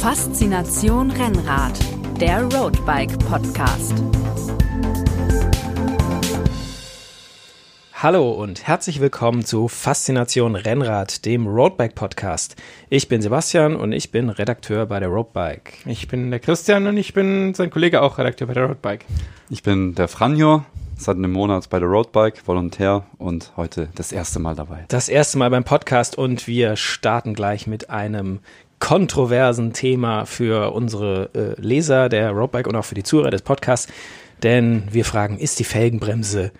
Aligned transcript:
Faszination 0.00 1.10
Rennrad, 1.10 1.78
der 2.18 2.44
Roadbike 2.44 3.18
Podcast. 3.18 3.92
Hallo 7.92 8.30
und 8.30 8.66
herzlich 8.66 9.02
willkommen 9.02 9.44
zu 9.44 9.68
Faszination 9.68 10.56
Rennrad, 10.56 11.26
dem 11.26 11.46
Roadbike 11.46 11.94
Podcast. 11.94 12.56
Ich 12.88 13.08
bin 13.08 13.20
Sebastian 13.20 13.76
und 13.76 13.92
ich 13.92 14.10
bin 14.10 14.30
Redakteur 14.30 14.86
bei 14.86 15.00
der 15.00 15.10
Roadbike. 15.10 15.74
Ich 15.84 16.08
bin 16.08 16.30
der 16.30 16.40
Christian 16.40 16.86
und 16.86 16.96
ich 16.96 17.12
bin 17.12 17.52
sein 17.52 17.68
Kollege 17.68 18.00
auch 18.00 18.16
Redakteur 18.16 18.46
bei 18.46 18.54
der 18.54 18.68
Roadbike. 18.68 19.04
Ich 19.50 19.62
bin 19.62 19.94
der 19.94 20.08
Franjo, 20.08 20.64
seit 20.96 21.18
einem 21.18 21.32
Monat 21.32 21.68
bei 21.68 21.78
der 21.78 21.88
Roadbike, 21.88 22.48
Volontär 22.48 23.04
und 23.18 23.52
heute 23.58 23.90
das 23.96 24.12
erste 24.12 24.38
Mal 24.38 24.54
dabei. 24.54 24.86
Das 24.88 25.10
erste 25.10 25.36
Mal 25.36 25.50
beim 25.50 25.64
Podcast 25.64 26.16
und 26.16 26.46
wir 26.46 26.76
starten 26.76 27.34
gleich 27.34 27.66
mit 27.66 27.90
einem 27.90 28.40
kontroversen 28.80 29.72
Thema 29.72 30.24
für 30.24 30.72
unsere 30.72 31.30
äh, 31.34 31.60
Leser 31.60 32.08
der 32.08 32.30
Roadbike 32.30 32.66
und 32.66 32.74
auch 32.74 32.84
für 32.84 32.96
die 32.96 33.04
Zuhörer 33.04 33.30
des 33.30 33.42
Podcasts. 33.42 33.92
Denn 34.42 34.84
wir 34.90 35.04
fragen, 35.04 35.38
ist 35.38 35.58
die 35.58 35.64
Felgenbremse 35.64 36.50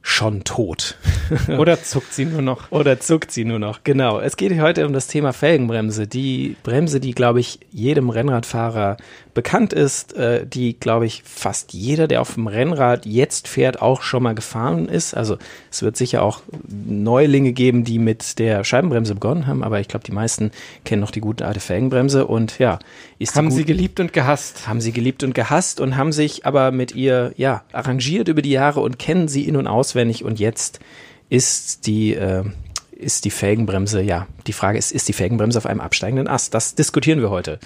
schon 0.00 0.44
tot. 0.44 0.96
Oder 1.58 1.82
zuckt 1.82 2.14
sie 2.14 2.24
nur 2.24 2.40
noch. 2.40 2.70
Oder 2.70 3.00
zuckt 3.00 3.32
sie 3.32 3.44
nur 3.44 3.58
noch, 3.58 3.82
genau. 3.82 4.20
Es 4.20 4.36
geht 4.36 4.58
heute 4.60 4.86
um 4.86 4.92
das 4.92 5.08
Thema 5.08 5.32
Felgenbremse. 5.32 6.06
Die 6.06 6.56
Bremse, 6.62 7.00
die, 7.00 7.12
glaube 7.12 7.40
ich, 7.40 7.58
jedem 7.72 8.10
Rennradfahrer 8.10 8.96
bekannt 9.36 9.74
ist, 9.74 10.14
äh, 10.14 10.46
die, 10.46 10.80
glaube 10.80 11.04
ich, 11.04 11.22
fast 11.22 11.74
jeder, 11.74 12.08
der 12.08 12.22
auf 12.22 12.34
dem 12.34 12.46
Rennrad 12.46 13.04
jetzt 13.04 13.48
fährt, 13.48 13.82
auch 13.82 14.00
schon 14.00 14.22
mal 14.22 14.34
gefahren 14.34 14.88
ist. 14.88 15.14
Also 15.14 15.36
es 15.70 15.82
wird 15.82 15.94
sicher 15.98 16.22
auch 16.22 16.40
Neulinge 16.66 17.52
geben, 17.52 17.84
die 17.84 17.98
mit 17.98 18.38
der 18.38 18.64
Scheibenbremse 18.64 19.12
begonnen 19.12 19.46
haben, 19.46 19.62
aber 19.62 19.78
ich 19.78 19.88
glaube, 19.88 20.06
die 20.06 20.12
meisten 20.12 20.52
kennen 20.86 21.02
noch 21.02 21.10
die 21.10 21.20
gute 21.20 21.46
alte 21.46 21.60
Felgenbremse 21.60 22.26
und 22.26 22.58
ja, 22.58 22.78
ist 23.18 23.36
Haben 23.36 23.50
sie 23.50 23.66
geliebt 23.66 24.00
und 24.00 24.14
gehasst. 24.14 24.66
Haben 24.66 24.80
sie 24.80 24.92
geliebt 24.92 25.22
und 25.22 25.34
gehasst 25.34 25.80
und 25.80 25.98
haben 25.98 26.12
sich 26.12 26.46
aber 26.46 26.70
mit 26.70 26.94
ihr, 26.94 27.34
ja, 27.36 27.62
arrangiert 27.72 28.28
über 28.28 28.40
die 28.40 28.52
Jahre 28.52 28.80
und 28.80 28.98
kennen 28.98 29.28
sie 29.28 29.46
in- 29.46 29.56
und 29.56 29.66
auswendig 29.66 30.24
und 30.24 30.40
jetzt 30.40 30.80
ist 31.28 31.86
die, 31.86 32.14
äh, 32.14 32.42
ist 32.90 33.26
die 33.26 33.30
Felgenbremse, 33.30 34.00
ja, 34.00 34.26
die 34.46 34.54
Frage 34.54 34.78
ist, 34.78 34.92
ist 34.92 35.08
die 35.08 35.12
Felgenbremse 35.12 35.58
auf 35.58 35.66
einem 35.66 35.80
absteigenden 35.80 36.26
Ast? 36.26 36.54
Das 36.54 36.74
diskutieren 36.74 37.20
wir 37.20 37.28
heute. 37.28 37.58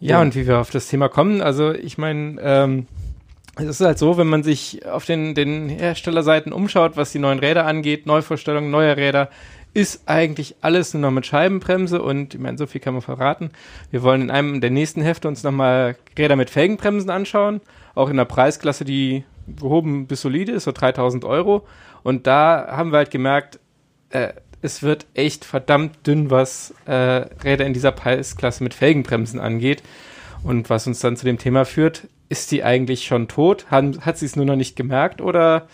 Ja, 0.00 0.20
und 0.20 0.34
wie 0.34 0.46
wir 0.46 0.58
auf 0.58 0.70
das 0.70 0.88
Thema 0.88 1.08
kommen, 1.08 1.40
also 1.40 1.72
ich 1.72 1.98
meine, 1.98 2.40
ähm, 2.40 2.86
es 3.56 3.66
ist 3.66 3.80
halt 3.80 3.98
so, 3.98 4.16
wenn 4.16 4.28
man 4.28 4.42
sich 4.44 4.86
auf 4.86 5.04
den, 5.04 5.34
den 5.34 5.68
Herstellerseiten 5.68 6.52
umschaut, 6.52 6.96
was 6.96 7.10
die 7.10 7.18
neuen 7.18 7.40
Räder 7.40 7.66
angeht, 7.66 8.06
Neuvorstellungen, 8.06 8.70
neue 8.70 8.96
Räder, 8.96 9.28
ist 9.74 10.08
eigentlich 10.08 10.56
alles 10.60 10.94
nur 10.94 11.02
noch 11.02 11.10
mit 11.10 11.26
Scheibenbremse 11.26 12.00
und 12.00 12.34
ich 12.34 12.40
meine, 12.40 12.56
so 12.56 12.66
viel 12.66 12.80
kann 12.80 12.94
man 12.94 13.02
verraten. 13.02 13.50
Wir 13.90 14.02
wollen 14.02 14.22
in 14.22 14.30
einem 14.30 14.60
der 14.60 14.70
nächsten 14.70 15.02
Hefte 15.02 15.28
uns 15.28 15.42
nochmal 15.42 15.96
Räder 16.16 16.36
mit 16.36 16.50
Felgenbremsen 16.50 17.10
anschauen, 17.10 17.60
auch 17.94 18.08
in 18.08 18.16
der 18.16 18.24
Preisklasse, 18.24 18.84
die 18.84 19.24
gehoben 19.46 20.06
bis 20.06 20.22
solide 20.22 20.52
ist, 20.52 20.64
so 20.64 20.72
3000 20.72 21.24
Euro. 21.24 21.66
Und 22.02 22.26
da 22.26 22.68
haben 22.70 22.92
wir 22.92 22.98
halt 22.98 23.10
gemerkt, 23.10 23.58
äh, 24.10 24.32
es 24.62 24.82
wird 24.82 25.06
echt 25.14 25.44
verdammt 25.44 26.06
dünn, 26.06 26.30
was 26.30 26.74
äh, 26.86 26.92
Räder 26.92 27.66
in 27.66 27.72
dieser 27.72 27.92
Preisklasse 27.92 28.64
mit 28.64 28.74
Felgenbremsen 28.74 29.40
angeht. 29.40 29.82
Und 30.42 30.70
was 30.70 30.86
uns 30.86 31.00
dann 31.00 31.16
zu 31.16 31.24
dem 31.24 31.38
Thema 31.38 31.64
führt, 31.64 32.08
ist 32.28 32.50
die 32.50 32.62
eigentlich 32.64 33.06
schon 33.06 33.28
tot? 33.28 33.66
Hat, 33.70 34.00
hat 34.00 34.18
sie 34.18 34.26
es 34.26 34.36
nur 34.36 34.44
noch 34.44 34.56
nicht 34.56 34.76
gemerkt 34.76 35.20
oder 35.20 35.66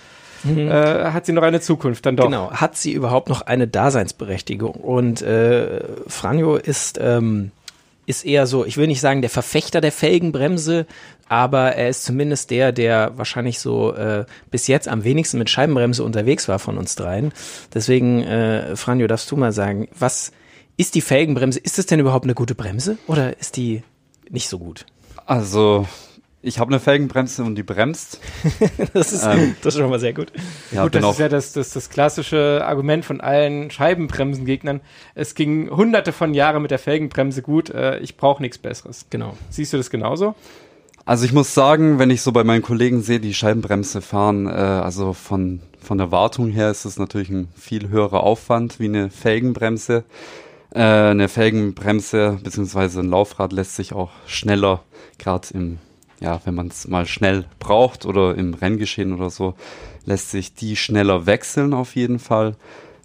mhm. 0.42 0.68
äh, 0.68 1.10
hat 1.10 1.26
sie 1.26 1.32
noch 1.32 1.42
eine 1.42 1.60
Zukunft 1.60 2.06
dann 2.06 2.16
doch? 2.16 2.24
Genau, 2.24 2.50
hat 2.50 2.76
sie 2.76 2.92
überhaupt 2.92 3.28
noch 3.28 3.42
eine 3.42 3.68
Daseinsberechtigung? 3.68 4.74
Und 4.74 5.22
äh, 5.22 5.80
Franjo 6.06 6.56
ist, 6.56 6.98
ähm, 7.00 7.50
ist 8.06 8.24
eher 8.24 8.46
so, 8.46 8.64
ich 8.64 8.76
will 8.76 8.86
nicht 8.86 9.00
sagen 9.00 9.20
der 9.20 9.30
Verfechter 9.30 9.80
der 9.80 9.92
Felgenbremse, 9.92 10.86
aber 11.28 11.74
er 11.74 11.88
ist 11.88 12.04
zumindest 12.04 12.50
der, 12.50 12.72
der 12.72 13.16
wahrscheinlich 13.16 13.58
so 13.58 13.94
äh, 13.94 14.24
bis 14.50 14.66
jetzt 14.66 14.88
am 14.88 15.04
wenigsten 15.04 15.38
mit 15.38 15.50
Scheibenbremse 15.50 16.04
unterwegs 16.04 16.48
war 16.48 16.58
von 16.58 16.78
uns 16.78 16.94
dreien. 16.94 17.32
Deswegen, 17.72 18.22
äh, 18.22 18.76
Franjo, 18.76 19.06
darfst 19.06 19.30
du 19.30 19.36
mal 19.36 19.52
sagen, 19.52 19.88
was 19.98 20.32
ist 20.76 20.94
die 20.94 21.00
Felgenbremse? 21.00 21.58
Ist 21.60 21.78
es 21.78 21.86
denn 21.86 22.00
überhaupt 22.00 22.24
eine 22.24 22.34
gute 22.34 22.54
Bremse 22.54 22.98
oder 23.06 23.38
ist 23.38 23.56
die 23.56 23.82
nicht 24.28 24.48
so 24.48 24.58
gut? 24.58 24.86
Also, 25.26 25.86
ich 26.42 26.58
habe 26.58 26.70
eine 26.70 26.80
Felgenbremse 26.80 27.42
und 27.42 27.54
die 27.54 27.62
bremst. 27.62 28.20
das, 28.92 29.12
ist, 29.12 29.24
ähm, 29.24 29.56
das 29.62 29.74
ist 29.74 29.80
schon 29.80 29.88
mal 29.88 29.98
sehr 29.98 30.12
gut. 30.12 30.30
Ja, 30.72 30.82
gut, 30.82 30.94
das 30.94 31.04
ist 31.12 31.18
ja 31.18 31.28
das, 31.28 31.52
das, 31.52 31.70
das 31.70 31.88
klassische 31.88 32.62
Argument 32.64 33.04
von 33.04 33.22
allen 33.22 33.70
Scheibenbremsengegnern. 33.70 34.82
Es 35.14 35.34
ging 35.34 35.70
hunderte 35.70 36.12
von 36.12 36.34
Jahren 36.34 36.60
mit 36.60 36.70
der 36.70 36.78
Felgenbremse 36.78 37.40
gut. 37.40 37.70
Äh, 37.70 37.98
ich 38.00 38.18
brauche 38.18 38.42
nichts 38.42 38.58
Besseres. 38.58 39.06
Genau. 39.08 39.36
Siehst 39.48 39.72
du 39.72 39.78
das 39.78 39.88
genauso? 39.88 40.34
Also 41.06 41.26
ich 41.26 41.34
muss 41.34 41.52
sagen, 41.52 41.98
wenn 41.98 42.08
ich 42.08 42.22
so 42.22 42.32
bei 42.32 42.44
meinen 42.44 42.62
Kollegen 42.62 43.02
sehe, 43.02 43.20
die 43.20 43.34
Scheibenbremse 43.34 44.00
fahren, 44.00 44.46
äh, 44.46 44.50
also 44.50 45.12
von, 45.12 45.60
von 45.78 45.98
der 45.98 46.10
Wartung 46.10 46.48
her 46.48 46.70
ist 46.70 46.86
es 46.86 46.98
natürlich 46.98 47.28
ein 47.28 47.48
viel 47.54 47.90
höherer 47.90 48.22
Aufwand 48.22 48.80
wie 48.80 48.86
eine 48.86 49.10
Felgenbremse. 49.10 50.04
Äh, 50.70 50.80
eine 50.80 51.28
Felgenbremse 51.28 52.38
beziehungsweise 52.42 53.00
ein 53.00 53.10
Laufrad 53.10 53.52
lässt 53.52 53.76
sich 53.76 53.92
auch 53.92 54.12
schneller, 54.26 54.82
gerade 55.18 55.48
im, 55.52 55.78
ja, 56.20 56.40
wenn 56.46 56.54
man 56.54 56.68
es 56.68 56.88
mal 56.88 57.04
schnell 57.04 57.44
braucht 57.58 58.06
oder 58.06 58.34
im 58.34 58.54
Renngeschehen 58.54 59.12
oder 59.12 59.28
so, 59.28 59.54
lässt 60.06 60.30
sich 60.30 60.54
die 60.54 60.74
schneller 60.74 61.26
wechseln 61.26 61.74
auf 61.74 61.96
jeden 61.96 62.18
Fall. 62.18 62.56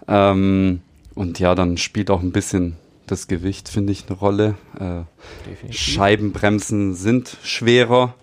Ähm, 0.08 0.81
und 1.16 1.40
ja, 1.40 1.54
dann 1.54 1.76
spielt 1.76 2.12
auch 2.12 2.22
ein 2.22 2.31
bisschen 2.31 2.78
das 3.12 3.28
Gewicht, 3.28 3.70
finde 3.70 3.92
ich, 3.92 4.06
eine 4.08 4.18
Rolle. 4.18 4.56
Äh, 4.80 5.72
Scheibenbremsen 5.72 6.96
sind 6.96 7.38
schwerer. 7.44 8.16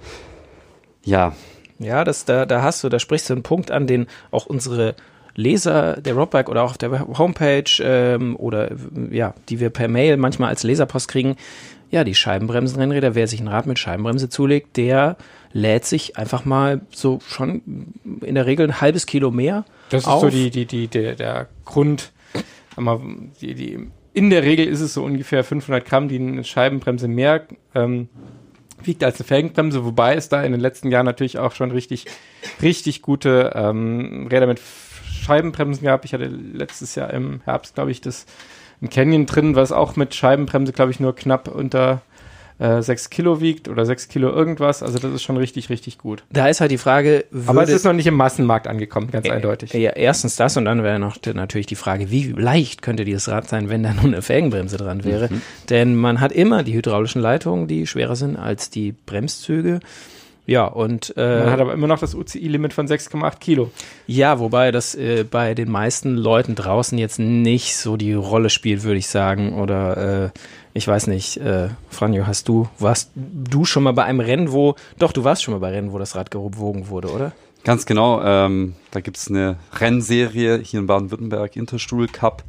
Ja. 1.05 1.35
Ja, 1.79 2.05
das, 2.05 2.25
da, 2.25 2.47
da 2.47 2.63
hast 2.63 2.83
du, 2.85 2.89
da 2.89 2.99
sprichst 2.99 3.29
du 3.29 3.35
einen 3.35 3.43
Punkt 3.43 3.71
an, 3.71 3.87
den 3.87 4.07
auch 4.31 4.47
unsere 4.47 4.95
Leser 5.35 6.01
der 6.01 6.15
Rockbike 6.15 6.49
oder 6.49 6.63
auch 6.63 6.71
auf 6.71 6.79
der 6.79 7.07
Homepage 7.19 7.71
ähm, 7.81 8.37
oder 8.37 8.71
ja, 9.11 9.35
die 9.49 9.61
wir 9.61 9.71
per 9.71 9.89
Mail 9.89 10.17
manchmal 10.17 10.49
als 10.49 10.63
Leserpost 10.63 11.09
kriegen. 11.09 11.37
Ja, 11.91 12.03
die 12.03 12.15
Scheibenbremsenrennräder, 12.15 13.15
wer 13.15 13.29
sich 13.29 13.41
ein 13.41 13.49
Rad 13.49 13.67
mit 13.67 13.79
Scheibenbremse 13.79 14.29
zulegt, 14.29 14.77
der 14.77 15.17
lädt 15.53 15.85
sich 15.85 16.17
einfach 16.17 16.45
mal 16.45 16.81
so 16.91 17.21
schon 17.29 17.93
in 18.23 18.35
der 18.35 18.47
Regel 18.47 18.67
ein 18.67 18.81
halbes 18.81 19.07
Kilo 19.07 19.31
mehr. 19.31 19.65
Das 19.91 20.03
ist 20.03 20.09
auf. 20.09 20.23
so 20.23 20.31
die, 20.31 20.51
die, 20.51 20.67
die, 20.67 20.89
der, 20.89 21.15
der 21.15 21.49
Grund, 21.65 22.13
die, 23.41 23.55
die 23.55 23.89
in 24.17 24.31
der 24.31 24.45
Regel 24.45 24.67
ist 24.67 24.81
es 24.81 24.95
so 24.95 25.05
ungefähr 25.05 25.45
500 25.45 25.85
Gramm, 25.85 26.09
die 26.09 26.17
eine 26.19 26.43
Scheibenbremse 26.43 27.07
mehr 27.07 27.47
ähm, 27.75 28.09
wiegt 28.83 29.05
als 29.05 29.21
eine 29.21 29.27
Felgenbremse, 29.27 29.85
wobei 29.85 30.15
es 30.15 30.31
da 30.31 30.43
in 30.43 30.53
den 30.53 30.61
letzten 30.63 30.91
Jahren 30.91 31.05
natürlich 31.05 31.39
auch 31.39 31.53
schon 31.53 31.71
richtig, 31.71 32.07
richtig 32.63 33.03
gute 33.03 33.53
ähm, 33.55 34.27
Räder 34.31 34.47
mit 34.47 34.59
Scheibenbremsen 35.07 35.85
gab. 35.85 36.07
Ich 36.07 36.15
hatte 36.15 36.29
letztes 36.29 36.95
Jahr 36.95 37.13
im 37.13 37.43
Herbst, 37.45 37.75
glaube 37.75 37.91
ich, 37.91 38.01
das 38.01 38.25
ein 38.81 38.89
Canyon 38.89 39.27
drin, 39.27 39.55
was 39.55 39.71
auch 39.71 39.97
mit 39.97 40.15
Scheibenbremse, 40.15 40.73
glaube 40.73 40.93
ich, 40.93 40.99
nur 40.99 41.15
knapp 41.15 41.49
unter 41.49 42.01
äh, 42.59 42.81
6 42.83 43.11
Kilo 43.11 43.41
wiegt 43.41 43.69
oder 43.69 43.85
6 43.85 44.09
Kilo 44.09 44.31
irgendwas. 44.31 44.83
Also 44.83 44.99
das 44.99 45.13
ist 45.13 45.23
schon 45.23 45.37
richtig, 45.37 45.69
richtig 45.71 45.99
gut. 45.99 46.25
Da 46.31 46.49
ist 46.49 46.61
halt 46.61 46.71
die 46.71 46.79
Frage, 46.79 47.25
aber 47.47 47.63
es 47.63 47.71
ist 47.71 47.85
noch 47.85 47.93
nicht 47.93 48.07
im 48.07 48.15
Massenmarkt 48.15 48.67
angekommen, 48.67 49.11
ganz 49.11 49.27
äh, 49.27 49.33
eindeutig. 49.33 49.73
Ja, 49.73 49.91
erstens 49.91 50.37
das 50.37 50.57
und 50.57 50.65
dann 50.65 50.83
wäre 50.83 50.99
noch 50.99 51.17
natürlich 51.35 51.67
die 51.67 51.75
Frage, 51.75 52.11
wie 52.11 52.33
leicht 52.33 52.83
könnte 52.83 53.05
dieses 53.05 53.29
Rad 53.29 53.49
sein, 53.49 53.69
wenn 53.69 53.83
da 53.83 53.93
nur 53.93 54.05
eine 54.05 54.23
Felgenbremse 54.23 54.77
dran 54.77 55.05
wäre. 55.05 55.29
Mhm. 55.31 55.43
Denn 55.71 55.95
man 55.97 56.21
hat 56.21 56.33
immer 56.33 56.63
die 56.63 56.75
hydraulischen 56.75 57.21
Leitungen, 57.21 57.69
die 57.69 57.87
schwerer 57.87 58.17
sind 58.17 58.37
als 58.37 58.71
die 58.71 58.93
Bremszüge. 58.93 59.81
Ja, 60.47 60.65
und 60.67 61.13
äh, 61.17 61.41
man 61.41 61.51
hat 61.51 61.61
aber 61.61 61.73
immer 61.73 61.89
noch 61.89 61.99
das 61.99 62.15
UCI-Limit 62.15 62.73
von 62.73 62.87
6,8 62.87 63.39
Kilo. 63.41 63.71
Ja, 64.07 64.39
wobei 64.39 64.71
das 64.71 64.95
äh, 64.95 65.25
bei 65.29 65.55
den 65.55 65.71
meisten 65.71 66.17
Leuten 66.17 66.55
draußen 66.55 66.97
jetzt 66.99 67.19
nicht 67.19 67.77
so 67.77 67.97
die 67.97 68.13
Rolle 68.13 68.49
spielt, 68.49 68.85
würde 68.85 68.99
ich 68.99 69.09
sagen. 69.09 69.55
Oder 69.61 70.25
äh, 70.27 70.31
ich 70.73 70.87
weiß 70.87 71.09
nicht, 71.09 71.39
äh, 71.39 71.71
Franjo, 71.91 72.29
hast 72.29 72.49
du, 72.49 72.69
warst 72.79 73.11
du 73.15 73.65
schon 73.65 73.83
mal 73.83 73.93
bei 73.93 74.05
einem 74.05 74.21
Rennen, 74.21 74.53
wo, 74.53 74.77
doch, 74.99 75.11
du 75.11 75.25
warst 75.25 75.43
schon 75.43 75.53
mal 75.53 75.61
bei 75.61 75.71
Rennen, 75.71 75.93
wo 75.93 75.99
das 75.99 76.15
Rad 76.15 76.31
gewogen 76.31 76.89
wurde, 76.89 77.11
oder? 77.11 77.33
Ganz 77.65 77.85
genau. 77.85 78.23
Ähm, 78.23 78.77
da 78.93 79.01
gibt 79.01 79.17
es 79.17 79.29
eine 79.29 79.57
Rennserie 79.73 80.61
hier 80.63 80.79
in 80.79 80.87
Baden-Württemberg, 80.87 81.57
Interstuhl 81.57 82.07
Cup. 82.07 82.45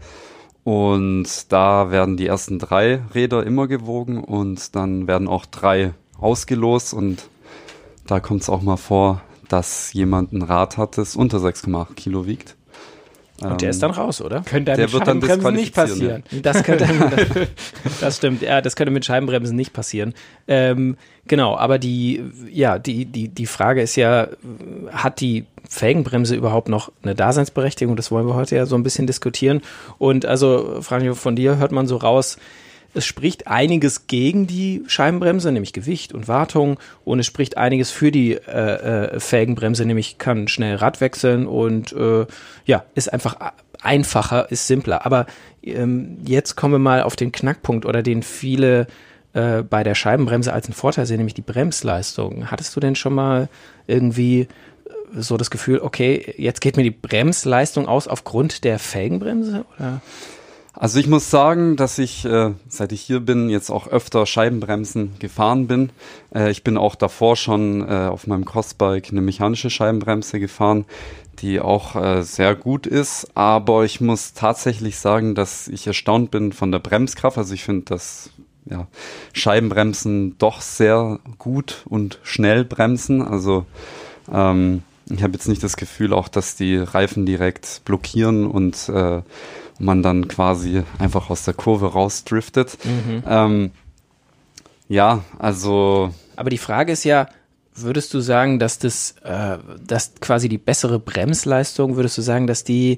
Und 0.63 1.51
da 1.51 1.89
werden 1.89 2.17
die 2.17 2.27
ersten 2.27 2.59
drei 2.59 3.01
Räder 3.15 3.43
immer 3.43 3.67
gewogen 3.67 4.23
und 4.23 4.75
dann 4.75 5.07
werden 5.07 5.27
auch 5.27 5.45
drei 5.45 5.93
ausgelost 6.19 6.93
und 6.93 7.29
da 8.07 8.19
kommt 8.19 8.41
es 8.41 8.49
auch 8.49 8.61
mal 8.61 8.77
vor, 8.77 9.21
dass 9.49 9.93
jemand 9.93 10.33
ein 10.33 10.41
Rad 10.41 10.77
hat, 10.77 10.97
das 10.97 11.15
unter 11.15 11.37
6,8 11.37 11.93
Kilo 11.93 12.25
wiegt. 12.25 12.55
Und 13.39 13.61
der 13.61 13.69
ist 13.69 13.83
dann 13.83 13.91
raus, 13.91 14.19
oder? 14.19 14.41
Könnte 14.41 14.73
der 14.73 14.85
mit 14.85 14.93
wird 14.93 15.05
Scheibenbremsen 15.05 15.53
nicht 15.53 15.75
passieren. 15.75 16.23
Ja. 16.31 16.39
Das 16.41 16.63
könnte, 16.63 16.87
das 18.01 18.17
stimmt, 18.17 18.41
ja, 18.41 18.61
das 18.61 18.75
könnte 18.75 18.91
mit 18.91 19.05
Scheibenbremsen 19.05 19.55
nicht 19.55 19.73
passieren. 19.73 20.15
Ähm, 20.47 20.97
genau, 21.27 21.55
aber 21.55 21.77
die, 21.77 22.23
ja, 22.51 22.79
die, 22.79 23.05
die, 23.05 23.27
die 23.27 23.45
Frage 23.45 23.83
ist 23.83 23.95
ja, 23.95 24.27
hat 24.91 25.21
die 25.21 25.45
Felgenbremse 25.69 26.35
überhaupt 26.35 26.67
noch 26.67 26.91
eine 27.03 27.13
Daseinsberechtigung? 27.13 27.95
Das 27.95 28.09
wollen 28.09 28.25
wir 28.25 28.33
heute 28.33 28.55
ja 28.55 28.65
so 28.65 28.75
ein 28.75 28.81
bisschen 28.81 29.05
diskutieren. 29.05 29.61
Und 29.99 30.25
also, 30.25 30.79
Franjo, 30.81 31.13
von 31.13 31.35
dir 31.35 31.57
hört 31.57 31.71
man 31.71 31.85
so 31.85 31.97
raus, 31.97 32.37
es 32.93 33.05
spricht 33.05 33.47
einiges 33.47 34.07
gegen 34.07 34.47
die 34.47 34.83
Scheibenbremse, 34.87 35.51
nämlich 35.51 35.73
Gewicht 35.73 36.13
und 36.13 36.27
Wartung, 36.27 36.79
und 37.05 37.19
es 37.19 37.25
spricht 37.25 37.57
einiges 37.57 37.91
für 37.91 38.11
die 38.11 38.33
äh, 38.33 39.15
äh, 39.15 39.19
Felgenbremse, 39.19 39.85
nämlich 39.85 40.17
kann 40.17 40.47
schnell 40.47 40.75
Rad 40.75 41.01
wechseln 41.01 41.47
und 41.47 41.93
äh, 41.93 42.25
ja, 42.65 42.83
ist 42.95 43.11
einfach 43.11 43.35
einfacher, 43.81 44.51
ist 44.51 44.67
simpler. 44.67 45.05
Aber 45.05 45.25
ähm, 45.63 46.17
jetzt 46.25 46.55
kommen 46.55 46.73
wir 46.73 46.79
mal 46.79 47.03
auf 47.03 47.15
den 47.15 47.31
Knackpunkt 47.31 47.85
oder 47.85 48.01
den 48.01 48.23
viele 48.23 48.87
äh, 49.33 49.63
bei 49.63 49.83
der 49.83 49.95
Scheibenbremse 49.95 50.53
als 50.53 50.65
einen 50.65 50.73
Vorteil 50.73 51.05
sehen, 51.05 51.17
nämlich 51.17 51.33
die 51.33 51.41
Bremsleistung. 51.41 52.49
Hattest 52.49 52.75
du 52.75 52.79
denn 52.79 52.95
schon 52.95 53.13
mal 53.13 53.49
irgendwie 53.85 54.41
äh, 54.41 54.47
so 55.15 55.37
das 55.37 55.51
Gefühl, 55.51 55.79
okay, 55.79 56.33
jetzt 56.37 56.61
geht 56.61 56.77
mir 56.77 56.83
die 56.83 56.91
Bremsleistung 56.91 57.87
aus 57.87 58.07
aufgrund 58.07 58.63
der 58.63 58.79
Felgenbremse? 58.79 59.65
Oder? 59.77 60.01
Also 60.79 60.99
ich 60.99 61.07
muss 61.07 61.31
sagen, 61.31 61.75
dass 61.75 61.97
ich, 61.97 62.23
äh, 62.25 62.51
seit 62.67 62.91
ich 62.91 63.01
hier 63.01 63.19
bin, 63.19 63.49
jetzt 63.49 63.71
auch 63.71 63.87
öfter 63.87 64.27
Scheibenbremsen 64.27 65.17
gefahren 65.17 65.65
bin. 65.65 65.89
Äh, 66.33 66.51
ich 66.51 66.63
bin 66.63 66.77
auch 66.77 66.93
davor 66.93 67.35
schon 67.35 67.81
äh, 67.81 68.07
auf 68.11 68.27
meinem 68.27 68.45
Crossbike 68.45 69.09
eine 69.09 69.21
mechanische 69.21 69.71
Scheibenbremse 69.71 70.39
gefahren, 70.39 70.85
die 71.39 71.59
auch 71.59 71.95
äh, 71.95 72.21
sehr 72.21 72.53
gut 72.53 72.85
ist. 72.85 73.27
Aber 73.35 73.85
ich 73.85 74.01
muss 74.01 74.33
tatsächlich 74.33 74.99
sagen, 74.99 75.33
dass 75.33 75.67
ich 75.67 75.87
erstaunt 75.87 76.29
bin 76.29 76.53
von 76.53 76.71
der 76.71 76.79
Bremskraft. 76.79 77.39
Also 77.39 77.55
ich 77.55 77.63
finde, 77.63 77.85
dass 77.85 78.29
ja, 78.69 78.85
Scheibenbremsen 79.33 80.37
doch 80.37 80.61
sehr 80.61 81.19
gut 81.39 81.85
und 81.85 82.19
schnell 82.21 82.63
bremsen. 82.63 83.23
Also 83.23 83.65
ähm, 84.31 84.83
ich 85.09 85.23
habe 85.23 85.33
jetzt 85.33 85.47
nicht 85.47 85.63
das 85.63 85.75
Gefühl 85.75 86.13
auch, 86.13 86.27
dass 86.27 86.55
die 86.55 86.75
Reifen 86.77 87.25
direkt 87.25 87.81
blockieren 87.85 88.45
und 88.45 88.91
man 89.79 90.03
dann 90.03 90.27
quasi 90.27 90.83
einfach 90.99 91.29
aus 91.29 91.43
der 91.43 91.53
Kurve 91.53 91.93
rausdriftet. 91.93 92.77
Mhm. 92.83 93.23
Ähm, 93.27 93.71
ja, 94.89 95.23
also. 95.37 96.13
Aber 96.35 96.49
die 96.49 96.57
Frage 96.57 96.93
ist 96.93 97.03
ja, 97.03 97.27
würdest 97.75 98.13
du 98.13 98.19
sagen, 98.19 98.59
dass 98.59 98.79
das, 98.79 99.15
äh, 99.23 99.57
dass 99.85 100.13
quasi 100.19 100.49
die 100.49 100.57
bessere 100.57 100.99
Bremsleistung, 100.99 101.95
würdest 101.95 102.17
du 102.17 102.21
sagen, 102.21 102.47
dass 102.47 102.63
die 102.63 102.97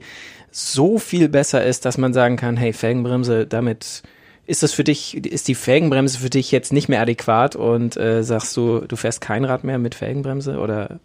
so 0.51 0.97
viel 0.97 1.29
besser 1.29 1.63
ist, 1.63 1.85
dass 1.85 1.97
man 1.97 2.13
sagen 2.13 2.37
kann, 2.37 2.57
hey, 2.57 2.73
Felgenbremse, 2.73 3.45
damit 3.45 4.03
ist 4.47 4.63
das 4.63 4.73
für 4.73 4.83
dich, 4.83 5.15
ist 5.15 5.47
die 5.47 5.55
Felgenbremse 5.55 6.17
für 6.19 6.29
dich 6.29 6.51
jetzt 6.51 6.73
nicht 6.73 6.89
mehr 6.89 7.01
adäquat 7.01 7.55
und 7.55 7.97
äh, 7.97 8.23
sagst 8.23 8.57
du, 8.57 8.79
du 8.79 8.95
fährst 8.95 9.21
kein 9.21 9.45
Rad 9.45 9.63
mehr 9.63 9.77
mit 9.77 9.93
Felgenbremse 9.93 10.57
oder? 10.57 10.99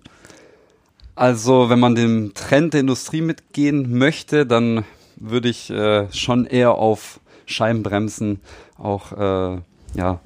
Also, 1.15 1.69
wenn 1.69 1.79
man 1.79 1.95
dem 1.95 2.33
Trend 2.35 2.73
der 2.73 2.81
Industrie 2.81 3.21
mitgehen 3.21 3.97
möchte, 3.97 4.47
dann 4.47 4.85
würde 5.17 5.49
ich 5.49 5.71
äh, 5.71 6.13
schon 6.13 6.47
eher 6.47 6.73
auf 6.73 7.21
Scheibenbremsen 7.47 8.41
auch 8.79 9.13
äh, 9.13 9.61
ja, 9.95 10.21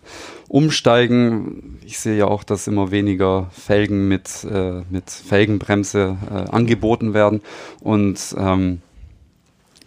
umsteigen. 0.48 1.78
Ich 1.84 1.98
sehe 1.98 2.16
ja 2.16 2.26
auch, 2.26 2.44
dass 2.44 2.66
immer 2.66 2.90
weniger 2.90 3.50
Felgen 3.52 4.08
mit, 4.08 4.44
äh, 4.44 4.82
mit 4.90 5.10
Felgenbremse 5.10 6.16
äh, 6.30 6.50
angeboten 6.50 7.14
werden. 7.14 7.42
Und 7.80 8.34
ähm, 8.38 8.80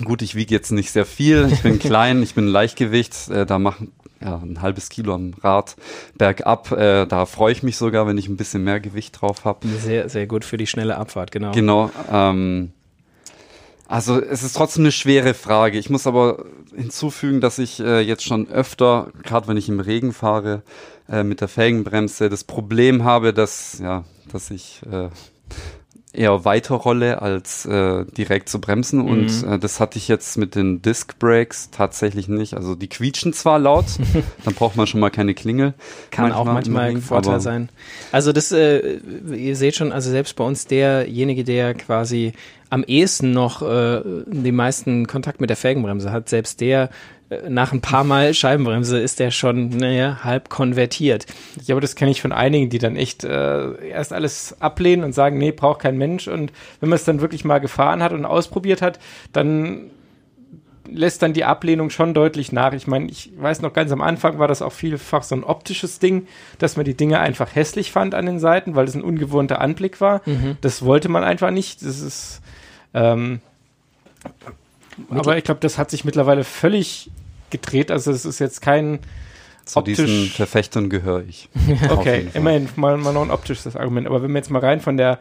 gut, 0.04 0.22
ich 0.22 0.36
wiege 0.36 0.54
jetzt 0.54 0.72
nicht 0.72 0.92
sehr 0.92 1.06
viel, 1.06 1.50
ich 1.52 1.62
bin 1.62 1.80
klein, 1.80 2.22
ich 2.22 2.36
bin 2.36 2.48
Leichtgewicht, 2.48 3.30
äh, 3.30 3.46
da 3.46 3.60
machen 3.60 3.92
ja, 4.24 4.36
ein 4.36 4.62
halbes 4.62 4.90
Kilo 4.90 5.16
am 5.16 5.34
Rad 5.42 5.76
bergab. 6.16 6.72
Äh, 6.72 7.08
da 7.08 7.26
freue 7.26 7.52
ich 7.52 7.64
mich 7.64 7.78
sogar, 7.78 8.06
wenn 8.06 8.20
ich 8.20 8.28
ein 8.28 8.38
bisschen 8.38 8.64
mehr 8.64 8.80
Gewicht 8.80 9.20
drauf 9.20 9.46
habe. 9.46 9.68
Sehr, 9.68 10.10
sehr 10.10 10.28
gut 10.28 10.46
für 10.46 10.58
die 10.58 10.68
schnelle 10.68 10.98
Abfahrt, 10.98 11.32
genau. 11.32 11.52
Genau. 11.54 11.90
Ähm, 12.12 12.72
also 13.92 14.22
es 14.22 14.42
ist 14.42 14.56
trotzdem 14.56 14.84
eine 14.84 14.92
schwere 14.92 15.34
Frage. 15.34 15.78
Ich 15.78 15.90
muss 15.90 16.08
aber 16.08 16.46
hinzufügen, 16.74 17.42
dass 17.42 17.60
ich 17.60 17.82
äh, 17.82 18.00
jetzt 18.00 18.24
schon 18.24 18.48
öfter, 18.50 19.12
gerade 19.24 19.48
wenn 19.50 19.58
ich 19.58 19.68
im 19.68 19.82
Regen 19.82 20.14
fahre, 20.14 20.64
äh, 21.10 21.24
mit 21.24 21.42
der 21.42 21.50
Felgenbremse 21.50 22.30
das 22.30 22.46
Problem 22.46 23.04
habe, 23.04 23.34
dass, 23.34 23.80
ja, 23.80 24.06
dass 24.32 24.50
ich 24.50 24.82
äh, 24.90 25.10
eher 26.14 26.44
weiter 26.46 26.76
rolle, 26.76 27.22
als 27.22 27.66
äh, 27.66 28.06
direkt 28.06 28.50
zu 28.50 28.60
bremsen. 28.60 29.02
Mhm. 29.02 29.08
Und 29.08 29.44
äh, 29.44 29.60
das 29.60 29.80
hatte 29.80 29.98
ich 29.98 30.08
jetzt 30.08 30.38
mit 30.38 30.56
den 30.56 30.82
Disc 30.82 31.18
Brakes 31.20 31.70
tatsächlich 31.72 32.28
nicht. 32.28 32.56
Also 32.56 32.76
die 32.76 32.88
quietschen 32.88 33.34
zwar 33.34 33.60
laut, 33.60 33.86
dann 34.44 34.54
braucht 34.54 34.76
man 34.76 34.88
schon 34.88 35.00
mal 35.00 35.10
keine 35.10 35.34
Klingel. 35.34 35.74
Kann 36.10 36.26
manchmal 36.26 36.42
auch 36.42 36.54
manchmal 36.54 36.90
ein 36.90 37.02
Vorteil 37.02 37.40
sein. 37.40 37.70
Also 38.12 38.34
das, 38.34 38.52
äh, 38.52 39.00
ihr 39.34 39.56
seht 39.56 39.76
schon, 39.76 39.92
also 39.92 40.10
selbst 40.10 40.36
bei 40.36 40.44
uns 40.44 40.68
derjenige, 40.68 41.44
der 41.44 41.74
quasi 41.74 42.34
am 42.70 42.84
ehesten 42.84 43.32
noch 43.32 43.62
äh, 43.62 44.02
den 44.26 44.56
meisten 44.56 45.08
Kontakt 45.08 45.42
mit 45.42 45.50
der 45.50 45.58
Felgenbremse 45.58 46.12
hat, 46.12 46.30
selbst 46.30 46.62
der 46.62 46.90
nach 47.48 47.72
ein 47.72 47.82
paar 47.82 48.04
Mal 48.04 48.34
Scheibenbremse 48.34 49.00
ist 49.00 49.20
der 49.20 49.32
schon, 49.32 49.70
naja, 49.70 50.20
halb 50.24 50.50
konvertiert. 50.50 51.26
Ja, 51.64 51.76
aber 51.76 51.82
das 51.82 51.96
kenne 51.96 52.12
ich 52.12 52.22
von 52.22 52.32
einigen, 52.32 52.70
die 52.70 52.80
dann 52.80 52.96
echt 52.96 53.24
äh, 53.24 53.88
erst 53.88 54.12
alles 54.12 54.58
ablehnen 54.60 55.06
und 55.06 55.14
sagen, 55.14 55.38
nee, 55.38 55.52
braucht 55.52 55.80
kein 55.80 55.98
Mensch. 55.98 56.28
Und 56.28 56.52
wenn 56.80 56.90
man 56.90 56.98
es 56.98 57.06
dann 57.06 57.22
wirklich 57.22 57.46
mal 57.46 57.60
gefahren 57.60 58.04
hat 58.04 58.12
und 58.12 58.26
ausprobiert 58.26 58.82
hat, 58.82 59.00
dann 59.32 59.92
lässt 60.90 61.22
dann 61.22 61.32
die 61.32 61.46
Ablehnung 61.46 61.90
schon 61.90 62.14
deutlich 62.14 62.52
nach. 62.52 62.74
Ich 62.74 62.86
meine, 62.86 63.10
ich 63.10 63.32
weiß 63.38 63.62
noch 63.62 63.72
ganz 63.72 63.92
am 63.92 64.02
Anfang 64.02 64.40
war 64.40 64.50
das 64.50 64.62
auch 64.62 64.74
vielfach 64.74 65.24
so 65.24 65.36
ein 65.36 65.46
optisches 65.46 66.00
Ding, 66.00 66.28
dass 66.60 66.76
man 66.76 66.86
die 66.86 66.96
Dinge 66.96 67.20
einfach 67.20 67.56
hässlich 67.56 67.92
fand 67.92 68.14
an 68.14 68.26
den 68.26 68.40
Seiten, 68.40 68.76
weil 68.76 68.86
es 68.86 68.96
ein 68.96 69.04
ungewohnter 69.04 69.62
Anblick 69.62 70.02
war. 70.02 70.22
Mhm. 70.26 70.58
Das 70.60 70.84
wollte 70.84 71.08
man 71.08 71.24
einfach 71.24 71.52
nicht. 71.52 71.82
Das 71.82 72.02
ist 72.02 72.42
ähm, 72.94 73.40
aber 75.10 75.38
ich 75.38 75.44
glaube, 75.44 75.60
das 75.60 75.78
hat 75.78 75.92
sich 75.92 76.06
mittlerweile 76.06 76.44
völlig 76.44 77.10
gedreht. 77.50 77.92
Also 77.92 78.12
es 78.12 78.26
ist 78.26 78.40
jetzt 78.40 78.62
kein 78.62 79.00
Zu 79.66 79.80
optisch 79.80 79.98
diesen 79.98 80.28
Verfechtern 80.28 80.90
gehöre 80.90 81.24
ich. 81.28 81.50
okay, 81.90 82.28
immerhin 82.34 82.70
mal, 82.76 82.98
mal 82.98 83.14
noch 83.14 83.24
ein 83.24 83.32
optisches 83.32 83.76
Argument. 83.76 84.08
Aber 84.08 84.22
wenn 84.24 84.32
man 84.32 84.42
jetzt 84.42 84.50
mal 84.50 84.60
rein 84.60 84.82
von 84.82 84.98
der 84.98 85.20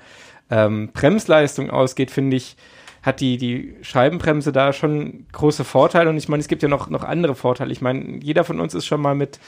ähm, 0.50 0.90
Bremsleistung 0.92 1.70
ausgeht, 1.70 2.10
finde 2.10 2.36
ich, 2.36 2.56
hat 3.02 3.20
die, 3.20 3.38
die 3.38 3.76
Scheibenbremse 3.80 4.52
da 4.52 4.72
schon 4.72 5.26
große 5.32 5.64
Vorteile. 5.64 6.10
Und 6.10 6.18
ich 6.18 6.28
meine, 6.28 6.40
es 6.40 6.48
gibt 6.48 6.62
ja 6.62 6.68
noch, 6.68 6.90
noch 6.90 7.02
andere 7.02 7.34
Vorteile. 7.34 7.72
Ich 7.72 7.80
meine, 7.80 8.18
jeder 8.22 8.44
von 8.44 8.60
uns 8.60 8.74
ist 8.74 8.84
schon 8.86 9.00
mal 9.00 9.14
mit, 9.14 9.38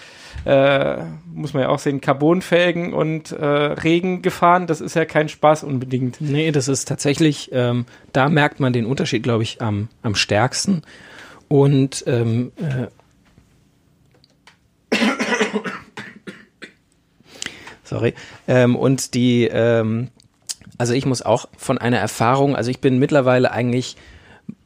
äh, 0.47 1.03
muss 1.33 1.53
man 1.53 1.65
ja 1.65 1.69
auch 1.69 1.79
sehen, 1.79 2.01
Carbonfelgen 2.01 2.95
und 2.95 3.33
äh, 3.33 3.45
Regen 3.45 4.23
gefahren. 4.23 4.67
Das 4.67 4.81
ist 4.81 4.95
ja 4.95 5.05
kein 5.05 5.29
Spaß 5.29 5.65
unbedingt. 5.65 6.21
Nee, 6.21 6.51
das 6.51 6.69
ist 6.69 6.89
tatsächlich, 6.89 7.51
ähm, 7.53 7.85
da 8.13 8.31
merkt 8.31 8.59
man 8.59 8.73
den 8.73 8.87
Unterschied, 8.87 9.23
glaube 9.23 9.43
ich, 9.43 9.61
am, 9.61 9.89
am 10.03 10.15
stärksten. 10.15 10.83
Und 11.49 12.05
ähm, 12.07 12.53
äh, 12.57 12.87
sorry. 17.85 18.15
Ähm, 18.49 18.77
und 18.77 19.13
die, 19.13 19.45
ähm, 19.45 20.09
also 20.83 20.95
ich 20.95 21.07
muss 21.07 21.23
auch 21.23 21.47
von 21.57 21.79
einer 21.79 21.99
Erfahrung, 21.99 22.57
also 22.57 22.69
ich 22.69 22.81
bin 22.81 22.99
mittlerweile 22.99 23.53
eigentlich 23.53 23.95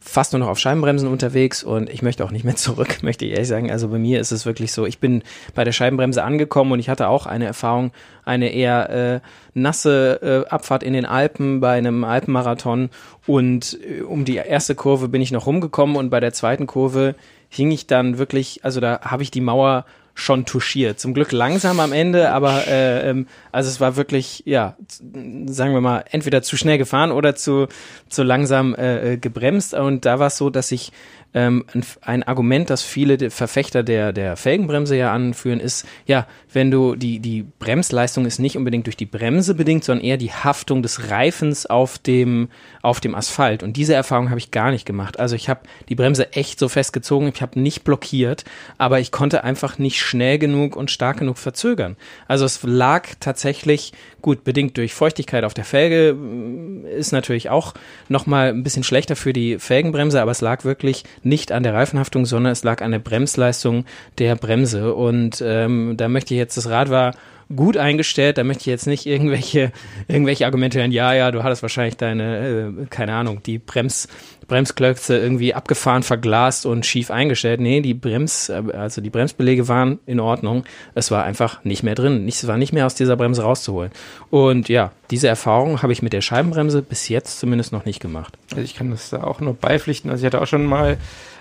fast 0.01 0.33
nur 0.33 0.41
noch 0.41 0.49
auf 0.49 0.59
Scheibenbremsen 0.59 1.11
unterwegs 1.11 1.63
und 1.63 1.91
ich 1.91 2.01
möchte 2.01 2.25
auch 2.25 2.31
nicht 2.31 2.43
mehr 2.43 2.57
zurück, 2.57 3.03
möchte 3.03 3.27
ich 3.27 3.33
ehrlich 3.33 3.49
sagen. 3.49 3.71
Also 3.71 3.89
bei 3.89 3.99
mir 3.99 4.19
ist 4.19 4.33
es 4.33 4.47
wirklich 4.47 4.73
so, 4.73 4.87
ich 4.87 4.99
bin 4.99 5.23
bei 5.55 5.63
der 5.63 5.73
Scheibenbremse 5.73 6.25
angekommen 6.25 6.73
und 6.73 6.79
ich 6.79 6.89
hatte 6.89 7.09
auch 7.09 7.27
eine 7.27 7.45
Erfahrung, 7.45 7.93
eine 8.25 8.49
eher 8.49 8.89
äh, 8.89 9.21
nasse 9.53 10.47
äh, 10.47 10.49
Abfahrt 10.49 10.83
in 10.83 10.95
den 10.95 11.05
Alpen 11.05 11.61
bei 11.61 11.77
einem 11.77 12.03
Alpenmarathon 12.03 12.89
und 13.27 13.79
äh, 13.87 14.01
um 14.01 14.25
die 14.25 14.37
erste 14.37 14.75
Kurve 14.75 15.09
bin 15.09 15.21
ich 15.21 15.33
noch 15.33 15.45
rumgekommen 15.45 15.97
und 15.97 16.09
bei 16.09 16.21
der 16.21 16.33
zweiten 16.33 16.67
Kurve 16.67 17.15
hing 17.51 17.71
ich 17.71 17.87
dann 17.87 18.17
wirklich, 18.17 18.65
also 18.65 18.81
da 18.81 19.03
habe 19.03 19.23
ich 19.23 19.31
die 19.31 19.43
Mauer 19.43 19.85
schon 20.17 20.47
touchiert. 20.47 20.99
Zum 20.99 21.13
Glück 21.13 21.31
langsam 21.31 21.79
am 21.79 21.93
Ende, 21.93 22.33
aber 22.33 22.67
äh, 22.67 23.11
ähm, 23.11 23.27
also 23.53 23.69
es 23.69 23.81
war 23.81 23.97
wirklich, 23.97 24.43
ja, 24.47 24.75
sagen 24.89 25.75
wir 25.75 25.83
mal, 25.83 26.05
entweder 26.11 26.43
zu 26.43 26.57
schnell 26.57 26.79
gefahren 26.79 27.13
oder 27.13 27.37
zu, 27.37 27.69
zu 28.09 28.23
langsam 28.23 28.75
äh, 28.75 29.13
äh 29.13 29.17
gebremst. 29.19 29.75
Und 29.75 30.07
da 30.07 30.19
war 30.19 30.29
es 30.29 30.39
so, 30.39 30.49
dass 30.49 30.73
ich 30.73 30.91
ähm, 31.37 31.67
ein, 31.75 31.85
ein 32.01 32.23
Argument, 32.23 32.71
das 32.71 32.83
viele 32.83 33.31
Verfechter 33.31 33.83
der, 33.83 34.15
der 34.15 34.37
Felgenbremse 34.37 34.97
ja 34.97 35.13
anführen, 35.13 35.61
ist, 35.61 35.87
ja, 36.07 36.27
wenn 36.55 36.71
du 36.71 36.97
die, 36.97 37.19
die 37.19 37.45
Bremsleistung 37.59 38.25
ist 38.25 38.39
nicht 38.39 38.57
unbedingt 38.57 38.87
durch 38.87 38.97
die 38.97 39.05
Bremse 39.05 39.55
bedingt, 39.55 39.85
sondern 39.85 40.03
eher 40.03 40.17
die 40.17 40.33
Haftung 40.33 40.83
des 40.83 41.11
Reifens 41.11 41.67
auf 41.67 41.99
dem, 41.99 42.49
auf 42.81 43.01
dem 43.01 43.15
Asphalt. 43.15 43.63
Und 43.63 43.77
diese 43.77 43.93
Erfahrung 43.93 44.31
habe 44.31 44.39
ich 44.39 44.51
gar 44.51 44.71
nicht 44.71 44.87
gemacht. 44.87 45.21
Also 45.21 45.37
ich 45.37 45.51
habe 45.51 45.61
die 45.91 45.95
Bremse 45.95 46.33
echt 46.33 46.59
so 46.59 46.71
festgezogen, 46.71 47.31
ich 47.35 47.43
habe 47.43 47.61
nicht 47.61 47.85
blockiert, 47.85 48.45
aber 48.79 48.99
ich 48.99 49.13
konnte 49.13 49.45
einfach 49.45 49.77
nicht 49.77 50.01
schnell 50.01 50.39
genug 50.39 50.75
und 50.75 50.91
stark 50.91 51.19
genug 51.19 51.37
verzögern. 51.37 51.99
Also 52.29 52.47
es 52.47 52.63
lag 52.63 53.09
tatsächlich 53.21 53.93
gut 54.23 54.43
bedingt 54.43 54.79
durch 54.79 54.95
Feuchtigkeit 54.95 55.45
auf 55.45 55.53
der 55.53 55.65
Felge, 55.65 56.15
mm, 56.15 56.87
ist 56.87 57.13
natürlich 57.13 57.51
auch 57.51 57.75
nochmal 58.09 58.49
ein 58.49 58.63
bisschen 58.63 58.85
schlechter 58.85 59.17
für 59.17 59.35
die 59.35 59.59
Felgenbremse, 59.59 60.23
aber 60.23 60.31
es 60.31 60.41
lag 60.41 60.65
wirklich 60.65 61.05
nicht 61.27 61.53
an 61.53 61.63
der 61.63 61.75
Reifenhaftung, 61.75 62.25
sondern 62.25 62.53
es 62.53 62.65
lag 62.65 62.83
an 62.83 62.93
der 62.93 62.99
Bremsleistung 62.99 63.85
der 64.19 64.37
Bremse. 64.37 64.95
Und 64.95 65.43
ähm, 65.45 65.95
da 65.97 66.09
möchte 66.09 66.35
ich 66.35 66.39
jetzt, 66.39 66.57
das 66.57 66.71
Rad 66.71 66.91
war 66.91 67.15
gut 67.55 67.77
eingestellt. 67.77 68.39
Da 68.39 68.45
möchte 68.45 68.63
ich 68.63 68.67
jetzt 68.67 68.87
nicht 68.87 69.07
irgendwelche, 69.07 69.73
irgendwelche 70.09 70.47
Argumente 70.47 70.79
hören, 70.79 70.93
ja, 70.93 71.13
ja, 71.15 71.31
du 71.31 71.43
hattest 71.45 71.63
wahrscheinlich 71.63 71.97
deine, 71.97 72.73
äh, 72.83 72.87
keine 72.91 73.15
Ahnung, 73.15 73.43
die 73.45 73.59
Brems, 73.59 74.09
Bremsklötze 74.49 75.19
irgendwie 75.19 75.55
abgefahren, 75.55 76.03
verglast 76.03 76.67
und 76.67 76.87
schief 76.87 77.11
eingestellt. 77.11 77.61
Nee, 77.61 77.81
die 77.81 77.95
Brems, 77.95 78.51
also 78.51 79.01
die 79.01 79.11
Bremsbelege 79.11 79.69
waren 79.69 79.99
in 80.07 80.21
Ordnung. 80.21 80.65
Es 80.95 81.11
war 81.11 81.25
einfach 81.25 81.65
nicht 81.65 81.83
mehr 81.83 81.95
drin. 81.95 82.27
es 82.29 82.47
war 82.47 82.57
nicht 82.57 82.73
mehr 82.73 82.87
aus 82.87 82.95
dieser 82.95 83.17
Bremse 83.17 83.43
rauszuholen. 83.43 83.91
Und 84.31 84.69
ja, 84.69 84.93
diese 85.11 85.29
Erfahrung 85.29 85.83
habe 85.83 85.93
ich 85.93 86.03
mit 86.03 86.13
der 86.13 86.21
Scheibenbremse 86.21 86.83
bis 86.83 87.09
jetzt 87.09 87.41
zumindest 87.41 87.73
noch 87.73 87.85
nicht 87.85 88.01
gemacht. 88.01 88.37
Also 88.51 88.63
ich 88.63 88.75
kann 88.75 88.91
das 88.91 89.11
da 89.11 89.25
auch 89.25 89.41
nur 89.41 89.55
beipflichten. 89.55 90.11
Also 90.11 90.23
ich 90.23 90.27
hatte 90.27 90.41
auch 90.41 90.47
schon 90.47 90.65
mal, 90.65 90.97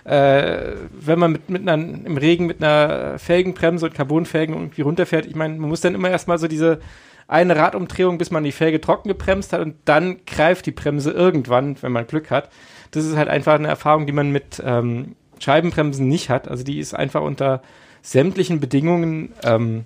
äh, 0.05 0.73
wenn 0.91 1.19
man 1.19 1.33
mit, 1.33 1.49
mit 1.49 1.67
einer, 1.67 1.83
im 2.05 2.17
Regen 2.17 2.45
mit 2.45 2.63
einer 2.63 3.19
Felgenbremse 3.19 3.85
und 3.87 3.93
Carbonfelgen 3.93 4.55
irgendwie 4.55 4.81
runterfährt, 4.81 5.25
ich 5.25 5.35
meine, 5.35 5.57
man 5.57 5.69
muss 5.69 5.81
dann 5.81 5.95
immer 5.95 6.09
erstmal 6.09 6.37
so 6.37 6.47
diese 6.47 6.79
eine 7.27 7.55
Radumdrehung, 7.55 8.17
bis 8.17 8.31
man 8.31 8.43
die 8.43 8.51
Felge 8.51 8.79
trocken 8.79 9.09
gebremst 9.09 9.51
hat 9.51 9.61
und 9.61 9.75
dann 9.85 10.17
greift 10.27 10.67
die 10.67 10.71
Bremse 10.71 11.11
irgendwann, 11.11 11.75
wenn 11.81 11.91
man 11.91 12.05
Glück 12.05 12.29
hat 12.29 12.49
das 12.95 13.05
ist 13.05 13.17
halt 13.17 13.27
einfach 13.27 13.55
eine 13.55 13.67
Erfahrung, 13.67 14.05
die 14.05 14.13
man 14.13 14.31
mit 14.31 14.61
ähm, 14.65 15.15
Scheibenbremsen 15.39 16.07
nicht 16.07 16.29
hat. 16.29 16.47
Also 16.47 16.63
die 16.63 16.79
ist 16.79 16.93
einfach 16.93 17.21
unter 17.21 17.61
sämtlichen 18.01 18.59
Bedingungen 18.59 19.33
ähm, 19.43 19.83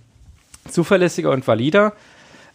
zuverlässiger 0.70 1.32
und 1.32 1.48
valider. 1.48 1.94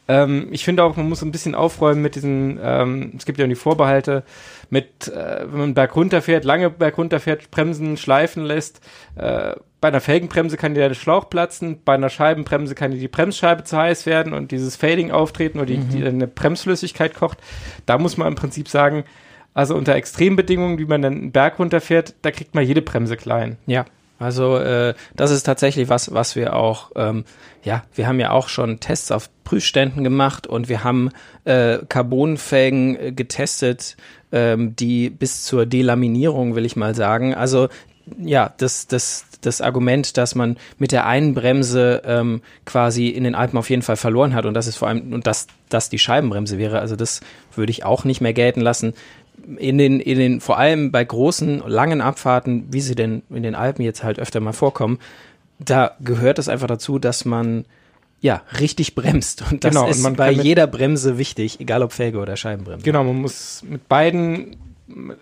Ähm, 0.06 0.48
ich 0.50 0.64
finde 0.64 0.84
auch, 0.84 0.96
man 0.96 1.08
muss 1.08 1.22
ein 1.22 1.32
bisschen 1.32 1.54
aufräumen 1.54 2.02
mit 2.02 2.14
diesen, 2.14 2.58
ähm, 2.62 3.12
es 3.16 3.24
gibt 3.24 3.38
ja 3.38 3.46
die 3.46 3.54
Vorbehalte, 3.54 4.22
mit, 4.70 5.08
äh, 5.08 5.46
wenn 5.50 5.58
man 5.58 5.74
Berg 5.74 5.96
runterfährt, 5.96 6.44
lange 6.44 6.70
Berg 6.70 6.98
runterfährt, 6.98 7.50
Bremsen 7.50 7.96
schleifen 7.96 8.44
lässt. 8.44 8.80
Äh, 9.16 9.54
bei 9.80 9.88
einer 9.88 10.00
Felgenbremse 10.00 10.56
kann 10.56 10.74
dir 10.74 10.88
der 10.88 10.94
Schlauch 10.94 11.28
platzen, 11.28 11.80
bei 11.84 11.94
einer 11.94 12.08
Scheibenbremse 12.08 12.74
kann 12.74 12.90
dir 12.90 12.98
die 12.98 13.08
Bremsscheibe 13.08 13.64
zu 13.64 13.76
heiß 13.76 14.06
werden 14.06 14.32
und 14.32 14.50
dieses 14.50 14.76
Fading 14.76 15.10
auftreten 15.10 15.58
oder 15.58 15.66
die, 15.66 15.78
mhm. 15.78 15.88
die 15.90 16.04
eine 16.04 16.26
Bremsflüssigkeit 16.26 17.14
kocht. 17.14 17.38
Da 17.84 17.98
muss 17.98 18.16
man 18.16 18.28
im 18.28 18.34
Prinzip 18.34 18.68
sagen, 18.68 19.04
also 19.52 19.74
unter 19.74 19.94
Extrembedingungen, 19.94 20.78
wie 20.78 20.86
man 20.86 21.02
dann 21.02 21.12
einen 21.14 21.32
Berg 21.32 21.58
runterfährt, 21.58 22.14
da 22.22 22.30
kriegt 22.30 22.54
man 22.54 22.66
jede 22.66 22.82
Bremse 22.82 23.16
klein. 23.16 23.56
Ja. 23.66 23.84
Also 24.24 24.56
äh, 24.56 24.94
das 25.14 25.30
ist 25.30 25.44
tatsächlich 25.44 25.88
was, 25.88 26.12
was 26.12 26.34
wir 26.34 26.56
auch, 26.56 26.90
ähm, 26.96 27.24
ja, 27.62 27.84
wir 27.94 28.06
haben 28.06 28.18
ja 28.18 28.30
auch 28.30 28.48
schon 28.48 28.80
Tests 28.80 29.10
auf 29.10 29.28
Prüfständen 29.44 30.02
gemacht 30.02 30.46
und 30.46 30.68
wir 30.68 30.82
haben 30.82 31.10
äh, 31.44 31.78
Carbonfelgen 31.88 32.96
äh, 32.96 33.12
getestet, 33.12 33.96
ähm, 34.32 34.74
die 34.74 35.10
bis 35.10 35.44
zur 35.44 35.66
Delaminierung, 35.66 36.56
will 36.56 36.64
ich 36.64 36.74
mal 36.74 36.94
sagen. 36.94 37.34
Also 37.34 37.68
ja, 38.18 38.52
das, 38.58 38.86
das, 38.86 39.26
das 39.40 39.60
Argument, 39.60 40.16
dass 40.16 40.34
man 40.34 40.56
mit 40.78 40.92
der 40.92 41.06
einen 41.06 41.34
Bremse 41.34 42.02
ähm, 42.04 42.42
quasi 42.64 43.08
in 43.08 43.24
den 43.24 43.34
Alpen 43.34 43.58
auf 43.58 43.70
jeden 43.70 43.82
Fall 43.82 43.96
verloren 43.96 44.34
hat 44.34 44.46
und 44.46 44.54
das 44.54 44.66
ist 44.66 44.76
vor 44.76 44.88
allem, 44.88 45.12
und 45.12 45.26
dass 45.26 45.46
das 45.68 45.88
die 45.88 45.98
Scheibenbremse 45.98 46.58
wäre, 46.58 46.80
also 46.80 46.96
das 46.96 47.20
würde 47.54 47.70
ich 47.70 47.84
auch 47.84 48.04
nicht 48.04 48.20
mehr 48.20 48.34
gelten 48.34 48.60
lassen 48.60 48.94
in 49.56 49.78
den, 49.78 50.00
in 50.00 50.18
den, 50.18 50.40
vor 50.40 50.58
allem 50.58 50.90
bei 50.90 51.04
großen, 51.04 51.62
langen 51.66 52.00
Abfahrten, 52.00 52.66
wie 52.70 52.80
sie 52.80 52.94
denn 52.94 53.22
in 53.30 53.42
den 53.42 53.54
Alpen 53.54 53.82
jetzt 53.82 54.02
halt 54.02 54.18
öfter 54.18 54.40
mal 54.40 54.52
vorkommen, 54.52 54.98
da 55.58 55.92
gehört 56.00 56.38
es 56.38 56.48
einfach 56.48 56.66
dazu, 56.66 56.98
dass 56.98 57.24
man 57.24 57.64
ja 58.20 58.42
richtig 58.58 58.94
bremst. 58.94 59.44
Und 59.50 59.64
das 59.64 59.74
genau, 59.74 59.88
ist 59.88 60.04
und 60.04 60.16
bei 60.16 60.30
jeder 60.30 60.66
Bremse 60.66 61.18
wichtig, 61.18 61.60
egal 61.60 61.82
ob 61.82 61.92
Felge 61.92 62.18
oder 62.18 62.36
Scheibenbremse. 62.36 62.84
Genau, 62.84 63.04
man 63.04 63.20
muss 63.20 63.62
mit 63.62 63.88
beiden, 63.88 64.56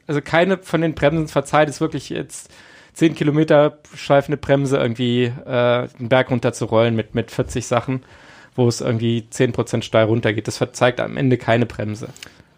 also 0.06 0.20
keine 0.22 0.58
von 0.58 0.80
den 0.80 0.94
Bremsen 0.94 1.28
verzeiht 1.28 1.68
es 1.68 1.80
wirklich 1.80 2.10
jetzt 2.10 2.50
10 2.94 3.14
Kilometer 3.14 3.78
schleifende 3.94 4.36
Bremse 4.36 4.76
irgendwie 4.76 5.24
äh, 5.24 5.88
den 5.98 6.08
Berg 6.08 6.30
runter 6.30 6.52
zu 6.52 6.66
rollen 6.66 6.94
mit, 6.94 7.14
mit 7.14 7.30
40 7.30 7.66
Sachen, 7.66 8.02
wo 8.54 8.68
es 8.68 8.80
irgendwie 8.80 9.26
10% 9.32 9.82
steil 9.82 10.06
runtergeht. 10.06 10.46
Das 10.46 10.58
verzeigt 10.58 11.00
am 11.00 11.16
Ende 11.16 11.38
keine 11.38 11.66
Bremse. 11.66 12.08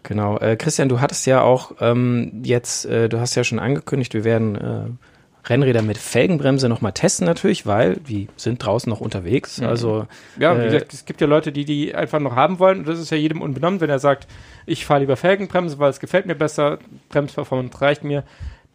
Genau. 0.07 0.37
Äh, 0.37 0.55
Christian, 0.55 0.87
du 0.87 1.01
hattest 1.01 1.25
ja 1.25 1.41
auch 1.41 1.71
ähm, 1.81 2.41
jetzt, 2.43 2.85
äh, 2.85 3.09
du 3.09 3.19
hast 3.19 3.35
ja 3.35 3.43
schon 3.43 3.59
angekündigt, 3.59 4.13
wir 4.13 4.23
werden 4.23 4.55
äh, 4.55 5.49
Rennräder 5.49 5.81
mit 5.81 5.97
Felgenbremse 5.97 6.69
nochmal 6.69 6.91
testen 6.91 7.25
natürlich, 7.25 7.65
weil 7.65 7.95
die 7.95 8.27
sind 8.37 8.63
draußen 8.63 8.89
noch 8.89 9.01
unterwegs. 9.01 9.59
Mhm. 9.59 9.67
Also 9.67 10.07
ja, 10.39 10.55
wie 10.57 10.61
äh, 10.61 10.65
gesagt, 10.65 10.93
es 10.93 11.05
gibt 11.05 11.21
ja 11.21 11.27
Leute, 11.27 11.51
die 11.51 11.65
die 11.65 11.95
einfach 11.95 12.19
noch 12.19 12.35
haben 12.35 12.59
wollen 12.59 12.79
und 12.79 12.87
das 12.87 12.99
ist 12.99 13.09
ja 13.09 13.17
jedem 13.17 13.41
unbenommen, 13.41 13.81
wenn 13.81 13.89
er 13.89 13.99
sagt, 13.99 14.27
ich 14.65 14.85
fahre 14.85 15.01
lieber 15.01 15.17
Felgenbremse, 15.17 15.79
weil 15.79 15.89
es 15.89 15.99
gefällt 15.99 16.27
mir 16.27 16.35
besser, 16.35 16.79
Bremsperformance 17.09 17.81
reicht 17.81 18.03
mir. 18.03 18.23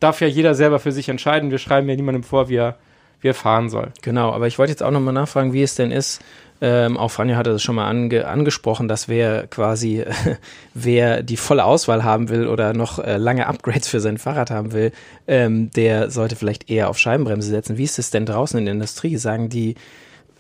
Darf 0.01 0.21
ja 0.21 0.27
jeder 0.27 0.55
selber 0.55 0.79
für 0.79 0.93
sich 0.93 1.09
entscheiden. 1.09 1.51
Wir 1.51 1.59
schreiben 1.59 1.89
ja 1.89 1.95
niemandem 1.95 2.23
vor, 2.23 2.49
wie 2.49 2.57
er, 2.57 2.77
wie 3.21 3.29
er 3.29 3.35
fahren 3.35 3.69
soll. 3.69 3.93
Genau, 4.03 4.33
aber 4.33 4.47
ich 4.47 4.59
wollte 4.59 4.73
jetzt 4.73 4.83
auch 4.83 4.91
nochmal 4.91 5.15
nachfragen, 5.15 5.53
wie 5.53 5.63
es 5.63 5.75
denn 5.75 5.91
ist, 5.91 6.21
ähm, 6.63 6.99
auch 6.99 7.11
Franjo 7.11 7.37
hatte 7.37 7.53
das 7.53 7.63
schon 7.63 7.75
mal 7.75 7.89
ange 7.89 8.27
angesprochen, 8.27 8.87
dass 8.87 9.09
wer 9.09 9.47
quasi, 9.47 10.05
wer 10.75 11.23
die 11.23 11.39
volle 11.39 11.65
Auswahl 11.65 12.05
haben 12.05 12.29
will 12.29 12.47
oder 12.47 12.75
noch 12.75 12.99
äh, 12.99 13.17
lange 13.17 13.47
Upgrades 13.47 13.89
für 13.89 14.01
sein 14.01 14.19
Fahrrad 14.19 14.51
haben 14.51 14.73
will, 14.73 14.93
ähm, 15.27 15.71
der 15.71 16.11
sollte 16.11 16.37
vielleicht 16.37 16.71
eher 16.71 16.91
auf 16.91 16.99
Scheibenbremse 16.99 17.49
setzen. 17.49 17.79
Wie 17.79 17.85
ist 17.85 17.99
es 17.99 18.11
denn 18.11 18.27
draußen 18.27 18.59
in 18.59 18.67
der 18.67 18.75
Industrie? 18.75 19.17
Sagen 19.17 19.49
die, 19.49 19.75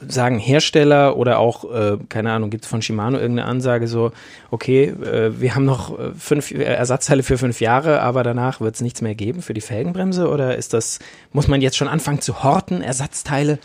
sagen 0.07 0.39
Hersteller 0.39 1.17
oder 1.17 1.39
auch, 1.39 1.71
äh, 1.73 1.99
keine 2.09 2.33
Ahnung, 2.33 2.51
gibt 2.51 2.65
es 2.65 2.71
von 2.71 2.83
Shimano 2.83 3.19
irgendeine 3.19 3.49
Ansage 3.49 3.87
so, 3.87 4.13
okay, 4.51 4.85
äh, 4.85 5.41
wir 5.41 5.55
haben 5.55 5.65
noch 5.65 5.99
äh, 5.99 6.13
fünf 6.19 6.51
Ersatzteile 6.53 7.23
für 7.23 7.39
fünf 7.39 7.61
Jahre, 7.61 8.01
aber 8.01 8.23
danach 8.23 8.61
wird 8.61 8.75
es 8.75 8.81
nichts 8.81 9.03
mehr 9.03 9.15
geben 9.15 9.43
für 9.43 9.55
die 9.55 9.61
Felgenbremse? 9.61 10.29
Oder 10.29 10.57
ist 10.57 10.73
das, 10.73 10.99
muss 11.33 11.49
man 11.49 11.61
jetzt 11.61 11.77
schon 11.77 11.89
anfangen 11.89 12.21
zu 12.21 12.43
horten, 12.43 12.83
Ersatzteile? 12.83 13.59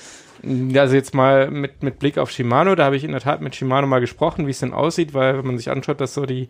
Also 0.75 0.95
jetzt 0.95 1.13
mal 1.15 1.49
mit, 1.49 1.81
mit 1.81 1.97
Blick 1.99 2.17
auf 2.17 2.29
Shimano, 2.29 2.75
da 2.75 2.85
habe 2.85 2.97
ich 2.97 3.03
in 3.03 3.11
der 3.11 3.21
Tat 3.21 3.41
mit 3.41 3.55
Shimano 3.55 3.87
mal 3.87 4.01
gesprochen, 4.01 4.45
wie 4.45 4.51
es 4.51 4.59
denn 4.59 4.73
aussieht, 4.73 5.13
weil 5.13 5.37
wenn 5.37 5.45
man 5.45 5.57
sich 5.57 5.71
anschaut, 5.71 6.01
dass 6.01 6.13
so 6.13 6.25
die, 6.25 6.49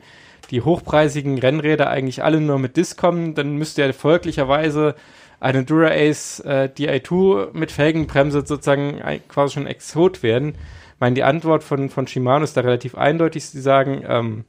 die 0.51 0.61
hochpreisigen 0.61 1.37
Rennräder 1.37 1.89
eigentlich 1.89 2.23
alle 2.23 2.41
nur 2.41 2.59
mit 2.59 2.75
Disc 2.75 2.97
kommen, 2.97 3.35
dann 3.35 3.55
müsste 3.55 3.83
ja 3.83 3.93
folglicherweise 3.93 4.95
eine 5.45 5.63
Dura-Ace 5.63 6.39
äh, 6.39 6.69
Di2 6.75 7.49
mit 7.53 7.71
Felgenbremse 7.71 8.43
sozusagen 8.45 8.99
quasi 9.27 9.53
schon 9.53 9.67
Exot 9.67 10.23
werden. 10.23 10.49
Ich 10.49 10.99
meine, 10.99 11.13
die 11.13 11.21
Antwort 11.21 11.63
von, 11.63 11.89
von 11.89 12.07
Shimano 12.07 12.43
ist 12.43 12.57
da 12.57 12.61
relativ 12.61 12.95
eindeutig. 12.95 13.45
Sie 13.45 13.61
sagen, 13.61 14.03
ähm, 14.07 14.45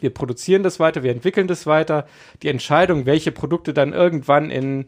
wir 0.00 0.08
produzieren 0.08 0.62
das 0.62 0.80
weiter, 0.80 1.02
wir 1.02 1.12
entwickeln 1.12 1.46
das 1.46 1.66
weiter. 1.66 2.06
Die 2.42 2.48
Entscheidung, 2.48 3.04
welche 3.04 3.32
Produkte 3.32 3.74
dann 3.74 3.92
irgendwann 3.92 4.50
in 4.50 4.86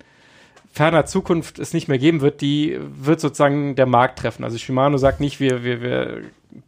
ferner 0.72 1.04
Zukunft 1.04 1.58
es 1.58 1.74
nicht 1.74 1.86
mehr 1.86 1.98
geben 1.98 2.22
wird, 2.22 2.40
die 2.40 2.78
wird 2.80 3.20
sozusagen 3.20 3.76
der 3.76 3.86
Markt 3.86 4.18
treffen. 4.18 4.42
Also 4.42 4.56
Shimano 4.56 4.96
sagt 4.96 5.20
nicht, 5.20 5.38
wir, 5.38 5.62
wir, 5.62 5.82
wir 5.82 6.22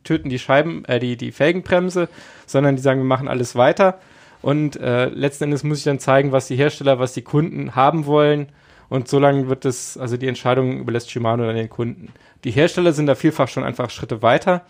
töten 0.04 0.28
die 0.28 0.38
Scheiben, 0.38 0.84
äh, 0.84 0.98
die, 0.98 1.16
die 1.16 1.32
Felgenbremse, 1.32 2.10
sondern 2.44 2.76
die 2.76 2.82
sagen, 2.82 3.00
wir 3.00 3.06
machen 3.06 3.28
alles 3.28 3.56
weiter. 3.56 3.98
Und 4.48 4.80
äh, 4.80 5.10
letzten 5.10 5.44
Endes 5.44 5.62
muss 5.62 5.76
ich 5.76 5.84
dann 5.84 5.98
zeigen, 5.98 6.32
was 6.32 6.46
die 6.46 6.56
Hersteller, 6.56 6.98
was 6.98 7.12
die 7.12 7.20
Kunden 7.20 7.74
haben 7.74 8.06
wollen. 8.06 8.48
Und 8.88 9.06
solange 9.06 9.50
wird 9.50 9.66
es, 9.66 9.98
also 9.98 10.16
die 10.16 10.26
Entscheidung 10.26 10.78
überlässt 10.78 11.10
Shimano 11.10 11.44
dann 11.44 11.54
den 11.54 11.68
Kunden. 11.68 12.14
Die 12.44 12.50
Hersteller 12.50 12.94
sind 12.94 13.04
da 13.04 13.14
vielfach 13.14 13.48
schon 13.48 13.62
einfach 13.62 13.90
Schritte 13.90 14.22
weiter, 14.22 14.62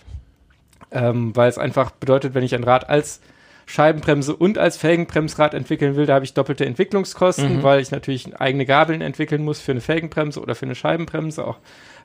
ähm, 0.91 1.31
weil 1.37 1.49
es 1.49 1.59
einfach 1.59 1.93
bedeutet, 1.93 2.35
wenn 2.35 2.43
ich 2.43 2.57
ein 2.57 2.65
Rad 2.65 2.91
als 2.91 3.21
Scheibenbremse 3.67 4.35
und 4.35 4.59
als 4.59 4.79
Felgenbremsrad 4.79 5.55
entwickeln 5.55 5.95
will, 5.95 6.07
da 6.07 6.15
habe 6.15 6.25
ich 6.25 6.35
doppelte 6.35 6.67
Entwicklungskosten, 6.67 7.59
mhm. 7.59 7.63
weil 7.63 7.81
ich 7.81 7.93
natürlich 7.93 8.35
eigene 8.35 8.67
Gabeln 8.67 9.01
entwickeln 9.01 9.45
muss 9.45 9.61
für 9.61 9.71
eine 9.71 9.81
Felgenbremse 9.81 10.41
oder 10.41 10.57
für 10.57 10.67
eine 10.67 10.75
Scheibenbremse. 10.75 11.47
Auch 11.47 11.59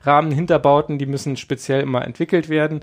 Rahmenhinterbauten, 0.06 0.98
die 0.98 1.06
müssen 1.06 1.36
speziell 1.36 1.80
immer 1.80 2.04
entwickelt 2.04 2.48
werden. 2.48 2.80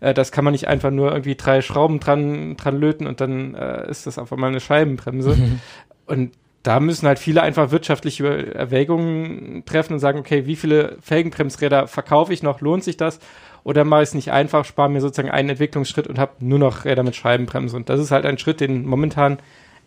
Äh, 0.00 0.14
das 0.14 0.32
kann 0.32 0.44
man 0.44 0.52
nicht 0.52 0.68
einfach 0.68 0.90
nur 0.90 1.12
irgendwie 1.12 1.34
drei 1.34 1.62
Schrauben 1.62 2.00
dran, 2.00 2.56
dran 2.56 2.78
löten 2.78 3.06
und 3.06 3.20
dann 3.20 3.54
äh, 3.54 3.88
ist 3.90 4.06
das 4.06 4.18
einfach 4.18 4.36
mal 4.36 4.48
eine 4.48 4.60
Scheibenbremse. 4.60 5.36
Mhm. 5.36 5.60
Und 6.06 6.32
da 6.62 6.80
müssen 6.80 7.06
halt 7.06 7.18
viele 7.18 7.42
einfach 7.42 7.70
wirtschaftliche 7.70 8.54
Erwägungen 8.54 9.64
treffen 9.64 9.94
und 9.94 9.98
sagen, 10.00 10.18
okay, 10.18 10.44
wie 10.44 10.56
viele 10.56 10.98
Felgenbremsräder 11.00 11.86
verkaufe 11.86 12.32
ich 12.32 12.42
noch? 12.42 12.60
Lohnt 12.60 12.84
sich 12.84 12.98
das? 12.98 13.20
Oder 13.64 13.84
mache 13.84 14.02
ich 14.02 14.10
es 14.10 14.14
nicht 14.14 14.32
einfach, 14.32 14.64
spare 14.64 14.90
mir 14.90 15.00
sozusagen 15.00 15.30
einen 15.30 15.50
Entwicklungsschritt 15.50 16.06
und 16.06 16.18
habe 16.18 16.32
nur 16.40 16.58
noch 16.58 16.84
Räder 16.84 17.02
mit 17.02 17.16
Scheibenbremse. 17.16 17.76
Und 17.76 17.88
das 17.88 18.00
ist 18.00 18.10
halt 18.10 18.26
ein 18.26 18.38
Schritt, 18.38 18.60
den 18.60 18.86
momentan 18.86 19.38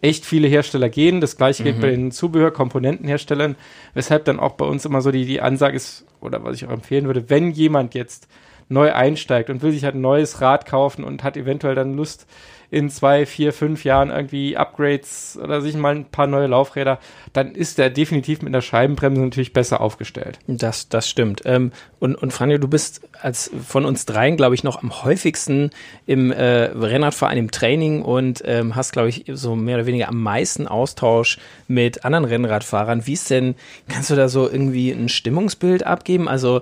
echt 0.02 0.26
viele 0.26 0.48
Hersteller 0.48 0.90
gehen. 0.90 1.22
Das 1.22 1.38
gleiche 1.38 1.64
gilt 1.64 1.78
mhm. 1.78 1.82
bei 1.82 1.90
den 1.92 2.12
Zubehör-Komponentenherstellern, 2.12 3.56
weshalb 3.94 4.26
dann 4.26 4.40
auch 4.40 4.54
bei 4.54 4.66
uns 4.66 4.86
immer 4.86 5.02
so 5.02 5.12
die, 5.12 5.26
die 5.26 5.42
Ansage 5.42 5.76
ist, 5.76 6.06
oder 6.22 6.44
was 6.44 6.56
ich 6.58 6.68
auch 6.68 6.72
empfehlen 6.72 7.06
würde, 7.06 7.30
wenn 7.30 7.52
jemand 7.52 7.94
jetzt 7.94 8.28
neu 8.70 8.92
einsteigt 8.92 9.50
und 9.50 9.62
will 9.62 9.72
sich 9.72 9.84
halt 9.84 9.96
ein 9.96 10.02
neues 10.02 10.42
Rad 10.42 10.66
kaufen 10.66 11.04
und 11.04 11.24
hat 11.24 11.38
eventuell 11.38 11.76
dann 11.76 11.96
Lust, 11.96 12.28
in 12.70 12.90
zwei, 12.90 13.26
vier, 13.26 13.54
fünf 13.54 13.84
Jahren 13.86 14.10
irgendwie 14.10 14.58
Upgrades 14.58 15.40
oder 15.42 15.62
sich 15.62 15.76
mal 15.76 15.96
ein 15.96 16.06
paar 16.06 16.28
neue 16.28 16.48
Laufräder, 16.48 17.00
dann 17.32 17.56
ist 17.56 17.80
er 17.80 17.90
definitiv 17.90 18.42
mit 18.42 18.50
einer 18.50 18.62
Scheibenbremse 18.62 19.22
natürlich 19.22 19.54
besser 19.54 19.80
aufgestellt. 19.80 20.40
Das, 20.48 20.90
das 20.90 21.10
stimmt. 21.10 21.44
Ähm, 21.46 21.72
und, 22.00 22.16
und 22.16 22.34
Franjo, 22.34 22.58
du 22.58 22.68
bist 22.68 23.02
als 23.22 23.52
von 23.66 23.86
uns 23.86 24.06
dreien, 24.06 24.36
glaube 24.36 24.56
ich, 24.56 24.64
noch 24.64 24.84
am 24.84 25.04
häufigsten 25.04 25.72
im 26.06 26.32
äh, 26.32 26.44
Rennradverein 26.44 27.38
im 27.38 27.52
Training 27.52 28.02
und 28.02 28.44
ähm, 28.46 28.76
hast, 28.76 28.92
glaube 28.92 29.10
ich, 29.10 29.26
so 29.34 29.56
mehr 29.56 29.78
oder 29.78 29.86
weniger 29.86 30.10
am 30.10 30.22
meisten 30.22 30.68
Austausch 30.68 31.40
mit 31.68 32.04
anderen 32.04 32.26
Rennradfahrern. 32.26 33.08
Wie 33.08 33.14
ist 33.14 33.30
denn, 33.30 33.56
kannst 33.88 34.10
du 34.10 34.16
da 34.16 34.28
so 34.28 34.50
irgendwie 34.50 34.92
ein 34.92 35.08
Stimmungsbild 35.08 35.86
abgeben? 35.86 36.28
Also 36.28 36.62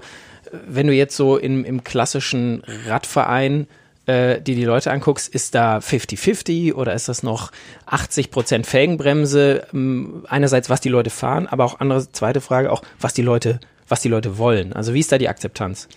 wenn 0.68 0.88
du 0.88 0.94
jetzt 0.94 1.16
so 1.16 1.38
im, 1.38 1.66
im 1.66 1.84
klassischen 1.84 2.64
Radverein 2.86 3.68
äh, 4.06 4.42
die 4.42 4.56
die 4.56 4.66
Leute 4.66 4.92
anguckst, 4.92 5.34
ist 5.34 5.56
da 5.56 5.78
50-50 5.78 6.74
oder 6.74 6.94
ist 6.94 7.10
das 7.10 7.24
noch 7.24 7.52
80 7.86 8.32
Prozent 8.32 8.68
Felgenbremse? 8.68 9.68
Ähm, 9.74 10.26
einerseits, 10.28 10.70
was 10.70 10.82
die 10.82 10.90
Leute 10.90 11.10
fahren, 11.10 11.48
aber 11.48 11.66
auch 11.66 11.80
andere, 11.80 12.12
zweite 12.12 12.42
Frage 12.42 12.72
auch, 12.72 12.82
was 13.00 13.14
die 13.14 13.22
Leute, 13.22 13.60
was 13.88 14.02
die 14.02 14.10
Leute 14.10 14.38
wollen. 14.38 14.74
Also 14.74 14.94
wie 14.94 15.00
ist 15.00 15.12
da 15.12 15.18
die 15.18 15.30
Akzeptanz? 15.30 15.88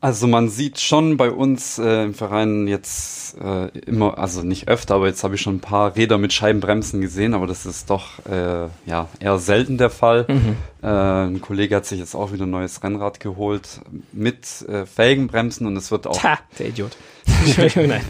Also 0.00 0.28
man 0.28 0.48
sieht 0.48 0.78
schon 0.78 1.16
bei 1.16 1.28
uns 1.28 1.76
äh, 1.80 2.04
im 2.04 2.14
Verein 2.14 2.68
jetzt 2.68 3.36
äh, 3.40 3.66
immer, 3.80 4.16
also 4.16 4.42
nicht 4.42 4.68
öfter, 4.68 4.94
aber 4.94 5.08
jetzt 5.08 5.24
habe 5.24 5.34
ich 5.34 5.40
schon 5.40 5.56
ein 5.56 5.60
paar 5.60 5.96
Räder 5.96 6.18
mit 6.18 6.32
Scheibenbremsen 6.32 7.00
gesehen, 7.00 7.34
aber 7.34 7.48
das 7.48 7.66
ist 7.66 7.90
doch 7.90 8.24
äh, 8.26 8.68
ja 8.86 9.08
eher 9.18 9.38
selten 9.38 9.76
der 9.76 9.90
Fall. 9.90 10.24
Mhm. 10.28 10.56
Äh, 10.82 10.86
ein 10.86 11.40
Kollege 11.40 11.74
hat 11.74 11.86
sich 11.86 11.98
jetzt 11.98 12.14
auch 12.14 12.32
wieder 12.32 12.46
ein 12.46 12.50
neues 12.50 12.80
Rennrad 12.84 13.18
geholt 13.18 13.80
mit 14.12 14.62
äh, 14.68 14.86
Felgenbremsen 14.86 15.66
und 15.66 15.76
es 15.76 15.90
wird 15.90 16.06
auch. 16.06 16.16
Ta, 16.16 16.38
der 16.60 16.68
Idiot. 16.68 16.96
Entschuldigung, 17.44 17.88
nein. 17.88 18.02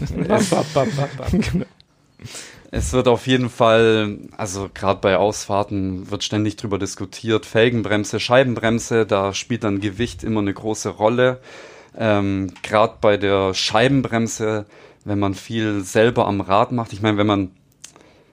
Genau. 1.31 1.65
Es 2.71 2.93
wird 2.93 3.07
auf 3.07 3.25
jeden 3.25 3.49
Fall, 3.49 4.19
also 4.37 4.69
gerade 4.71 4.99
bei 5.01 5.17
Ausfahrten 5.17 6.11
wird 6.11 6.23
ständig 6.23 6.55
drüber 6.55 6.77
diskutiert, 6.77 7.47
Felgenbremse, 7.47 8.19
Scheibenbremse, 8.19 9.07
da 9.07 9.33
spielt 9.33 9.63
dann 9.63 9.79
Gewicht 9.79 10.23
immer 10.23 10.41
eine 10.41 10.53
große 10.53 10.89
Rolle. 10.89 11.39
Ähm, 11.99 12.53
Gerade 12.63 12.95
bei 13.01 13.17
der 13.17 13.53
Scheibenbremse, 13.53 14.65
wenn 15.03 15.19
man 15.19 15.33
viel 15.33 15.81
selber 15.81 16.27
am 16.27 16.39
Rad 16.39 16.71
macht. 16.71 16.93
Ich 16.93 17.01
meine, 17.01 17.17
wenn 17.17 17.27
man, 17.27 17.51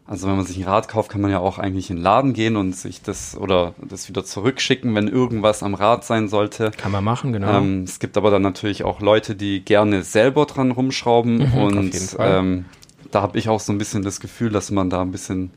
also 0.06 0.28
wenn 0.28 0.37
man 0.37 0.46
sich 0.46 0.56
ein 0.56 0.64
Rad 0.64 0.87
kauft, 0.87 1.11
kann 1.11 1.20
man 1.20 1.32
ja 1.32 1.40
auch 1.40 1.58
eigentlich 1.58 1.90
in 1.90 1.96
den 1.96 2.02
Laden 2.02 2.32
gehen 2.32 2.56
und 2.56 2.76
sich 2.76 3.02
das 3.02 3.37
oder 3.37 3.75
das 3.78 4.08
wieder 4.08 4.25
zurückschicken, 4.25 4.94
wenn 4.94 5.08
irgendwas 5.08 5.64
am 5.64 5.75
Rad 5.75 6.04
sein 6.04 6.28
sollte. 6.28 6.70
Kann 6.76 6.92
man 6.92 7.02
machen, 7.02 7.32
genau. 7.32 7.58
Ähm, 7.58 7.82
es 7.82 7.99
gibt 7.99 8.16
aber 8.16 8.30
dann 8.30 8.42
natürlich 8.42 8.85
auch 8.85 9.00
Leute, 9.00 9.35
die 9.35 9.64
gerne 9.64 10.02
selber 10.04 10.46
dran 10.46 10.70
rumschrauben 10.70 11.38
mhm, 11.38 11.54
und 11.54 12.16
ähm, 12.20 12.66
da 13.11 13.23
habe 13.23 13.37
ich 13.37 13.49
auch 13.49 13.61
so 13.61 13.73
ein 13.73 13.78
bisschen 13.78 14.02
das 14.02 14.20
Gefühl, 14.20 14.50
dass 14.50 14.70
man 14.70 14.90
da 14.90 15.02
ein 15.02 15.11
bisschen, 15.11 15.50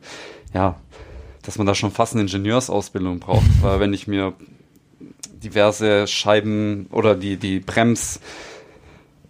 ja, 0.54 0.76
dass 1.44 1.60
man 1.60 1.68
da 1.68 1.76
schon 1.76 1.92
fast 1.92 2.14
eine 2.14 2.24
Ingenieursausbildung 2.24 3.20
braucht, 3.20 3.46
weil 3.62 3.80
wenn 3.80 3.94
ich 3.94 4.08
mir 4.08 4.34
diverse 5.44 6.08
Scheiben 6.08 6.88
oder 6.92 7.16
die, 7.16 7.38
die 7.38 7.60
Brems, 7.60 8.20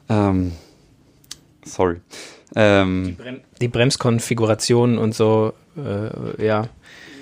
ähm, 0.09 0.53
sorry. 1.63 1.97
Ähm, 2.55 3.05
die, 3.05 3.11
Brem 3.11 3.41
die 3.61 3.67
Bremskonfigurationen 3.67 4.97
und 4.97 5.13
so, 5.13 5.53
äh, 5.77 6.45
ja. 6.45 6.67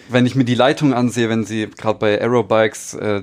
Wenn 0.09 0.25
ich 0.25 0.35
mir 0.35 0.45
die 0.45 0.55
Leitung 0.55 0.93
ansehe, 0.93 1.27
wenn 1.27 1.43
sie 1.43 1.67
gerade 1.67 1.99
bei 1.99 2.21
Aerobikes, 2.21 2.93
äh, 2.93 3.21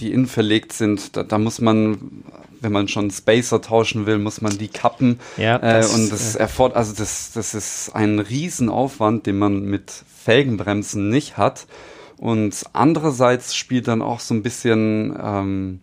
die 0.00 0.12
innen 0.12 0.26
verlegt 0.26 0.72
sind, 0.72 1.16
da, 1.16 1.22
da, 1.22 1.36
muss 1.36 1.60
man, 1.60 2.24
wenn 2.62 2.72
man 2.72 2.88
schon 2.88 3.10
Spacer 3.10 3.60
tauschen 3.60 4.06
will, 4.06 4.18
muss 4.18 4.40
man 4.40 4.56
die 4.56 4.68
kappen. 4.68 5.20
Ja, 5.36 5.58
das, 5.58 5.92
äh, 5.92 5.94
und 5.94 6.10
das 6.10 6.34
äh, 6.34 6.38
erfordert, 6.38 6.78
also 6.78 6.94
das, 6.94 7.32
das 7.32 7.54
ist 7.54 7.90
ein 7.94 8.20
Riesenaufwand, 8.20 9.26
den 9.26 9.38
man 9.38 9.64
mit 9.64 9.92
Felgenbremsen 10.24 11.10
nicht 11.10 11.36
hat. 11.36 11.66
Und 12.24 12.64
andererseits 12.72 13.54
spielt 13.54 13.86
dann 13.86 14.00
auch 14.00 14.18
so 14.18 14.32
ein 14.32 14.42
bisschen 14.42 15.14
ähm, 15.22 15.80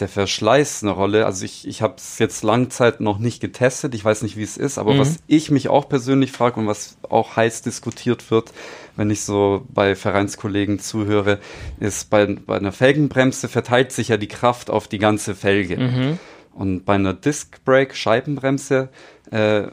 der 0.00 0.08
Verschleiß 0.08 0.82
eine 0.82 0.90
Rolle. 0.90 1.24
Also 1.24 1.44
ich, 1.44 1.68
ich 1.68 1.82
habe 1.82 1.94
es 1.98 2.18
jetzt 2.18 2.42
Langzeit 2.42 3.00
noch 3.00 3.20
nicht 3.20 3.38
getestet. 3.38 3.94
Ich 3.94 4.04
weiß 4.04 4.22
nicht, 4.22 4.36
wie 4.36 4.42
es 4.42 4.56
ist, 4.56 4.78
aber 4.78 4.94
mhm. 4.94 4.98
was 4.98 5.18
ich 5.28 5.52
mich 5.52 5.68
auch 5.68 5.88
persönlich 5.88 6.32
frage 6.32 6.58
und 6.58 6.66
was 6.66 6.98
auch 7.08 7.36
heiß 7.36 7.62
diskutiert 7.62 8.28
wird, 8.32 8.52
wenn 8.96 9.08
ich 9.10 9.20
so 9.20 9.66
bei 9.72 9.94
Vereinskollegen 9.94 10.80
zuhöre, 10.80 11.38
ist 11.78 12.10
bei, 12.10 12.26
bei 12.26 12.56
einer 12.56 12.72
Felgenbremse 12.72 13.48
verteilt 13.48 13.92
sich 13.92 14.08
ja 14.08 14.16
die 14.16 14.26
Kraft 14.26 14.70
auf 14.70 14.88
die 14.88 14.98
ganze 14.98 15.36
Felge. 15.36 15.76
Mhm. 15.76 16.18
Und 16.54 16.86
bei 16.86 16.94
einer 16.94 17.14
Disc 17.14 17.62
Brake 17.64 17.94
Scheibenbremse 17.94 18.88
äh, 19.30 19.68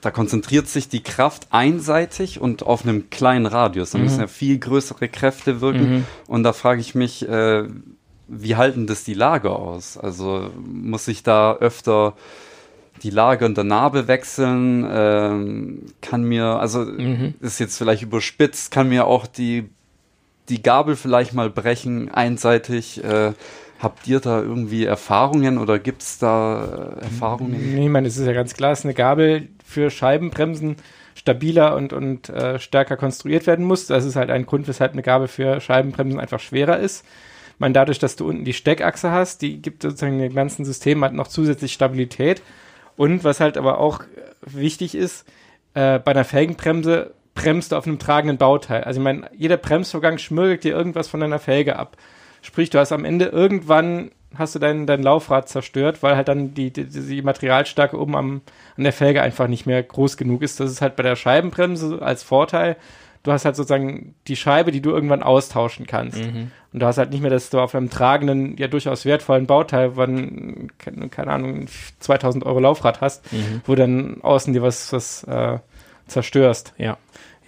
da 0.00 0.10
konzentriert 0.10 0.68
sich 0.68 0.88
die 0.88 1.02
Kraft 1.02 1.48
einseitig 1.50 2.40
und 2.40 2.62
auf 2.62 2.84
einem 2.84 3.10
kleinen 3.10 3.46
Radius. 3.46 3.90
Da 3.90 3.98
mhm. 3.98 4.04
müssen 4.04 4.20
ja 4.20 4.26
viel 4.26 4.58
größere 4.58 5.08
Kräfte 5.08 5.60
wirken. 5.60 5.90
Mhm. 5.90 6.04
Und 6.26 6.42
da 6.42 6.52
frage 6.52 6.80
ich 6.80 6.94
mich, 6.94 7.28
äh, 7.28 7.64
wie 8.28 8.56
halten 8.56 8.86
das 8.86 9.04
die 9.04 9.14
Lager 9.14 9.56
aus? 9.56 9.98
Also 9.98 10.50
muss 10.56 11.08
ich 11.08 11.22
da 11.22 11.54
öfter 11.54 12.14
die 13.02 13.10
Lage 13.10 13.44
und 13.44 13.56
der 13.56 13.64
Narbe 13.64 14.08
wechseln? 14.08 14.86
Ähm, 14.90 15.82
kann 16.00 16.22
mir, 16.22 16.44
also 16.44 16.80
mhm. 16.80 17.34
ist 17.40 17.58
jetzt 17.58 17.76
vielleicht 17.76 18.02
überspitzt, 18.02 18.70
kann 18.70 18.88
mir 18.88 19.06
auch 19.06 19.26
die, 19.26 19.68
die 20.48 20.62
Gabel 20.62 20.96
vielleicht 20.96 21.34
mal 21.34 21.50
brechen, 21.50 22.10
einseitig. 22.10 23.04
Äh, 23.04 23.32
Habt 23.80 24.06
ihr 24.06 24.20
da 24.20 24.42
irgendwie 24.42 24.84
Erfahrungen 24.84 25.56
oder 25.56 25.78
gibt 25.78 26.02
es 26.02 26.18
da 26.18 26.96
äh, 27.00 27.04
Erfahrungen? 27.04 27.74
Nee, 27.74 27.84
ich 27.84 27.90
meine, 27.90 28.08
es 28.08 28.18
ist 28.18 28.26
ja 28.26 28.34
ganz 28.34 28.52
klar, 28.52 28.72
es 28.72 28.80
ist 28.80 28.84
eine 28.84 28.92
Gabel 28.92 29.48
für 29.70 29.90
Scheibenbremsen 29.90 30.76
stabiler 31.14 31.76
und, 31.76 31.92
und 31.92 32.28
äh, 32.28 32.58
stärker 32.58 32.96
konstruiert 32.96 33.46
werden 33.46 33.64
muss. 33.64 33.86
Das 33.86 34.04
ist 34.04 34.16
halt 34.16 34.30
ein 34.30 34.46
Grund, 34.46 34.68
weshalb 34.68 34.92
eine 34.92 35.02
Gabel 35.02 35.28
für 35.28 35.60
Scheibenbremsen 35.60 36.18
einfach 36.18 36.40
schwerer 36.40 36.78
ist. 36.78 37.04
Meine, 37.58 37.74
dadurch, 37.74 37.98
dass 37.98 38.16
du 38.16 38.26
unten 38.26 38.44
die 38.44 38.54
Steckachse 38.54 39.10
hast, 39.10 39.42
die 39.42 39.60
gibt 39.60 39.82
sozusagen 39.82 40.18
dem 40.18 40.34
ganzen 40.34 40.64
System 40.64 41.02
halt 41.02 41.12
noch 41.12 41.28
zusätzlich 41.28 41.72
Stabilität. 41.72 42.42
Und 42.96 43.22
was 43.22 43.40
halt 43.40 43.56
aber 43.56 43.78
auch 43.78 44.02
wichtig 44.40 44.94
ist, 44.94 45.26
äh, 45.74 45.98
bei 45.98 46.12
einer 46.12 46.24
Felgenbremse 46.24 47.14
bremst 47.34 47.72
du 47.72 47.76
auf 47.76 47.86
einem 47.86 47.98
tragenden 47.98 48.38
Bauteil. 48.38 48.84
Also 48.84 49.00
ich 49.00 49.04
meine, 49.04 49.30
jeder 49.36 49.56
Bremsvorgang 49.56 50.18
schmürgelt 50.18 50.64
dir 50.64 50.74
irgendwas 50.74 51.08
von 51.08 51.20
deiner 51.20 51.38
Felge 51.38 51.78
ab. 51.78 51.96
Sprich, 52.42 52.70
du 52.70 52.78
hast 52.78 52.92
am 52.92 53.04
Ende 53.04 53.26
irgendwann 53.26 54.10
hast 54.36 54.54
du 54.54 54.58
dein, 54.58 54.86
dein 54.86 55.02
Laufrad 55.02 55.48
zerstört, 55.48 56.02
weil 56.02 56.16
halt 56.16 56.28
dann 56.28 56.54
die, 56.54 56.72
die, 56.72 56.84
die 56.86 57.22
Materialstärke 57.22 57.98
oben 57.98 58.16
am, 58.16 58.40
an 58.76 58.84
der 58.84 58.92
Felge 58.92 59.22
einfach 59.22 59.48
nicht 59.48 59.66
mehr 59.66 59.82
groß 59.82 60.16
genug 60.16 60.42
ist. 60.42 60.60
Das 60.60 60.70
ist 60.70 60.80
halt 60.80 60.96
bei 60.96 61.02
der 61.02 61.16
Scheibenbremse 61.16 62.00
als 62.00 62.22
Vorteil. 62.22 62.76
Du 63.22 63.32
hast 63.32 63.44
halt 63.44 63.56
sozusagen 63.56 64.14
die 64.28 64.36
Scheibe, 64.36 64.70
die 64.70 64.80
du 64.80 64.90
irgendwann 64.90 65.22
austauschen 65.22 65.86
kannst. 65.86 66.18
Mhm. 66.18 66.52
Und 66.72 66.80
du 66.80 66.86
hast 66.86 66.96
halt 66.96 67.10
nicht 67.10 67.20
mehr, 67.20 67.30
dass 67.30 67.50
du 67.50 67.58
auf 67.58 67.74
einem 67.74 67.90
tragenden, 67.90 68.56
ja 68.56 68.68
durchaus 68.68 69.04
wertvollen 69.04 69.46
Bauteil, 69.46 69.96
wann, 69.96 70.70
keine 70.78 71.30
Ahnung, 71.30 71.66
2000 71.98 72.46
Euro 72.46 72.60
Laufrad 72.60 73.00
hast, 73.00 73.30
mhm. 73.32 73.62
wo 73.66 73.74
dann 73.74 74.22
außen 74.22 74.54
dir 74.54 74.62
was, 74.62 74.92
was 74.92 75.24
äh, 75.24 75.58
zerstörst. 76.06 76.72
Ja. 76.78 76.96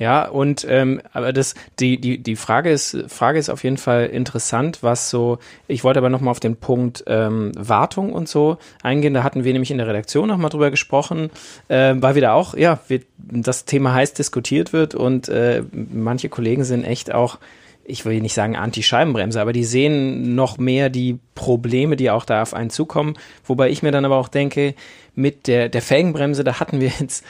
Ja, 0.02 0.28
und 0.28 0.66
ähm, 0.68 1.00
aber 1.12 1.32
das, 1.32 1.54
die, 1.78 2.00
die, 2.00 2.18
die 2.18 2.34
Frage 2.34 2.72
ist, 2.72 3.04
Frage 3.06 3.38
ist 3.38 3.48
auf 3.50 3.62
jeden 3.62 3.76
Fall 3.76 4.06
interessant, 4.06 4.82
was 4.82 5.10
so, 5.10 5.38
ich 5.68 5.84
wollte 5.84 6.00
aber 6.00 6.10
nochmal 6.10 6.32
auf 6.32 6.40
den 6.40 6.56
Punkt 6.56 7.04
ähm, 7.06 7.52
Wartung 7.56 8.12
und 8.12 8.28
so 8.28 8.58
eingehen. 8.82 9.14
Da 9.14 9.22
hatten 9.22 9.44
wir 9.44 9.52
nämlich 9.52 9.70
in 9.70 9.78
der 9.78 9.86
Redaktion 9.86 10.26
nochmal 10.26 10.50
drüber 10.50 10.72
gesprochen, 10.72 11.30
äh, 11.68 11.94
weil 11.98 12.16
wieder 12.16 12.34
auch, 12.34 12.56
ja, 12.56 12.80
wir, 12.88 13.02
das 13.16 13.64
Thema 13.64 13.94
heiß 13.94 14.14
diskutiert 14.14 14.72
wird 14.72 14.96
und 14.96 15.28
äh, 15.28 15.62
manche 15.70 16.28
Kollegen 16.28 16.64
sind 16.64 16.82
echt 16.82 17.14
auch 17.14 17.38
ich 17.84 18.04
will 18.04 18.20
nicht 18.20 18.34
sagen 18.34 18.54
Anti-Scheibenbremse, 18.54 19.40
aber 19.40 19.52
die 19.52 19.64
sehen 19.64 20.36
noch 20.36 20.56
mehr 20.56 20.88
die 20.88 21.18
Probleme, 21.34 21.96
die 21.96 22.10
auch 22.10 22.24
da 22.24 22.42
auf 22.42 22.54
einen 22.54 22.70
zukommen. 22.70 23.14
Wobei 23.44 23.70
ich 23.70 23.82
mir 23.82 23.90
dann 23.90 24.04
aber 24.04 24.18
auch 24.18 24.28
denke, 24.28 24.74
mit 25.14 25.46
der, 25.46 25.68
der 25.68 25.82
Felgenbremse, 25.82 26.44
da 26.44 26.60
hatten 26.60 26.80
wir 26.80 26.92
jetzt 27.00 27.24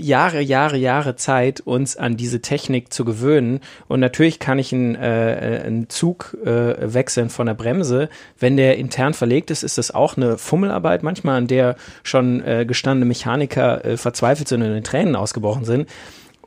Jahre, 0.00 0.40
Jahre, 0.40 0.76
Jahre 0.76 1.16
Zeit, 1.16 1.60
uns 1.60 1.96
an 1.96 2.16
diese 2.16 2.40
Technik 2.40 2.92
zu 2.92 3.04
gewöhnen. 3.04 3.60
Und 3.88 4.00
natürlich 4.00 4.38
kann 4.38 4.58
ich 4.58 4.72
einen, 4.72 4.94
äh, 4.94 5.62
einen 5.64 5.88
Zug 5.88 6.36
äh, 6.44 6.92
wechseln 6.94 7.30
von 7.30 7.46
der 7.46 7.54
Bremse. 7.54 8.08
Wenn 8.38 8.56
der 8.56 8.78
intern 8.78 9.14
verlegt 9.14 9.50
ist, 9.50 9.62
ist 9.62 9.78
das 9.78 9.90
auch 9.90 10.16
eine 10.16 10.38
Fummelarbeit 10.38 11.02
manchmal, 11.02 11.38
an 11.38 11.46
der 11.46 11.76
schon 12.02 12.44
äh, 12.44 12.64
gestandene 12.66 13.06
Mechaniker 13.06 13.84
äh, 13.84 13.96
verzweifelt 13.96 14.48
sind 14.48 14.62
und 14.62 14.74
in 14.74 14.84
Tränen 14.84 15.16
ausgebrochen 15.16 15.64
sind. 15.64 15.88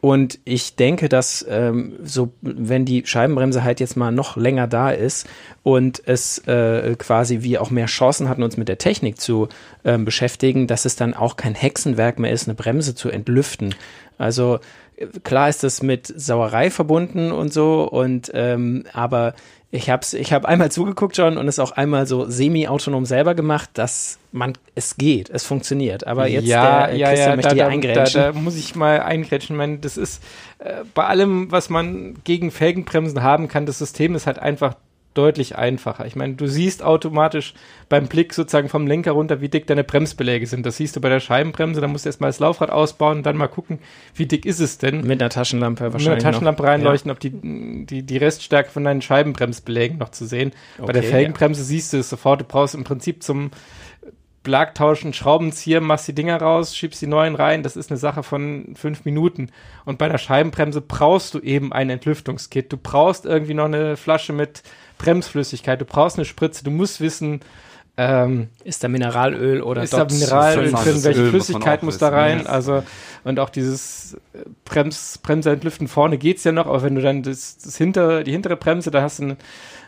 Und 0.06 0.38
ich 0.46 0.76
denke, 0.76 1.10
dass 1.10 1.44
ähm, 1.50 1.94
so, 2.04 2.32
wenn 2.42 2.86
die 2.86 3.08
Scheibenbremse 3.08 3.64
halt 3.64 3.80
jetzt 3.80 3.98
mal 3.98 4.12
noch 4.12 4.38
länger 4.38 4.68
da 4.68 4.92
ist 4.92 5.28
und 5.64 6.00
es 6.06 6.38
äh, 6.48 6.96
quasi 6.96 7.42
wir 7.42 7.60
auch 7.60 7.72
mehr 7.72 7.88
Chancen 7.88 8.30
hatten, 8.30 8.44
uns 8.44 8.56
mit 8.56 8.70
der 8.70 8.78
Technik 8.78 9.20
zu 9.20 9.48
ähm, 9.84 10.06
beschäftigen, 10.06 10.68
dass 10.68 10.86
es 10.86 10.96
dann 10.96 11.16
auch 11.16 11.38
kein 11.38 11.56
Hexenwerk 11.56 12.20
mehr 12.20 12.32
ist, 12.32 12.48
eine 12.48 12.54
Bremse 12.54 12.94
zu 12.94 13.10
entlüften. 13.10 13.74
Also 14.20 14.60
klar 15.24 15.50
ist 15.50 15.64
das 15.64 15.82
mit 15.82 16.06
Sauerei 16.16 16.70
verbunden 16.70 17.32
und 17.32 17.52
so 17.52 17.90
und 17.90 18.30
ähm, 18.36 18.84
aber 18.94 19.34
ich 19.76 19.90
habe 19.90 20.06
ich 20.14 20.34
hab 20.34 20.46
einmal 20.46 20.72
zugeguckt 20.72 21.16
schon 21.16 21.38
und 21.38 21.48
es 21.48 21.60
auch 21.60 21.72
einmal 21.72 22.08
so 22.08 22.26
semi-autonom 22.26 23.06
selber 23.06 23.36
gemacht, 23.36 23.70
dass 23.74 24.18
man 24.32 24.54
es 24.74 24.98
geht, 24.98 25.30
es 25.30 25.44
funktioniert. 25.44 26.08
Aber 26.08 26.28
jetzt 26.28 26.48
ja, 26.48 26.88
der 26.88 26.96
ja, 26.96 27.08
Christian 27.10 27.30
ja, 27.30 27.36
möchte 27.36 27.56
da, 27.56 27.68
eingrätschen. 27.68 28.22
Da, 28.22 28.32
da, 28.32 28.40
muss 28.40 28.56
ich 28.56 28.76
mal 28.76 29.02
eingrätschen. 29.02 29.56
Ich 29.56 29.58
meine, 29.58 29.78
das 29.80 29.98
ist 29.98 30.24
äh, 30.60 30.84
bei 30.94 31.06
allem, 31.06 31.52
was 31.52 31.70
man 31.70 32.16
gegen 32.24 32.52
Felgenbremsen 32.52 33.22
haben 33.22 33.48
kann, 33.48 33.66
das 33.66 33.80
System 33.80 34.16
ist 34.16 34.26
halt 34.26 34.40
einfach 34.40 34.76
deutlich 35.18 35.58
einfacher. 35.58 36.06
Ich 36.06 36.16
meine, 36.16 36.36
du 36.36 36.48
siehst 36.48 36.84
automatisch 36.84 37.54
beim 37.90 38.08
Blick 38.08 38.34
sozusagen 38.34 38.70
vom 38.70 38.86
Lenker 38.86 39.12
runter, 39.12 39.42
wie 39.42 39.50
dick 39.50 39.66
deine 39.68 39.84
Bremsbeläge 39.84 40.46
sind. 40.46 40.66
Das 40.66 40.78
siehst 40.78 40.96
du 40.96 41.02
bei 41.02 41.10
der 41.10 41.20
Scheibenbremse, 41.20 41.82
da 41.82 41.88
musst 41.88 42.06
du 42.06 42.10
erstmal 42.10 42.30
das 42.30 42.40
Laufrad 42.40 42.70
ausbauen 42.70 43.18
und 43.18 43.26
dann 43.26 43.38
mal 43.38 43.48
gucken, 43.48 43.80
wie 44.14 44.26
dick 44.26 44.46
ist 44.46 44.60
es 44.60 44.78
denn. 44.78 45.02
Mit 45.02 45.22
einer 45.22 45.30
Taschenlampe 45.30 45.86
wahrscheinlich. 45.86 46.08
Mit 46.08 46.24
einer 46.24 46.32
Taschenlampe 46.32 46.64
noch. 46.64 46.70
reinleuchten, 46.70 47.10
ja. 47.10 47.14
ob 47.14 47.20
die, 47.20 47.86
die, 47.86 48.04
die 48.04 48.18
Reststärke 48.18 48.70
von 48.70 48.84
deinen 48.84 49.02
Scheibenbremsbelägen 49.02 49.98
noch 49.98 50.10
zu 50.10 50.26
sehen. 50.26 50.52
Okay, 50.78 50.88
bei 50.88 50.94
der 50.94 51.04
Felgenbremse 51.04 51.62
ja. 51.62 51.66
siehst 51.66 51.94
du 51.94 51.98
es 51.98 52.10
sofort. 52.10 52.42
Du 52.42 52.46
brauchst 52.46 52.76
im 52.76 52.84
Prinzip 52.84 53.24
zum 53.24 53.52
Belag 54.46 54.76
tauschen, 54.76 55.12
Schraubenzieher, 55.12 55.82
machst 55.82 56.08
die 56.08 56.14
Dinger 56.16 56.38
raus, 56.38 56.78
schiebst 56.78 57.02
die 57.02 57.08
neuen 57.08 57.36
rein. 57.36 57.64
Das 57.64 57.76
ist 57.76 57.90
eine 57.90 57.98
Sache 57.98 58.24
von 58.24 58.76
fünf 58.76 59.04
Minuten. 59.04 59.50
Und 59.84 59.98
bei 59.98 60.06
einer 60.06 60.20
Scheibenbremse 60.20 60.80
brauchst 60.82 61.34
du 61.34 61.40
eben 61.40 61.74
ein 61.74 61.90
Entlüftungskit. 61.90 62.72
Du 62.72 62.78
brauchst 62.78 63.26
irgendwie 63.26 63.56
noch 63.56 63.66
eine 63.66 63.98
Flasche 63.98 64.32
mit 64.32 64.62
Bremsflüssigkeit. 64.98 65.80
Du 65.82 65.86
brauchst 65.86 66.18
eine 66.18 66.26
Spritze. 66.26 66.64
Du 66.64 66.72
musst 66.72 67.02
wissen, 67.02 67.42
ähm, 67.98 68.50
ist 68.66 68.84
da 68.84 68.90
Mineralöl 68.90 69.62
oder 69.62 69.84
ist 69.84 69.94
da 69.94 70.04
Mineralöl 70.06 70.72
drin? 70.72 71.04
Welche 71.04 71.22
Öl 71.22 71.30
Flüssigkeit 71.30 71.82
muss, 71.82 71.96
muss 71.96 72.00
da 72.00 72.10
rein? 72.10 72.42
Ja. 72.44 72.50
Also 72.50 72.84
und 73.24 73.40
auch 73.40 73.50
dieses 73.50 74.18
Brems, 74.66 75.20
Bremse 75.20 75.52
entlüften 75.52 75.88
vorne 75.88 76.18
geht's 76.18 76.44
ja 76.44 76.52
noch, 76.52 76.68
aber 76.68 76.84
wenn 76.84 76.96
du 76.96 77.02
dann 77.02 77.24
das, 77.24 77.58
das 77.58 77.78
hinter, 77.78 78.24
die 78.24 78.32
hintere 78.32 78.58
Bremse, 78.58 78.92
da 78.92 79.02
hast 79.02 79.20
du 79.20 79.24
eine, 79.24 79.38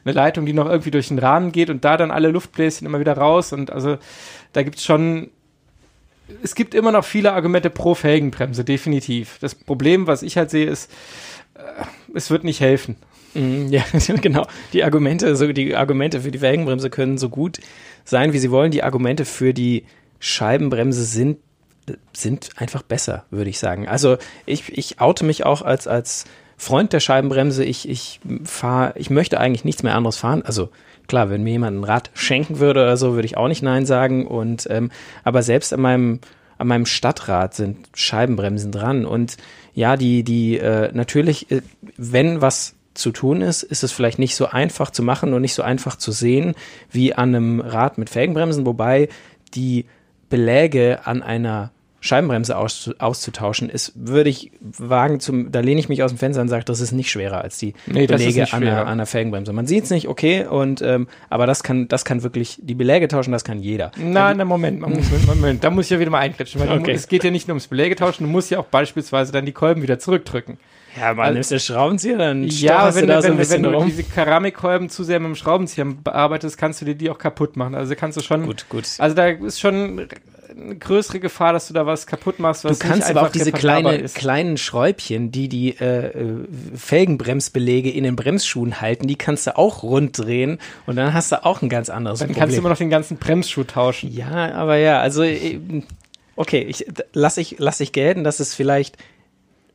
eine 0.06 0.14
Leitung, 0.14 0.46
die 0.46 0.54
noch 0.54 0.70
irgendwie 0.70 0.92
durch 0.92 1.10
den 1.10 1.20
Rahmen 1.20 1.52
geht 1.52 1.70
und 1.70 1.84
da 1.84 1.98
dann 1.98 2.12
alle 2.12 2.30
Luftbläschen 2.30 2.88
immer 2.88 3.02
wieder 3.02 3.18
raus 3.18 3.52
und 3.52 3.72
also 3.72 3.98
da 4.54 4.64
gibt's 4.64 4.86
schon 4.86 5.30
es 6.44 6.56
gibt 6.56 6.76
immer 6.76 6.92
noch 6.92 7.06
viele 7.06 7.34
Argumente 7.34 7.70
pro 7.70 7.94
Felgenbremse, 7.94 8.66
definitiv. 8.66 9.38
Das 9.40 9.56
Problem, 9.56 10.08
was 10.08 10.24
ich 10.24 10.38
halt 10.38 10.50
sehe, 10.50 10.66
ist, 10.66 10.92
äh, 11.56 11.60
es 12.14 12.30
wird 12.30 12.44
nicht 12.44 12.60
helfen. 12.60 12.98
Mm, 13.38 13.68
ja, 13.72 13.84
genau. 14.22 14.46
Die 14.74 14.84
Argumente, 14.84 15.36
so 15.36 15.52
die 15.52 15.76
Argumente 15.76 16.22
für 16.22 16.32
die 16.32 16.40
Felgenbremse 16.40 16.90
können 16.90 17.18
so 17.18 17.30
gut 17.30 17.60
sein, 18.04 18.34
wie 18.34 18.40
sie 18.40 18.52
wollen. 18.52 18.72
Die 18.72 18.84
Argumente 18.84 19.26
für 19.26 19.54
die 19.54 19.86
Scheibenbremse 20.20 21.04
sind 21.04 21.38
sind 22.12 22.50
einfach 22.58 22.82
besser, 22.82 23.24
würde 23.32 23.50
ich 23.50 23.60
sagen. 23.60 23.88
Also 23.88 24.18
ich, 24.46 24.78
ich 24.78 25.00
oute 25.00 25.24
mich 25.24 25.46
auch 25.46 25.62
als, 25.62 25.88
als 25.88 26.26
Freund 26.58 26.92
der 26.92 27.00
Scheibenbremse. 27.00 27.64
Ich, 27.64 27.88
ich 27.88 28.20
fahre, 28.44 28.94
ich 28.98 29.10
möchte 29.10 29.40
eigentlich 29.40 29.64
nichts 29.64 29.84
mehr 29.84 29.96
anderes 29.96 30.18
fahren. 30.18 30.42
Also 30.42 30.70
klar, 31.08 31.30
wenn 31.30 31.44
mir 31.44 31.52
jemand 31.52 31.80
ein 31.80 31.84
Rad 31.86 32.12
schenken 32.14 32.60
würde 32.60 32.82
oder 32.82 32.98
so, 32.98 33.14
würde 33.14 33.26
ich 33.26 33.38
auch 33.38 33.48
nicht 33.48 33.62
Nein 33.62 33.86
sagen. 33.86 34.28
Und 34.28 34.68
ähm, 34.70 34.92
aber 35.24 35.44
selbst 35.44 35.74
an 35.74 35.80
meinem 35.80 36.20
an 36.58 36.68
meinem 36.68 36.86
Stadtrad 36.86 37.54
sind 37.54 37.88
Scheibenbremsen 37.94 38.72
dran. 38.72 39.06
Und 39.06 39.38
ja, 39.74 39.96
die, 39.96 40.24
die, 40.24 40.58
äh, 40.58 40.92
natürlich, 40.92 41.52
äh, 41.52 41.62
wenn 41.98 42.42
was 42.42 42.74
zu 42.98 43.12
tun 43.12 43.42
ist, 43.42 43.64
ist 43.64 43.84
es 43.84 43.92
vielleicht 43.92 44.20
nicht 44.20 44.36
so 44.36 44.48
einfach 44.48 44.92
zu 44.92 45.04
machen 45.04 45.34
und 45.34 45.42
nicht 45.42 45.54
so 45.54 45.64
einfach 45.64 45.96
zu 45.96 46.12
sehen 46.12 46.56
wie 46.92 47.14
an 47.14 47.36
einem 47.36 47.60
Rad 47.60 47.98
mit 47.98 48.10
Felgenbremsen, 48.10 48.66
wobei 48.66 49.10
die 49.54 49.86
Beläge 50.30 51.06
an 51.06 51.24
einer 51.24 51.72
Scheibenbremse 52.00 52.56
aus, 52.56 52.92
auszutauschen, 53.00 53.70
ist, 53.70 53.92
würde 53.96 54.30
ich 54.30 54.52
wagen, 54.62 55.20
zum, 55.20 55.52
da 55.52 55.62
lehne 55.62 55.80
ich 55.80 55.90
mich 55.90 56.04
aus 56.04 56.12
dem 56.12 56.18
Fenster 56.18 56.42
und 56.42 56.48
sage, 56.48 56.64
das 56.64 56.80
ist 56.80 56.92
nicht 56.92 57.10
schwerer 57.10 57.42
als 57.42 57.58
die 57.58 57.74
nee, 57.88 58.06
Beläge 58.06 58.52
an 58.54 58.64
einer, 58.64 58.82
an 58.82 58.88
einer 58.88 59.06
Felgenbremse. 59.06 59.52
Man 59.52 59.66
sieht 59.66 59.86
es 59.86 59.90
nicht, 59.90 60.08
okay, 60.08 60.46
und 60.46 60.82
ähm, 60.82 61.08
aber 61.30 61.48
das 61.48 61.64
kann, 61.64 61.88
das 61.88 62.06
kann 62.06 62.22
wirklich, 62.22 62.60
die 62.62 62.76
Beläge 62.76 63.08
tauschen, 63.08 63.32
das 63.32 63.44
kann 63.44 63.60
jeder. 63.60 63.92
Nein, 63.98 64.38
nein, 64.38 64.48
Moment, 64.48 64.80
Moment, 64.80 65.28
Moment, 65.28 65.64
da 65.64 65.72
muss 65.72 65.86
ich 65.86 65.92
ja 65.92 66.00
wieder 66.00 66.12
mal 66.12 66.20
eingritschen, 66.20 66.62
weil 66.62 66.70
okay. 66.80 66.92
es 66.92 67.08
geht 67.08 67.24
ja 67.24 67.32
nicht 67.32 67.48
nur 67.48 67.54
ums 67.54 67.68
Beläge 67.68 67.96
tauschen, 67.96 68.24
du 68.26 68.30
musst 68.30 68.52
ja 68.52 68.60
auch 68.60 68.66
beispielsweise 68.66 69.32
dann 69.32 69.46
die 69.46 69.54
Kolben 69.54 69.82
wieder 69.82 69.98
zurückdrücken. 69.98 70.58
Ja, 71.00 71.14
man 71.14 71.26
also, 71.26 71.34
nimmst 71.34 71.52
du 71.52 71.60
Schraubenzieher, 71.60 72.18
dann 72.18 72.44
ja, 72.44 72.94
wenn, 72.96 73.02
du 73.02 73.08
da 73.08 73.22
so 73.22 73.30
wenn, 73.30 73.50
wenn 73.50 73.64
du 73.64 73.84
diese 73.86 74.04
Keramikkolben 74.04 74.90
zu 74.90 75.04
sehr 75.04 75.20
mit 75.20 75.28
dem 75.28 75.36
Schraubenzieher 75.36 75.86
bearbeitest, 75.86 76.58
kannst 76.58 76.82
du 76.82 76.86
dir 76.86 76.96
die 76.96 77.10
auch 77.10 77.18
kaputt 77.18 77.56
machen. 77.56 77.76
Also 77.76 77.96
kannst 77.96 78.18
du 78.18 78.22
schon. 78.22 78.46
Gut, 78.46 78.66
gut. 78.70 78.86
Also 78.98 79.16
da 79.16 79.28
ist 79.28 79.60
schon 79.60 80.08
eine 80.56 80.76
größere 80.76 81.20
Gefahr, 81.20 81.54
dass 81.54 81.68
du 81.68 81.74
da 81.74 81.86
was 81.86 82.08
kaputt 82.08 82.40
machst. 82.40 82.64
Was 82.64 82.80
du 82.80 82.88
kannst 82.88 83.10
aber 83.10 83.24
auch 83.24 83.32
diese 83.32 83.52
kleine, 83.52 84.04
kleinen 84.04 84.58
Schräubchen, 84.58 85.32
die 85.32 85.50
die 85.50 85.78
äh, 85.78 86.12
Felgenbremsbelege 86.76 87.92
in 87.92 88.04
den 88.04 88.16
Bremsschuhen 88.16 88.82
halten, 88.82 89.08
die 89.08 89.16
kannst 89.16 89.48
du 89.48 89.58
auch 89.58 89.84
rund 89.84 90.18
drehen 90.18 90.60
und 90.86 90.96
dann 90.96 91.14
hast 91.14 91.32
du 91.32 91.46
auch 91.46 91.62
ein 91.62 91.70
ganz 91.70 91.90
anderes 91.90 92.20
dann 92.20 92.30
Problem. 92.30 92.36
Dann 92.36 92.42
kannst 92.42 92.56
du 92.56 92.60
immer 92.60 92.70
noch 92.70 92.78
den 92.78 92.90
ganzen 92.90 93.18
Bremsschuh 93.18 93.64
tauschen. 93.64 94.12
Ja, 94.12 94.54
aber 94.54 94.78
ja, 94.78 95.00
also 95.00 95.24
äh, 95.24 95.60
okay, 96.36 96.62
ich 96.68 96.86
lass 97.14 97.38
ich 97.38 97.56
lass 97.60 97.80
ich 97.80 97.92
gelten, 97.92 98.24
dass 98.24 98.40
es 98.40 98.56
vielleicht 98.56 98.98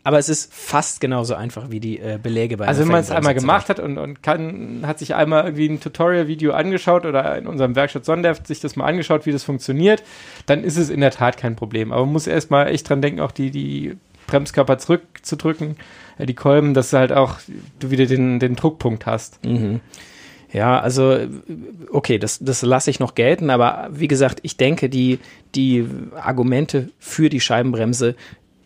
aber 0.05 0.19
es 0.19 0.29
ist 0.29 0.53
fast 0.53 1.01
genauso 1.01 1.35
einfach 1.35 1.71
wie 1.71 1.79
die 1.79 2.01
äh, 2.01 2.19
Beläge 2.21 2.57
bei 2.57 2.67
Also 2.67 2.83
wenn 2.83 2.89
man 2.89 3.01
es 3.01 3.11
einmal 3.11 3.35
gemacht 3.35 3.69
hat 3.69 3.79
und, 3.79 3.99
und 3.99 4.23
kann, 4.23 4.83
hat 4.85 4.99
sich 4.99 5.15
einmal 5.15 5.45
irgendwie 5.45 5.69
ein 5.69 5.81
Tutorial-Video 5.81 6.53
angeschaut 6.53 7.07
oder 7.07 7.39
in 7.39 7.47
unserem 7.47 7.77
Werkstatt 7.77 8.05
Sonderft 8.05 8.47
sich 8.47 8.61
das 8.61 8.75
mal 8.75 8.87
angeschaut, 8.87 9.27
wie 9.27 9.33
das 9.33 9.45
funktioniert, 9.45 10.03
dann 10.47 10.65
ist 10.65 10.77
es 10.77 10.91
in 10.91 11.01
der 11.01 11.13
Tat 11.13 11.37
kein 11.37 11.55
Problem. 11.55 11.93
Aber 11.93 12.05
man 12.05 12.13
muss 12.13 12.27
erstmal 12.27 12.69
echt 12.69 12.89
dran 12.89 13.01
denken, 13.01 13.21
auch 13.21 13.31
die, 13.31 13.53
die 13.53 13.97
Bremskörper 14.27 14.79
zurückzudrücken, 14.79 15.77
äh, 16.19 16.27
die 16.27 16.35
Kolben, 16.35 16.75
dass 16.75 16.91
du 16.91 16.99
halt 16.99 17.13
auch 17.13 17.37
du 17.79 17.91
wieder 17.91 18.07
den, 18.07 18.41
den 18.41 18.57
Druckpunkt 18.57 19.07
hast. 19.07 19.45
Mhm. 19.45 19.81
Ja, 20.53 20.81
also 20.81 21.19
okay, 21.91 22.19
das, 22.19 22.39
das 22.41 22.61
lasse 22.61 22.91
ich 22.91 23.01
noch 23.01 23.15
gelten, 23.15 23.49
aber 23.49 23.89
wie 23.91 24.09
gesagt, 24.09 24.41
ich 24.43 24.59
denke, 24.59 24.91
die, 24.91 25.19
die 25.55 25.87
Argumente 26.15 26.91
für 26.99 27.31
die 27.31 27.41
Scheibenbremse 27.41 28.17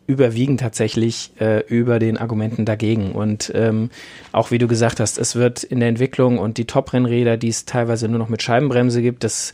überwiegen 0.06 0.56
tatsächlich 0.56 1.32
äh, 1.40 1.64
über 1.66 1.98
den 1.98 2.16
Argumenten 2.16 2.64
dagegen. 2.64 3.12
Und 3.12 3.50
ähm, 3.54 3.90
auch 4.32 4.50
wie 4.50 4.58
du 4.58 4.68
gesagt 4.68 5.00
hast, 5.00 5.18
es 5.18 5.34
wird 5.34 5.64
in 5.64 5.80
der 5.80 5.88
Entwicklung 5.88 6.38
und 6.38 6.58
die 6.58 6.64
Top-Rennräder, 6.64 7.36
die 7.36 7.48
es 7.48 7.64
teilweise 7.64 8.08
nur 8.08 8.18
noch 8.18 8.28
mit 8.28 8.42
Scheibenbremse 8.42 9.02
gibt, 9.02 9.24
das 9.24 9.52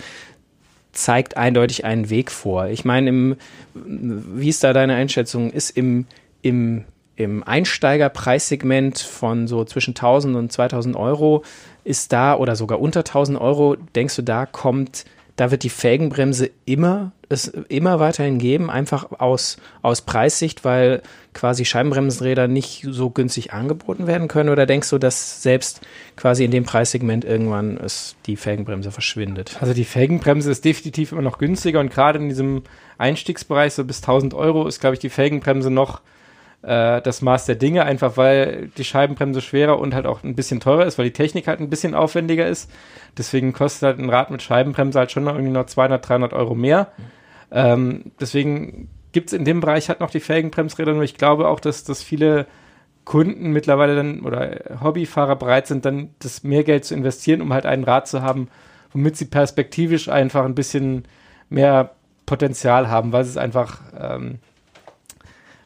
zeigt 0.92 1.36
eindeutig 1.38 1.84
einen 1.84 2.10
Weg 2.10 2.30
vor. 2.30 2.66
Ich 2.66 2.84
meine, 2.84 3.08
im, 3.08 3.36
wie 3.74 4.50
ist 4.50 4.62
da 4.62 4.74
deine 4.74 4.94
Einschätzung? 4.94 5.50
Ist 5.50 5.70
im, 5.70 6.06
im, 6.42 6.84
im 7.16 7.42
Einsteigerpreissegment 7.42 8.98
von 8.98 9.48
so 9.48 9.64
zwischen 9.64 9.92
1000 9.92 10.36
und 10.36 10.52
2000 10.52 10.94
Euro, 10.96 11.44
ist 11.84 12.12
da 12.12 12.36
oder 12.36 12.56
sogar 12.56 12.78
unter 12.78 13.00
1000 13.00 13.40
Euro, 13.40 13.76
denkst 13.94 14.16
du, 14.16 14.22
da 14.22 14.44
kommt 14.44 15.06
da 15.36 15.50
wird 15.50 15.62
die 15.62 15.70
Felgenbremse 15.70 16.50
immer 16.64 17.12
es 17.32 17.48
immer 17.48 17.98
weiterhin 17.98 18.38
geben, 18.38 18.70
einfach 18.70 19.10
aus, 19.18 19.56
aus 19.80 20.02
Preissicht, 20.02 20.64
weil 20.64 21.02
quasi 21.32 21.64
Scheibenbremsenräder 21.64 22.46
nicht 22.46 22.86
so 22.88 23.10
günstig 23.10 23.52
angeboten 23.52 24.06
werden 24.06 24.28
können? 24.28 24.50
Oder 24.50 24.66
denkst 24.66 24.90
du, 24.90 24.98
dass 24.98 25.42
selbst 25.42 25.80
quasi 26.14 26.44
in 26.44 26.50
dem 26.50 26.64
Preissegment 26.64 27.24
irgendwann 27.24 27.78
es 27.78 28.14
die 28.26 28.36
Felgenbremse 28.36 28.92
verschwindet? 28.92 29.56
Also 29.60 29.72
die 29.74 29.84
Felgenbremse 29.84 30.50
ist 30.50 30.64
definitiv 30.64 31.12
immer 31.12 31.22
noch 31.22 31.38
günstiger 31.38 31.80
und 31.80 31.90
gerade 31.90 32.18
in 32.18 32.28
diesem 32.28 32.62
Einstiegsbereich 32.98 33.72
so 33.72 33.84
bis 33.84 34.02
1000 34.02 34.34
Euro 34.34 34.68
ist, 34.68 34.80
glaube 34.80 34.94
ich, 34.94 35.00
die 35.00 35.10
Felgenbremse 35.10 35.70
noch 35.70 36.02
äh, 36.62 37.02
das 37.02 37.22
Maß 37.22 37.46
der 37.46 37.56
Dinge, 37.56 37.84
einfach 37.84 38.16
weil 38.16 38.70
die 38.76 38.84
Scheibenbremse 38.84 39.40
schwerer 39.40 39.78
und 39.78 39.94
halt 39.94 40.06
auch 40.06 40.22
ein 40.22 40.34
bisschen 40.34 40.60
teurer 40.60 40.86
ist, 40.86 40.98
weil 40.98 41.06
die 41.06 41.12
Technik 41.12 41.48
halt 41.48 41.60
ein 41.60 41.70
bisschen 41.70 41.94
aufwendiger 41.94 42.46
ist. 42.46 42.70
Deswegen 43.18 43.52
kostet 43.52 43.82
halt 43.82 43.98
ein 43.98 44.10
Rad 44.10 44.30
mit 44.30 44.42
Scheibenbremse 44.42 44.98
halt 44.98 45.12
schon 45.12 45.26
irgendwie 45.26 45.50
noch 45.50 45.66
200, 45.66 46.08
300 46.08 46.32
Euro 46.32 46.54
mehr. 46.54 46.92
Ähm, 47.50 48.12
deswegen 48.20 48.88
gibt 49.12 49.28
es 49.28 49.32
in 49.38 49.44
dem 49.44 49.60
Bereich 49.60 49.88
halt 49.88 50.00
noch 50.00 50.10
die 50.10 50.20
Felgenbremsräder, 50.20 50.94
nur 50.94 51.02
ich 51.02 51.16
glaube 51.16 51.48
auch, 51.48 51.60
dass, 51.60 51.84
dass 51.84 52.02
viele 52.02 52.46
Kunden 53.04 53.50
mittlerweile 53.50 53.96
dann 53.96 54.20
oder 54.20 54.60
Hobbyfahrer 54.82 55.36
bereit 55.36 55.66
sind, 55.66 55.84
dann 55.84 56.10
das 56.20 56.44
mehr 56.44 56.64
Geld 56.64 56.84
zu 56.84 56.94
investieren, 56.94 57.42
um 57.42 57.52
halt 57.52 57.66
ein 57.66 57.84
Rad 57.84 58.06
zu 58.06 58.22
haben, 58.22 58.48
womit 58.92 59.16
sie 59.16 59.24
perspektivisch 59.24 60.08
einfach 60.08 60.44
ein 60.44 60.54
bisschen 60.54 61.04
mehr 61.50 61.90
Potenzial 62.26 62.88
haben, 62.88 63.12
weil 63.12 63.22
es 63.22 63.36
einfach 63.36 63.80
ähm, 63.98 64.38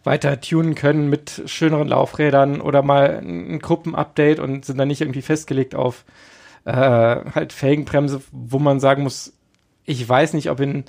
weiter 0.06 0.40
tunen 0.40 0.74
können 0.74 1.10
mit 1.10 1.42
schöneren 1.46 1.88
Laufrädern 1.88 2.60
oder 2.60 2.82
mal 2.82 3.18
ein 3.18 3.58
Gruppenupdate 3.58 4.40
und 4.40 4.64
sind 4.64 4.78
dann 4.78 4.88
nicht 4.88 5.00
irgendwie 5.00 5.22
festgelegt 5.22 5.74
auf 5.74 6.04
äh, 6.64 6.72
halt 6.72 7.52
Felgenbremse, 7.52 8.22
wo 8.32 8.58
man 8.58 8.80
sagen 8.80 9.02
muss, 9.02 9.34
ich 9.84 10.08
weiß 10.08 10.32
nicht, 10.32 10.50
ob 10.50 10.60
in 10.60 10.84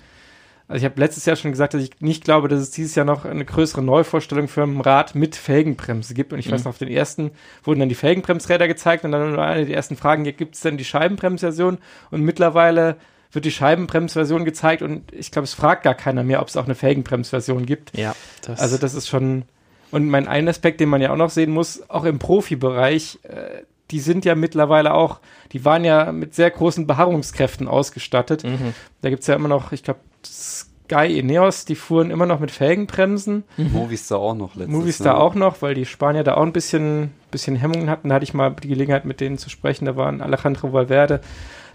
also 0.69 0.79
ich 0.79 0.91
habe 0.91 0.99
letztes 0.99 1.25
Jahr 1.25 1.37
schon 1.37 1.51
gesagt, 1.51 1.73
dass 1.73 1.81
ich 1.81 1.91
nicht 2.01 2.25
glaube, 2.25 2.49
dass 2.49 2.59
es 2.59 2.71
dieses 2.71 2.93
Jahr 2.93 3.05
noch 3.05 3.23
eine 3.23 3.45
größere 3.45 3.81
Neuvorstellung 3.81 4.49
für 4.49 4.63
ein 4.63 4.81
Rad 4.81 5.15
mit 5.15 5.37
Felgenbremse 5.37 6.13
gibt. 6.13 6.33
Und 6.33 6.39
ich 6.39 6.47
mhm. 6.47 6.51
weiß 6.51 6.65
noch, 6.65 6.71
auf 6.71 6.77
den 6.77 6.89
ersten 6.89 7.31
wurden 7.63 7.79
dann 7.79 7.89
die 7.89 7.95
Felgenbremsräder 7.95 8.67
gezeigt 8.67 9.05
und 9.05 9.13
dann 9.13 9.39
eine 9.39 9.65
der 9.65 9.75
ersten 9.75 9.95
Fragen, 9.95 10.25
gibt 10.25 10.55
es 10.55 10.61
denn 10.61 10.77
die 10.77 10.83
Scheibenbremsversion? 10.83 11.77
Und 12.11 12.21
mittlerweile 12.21 12.97
wird 13.31 13.45
die 13.45 13.51
Scheibenbremsversion 13.51 14.45
gezeigt 14.45 14.81
und 14.81 15.13
ich 15.13 15.31
glaube, 15.31 15.45
es 15.45 15.53
fragt 15.53 15.83
gar 15.83 15.95
keiner 15.95 16.23
mehr, 16.23 16.41
ob 16.41 16.47
es 16.47 16.57
auch 16.57 16.65
eine 16.65 16.75
Felgenbremsversion 16.75 17.65
gibt. 17.65 17.97
Ja. 17.97 18.15
Das 18.41 18.59
also 18.59 18.77
das 18.77 18.93
ist 18.93 19.07
schon. 19.07 19.43
Und 19.91 20.09
mein 20.09 20.27
ein 20.27 20.47
Aspekt, 20.49 20.81
den 20.81 20.89
man 20.89 21.01
ja 21.01 21.11
auch 21.11 21.17
noch 21.17 21.29
sehen 21.29 21.51
muss, 21.51 21.89
auch 21.89 22.03
im 22.03 22.19
Profibereich, 22.19 23.19
äh, 23.23 23.63
die 23.91 23.99
sind 23.99 24.25
ja 24.25 24.35
mittlerweile 24.35 24.93
auch, 24.93 25.19
die 25.53 25.63
waren 25.63 25.85
ja 25.85 26.11
mit 26.11 26.35
sehr 26.35 26.51
großen 26.51 26.87
Beharrungskräften 26.87 27.67
ausgestattet. 27.67 28.43
Mhm. 28.43 28.73
Da 29.01 29.09
gibt 29.09 29.21
es 29.21 29.27
ja 29.27 29.35
immer 29.35 29.47
noch, 29.47 29.71
ich 29.71 29.83
glaube, 29.83 30.01
Sky 30.25 31.19
Ineos, 31.19 31.65
die 31.65 31.75
fuhren 31.75 32.11
immer 32.11 32.25
noch 32.25 32.39
mit 32.39 32.51
Felgenbremsen. 32.51 33.43
Mhm. 33.57 33.71
Movistar 33.73 34.19
auch 34.19 34.35
noch 34.35 34.55
letztes 34.55 34.75
Movistar 34.75 35.15
ne? 35.15 35.19
auch 35.19 35.35
noch, 35.35 35.61
weil 35.61 35.73
die 35.73 35.85
Spanier 35.85 36.23
da 36.23 36.35
auch 36.35 36.43
ein 36.43 36.53
bisschen, 36.53 37.11
bisschen 37.31 37.55
Hemmungen 37.55 37.89
hatten. 37.89 38.09
Da 38.09 38.15
hatte 38.15 38.23
ich 38.23 38.33
mal 38.33 38.51
die 38.51 38.69
Gelegenheit, 38.69 39.05
mit 39.05 39.19
denen 39.19 39.37
zu 39.37 39.49
sprechen. 39.49 39.85
Da 39.85 39.95
waren 39.95 40.21
Alejandro 40.21 40.71
Valverde, 40.73 41.21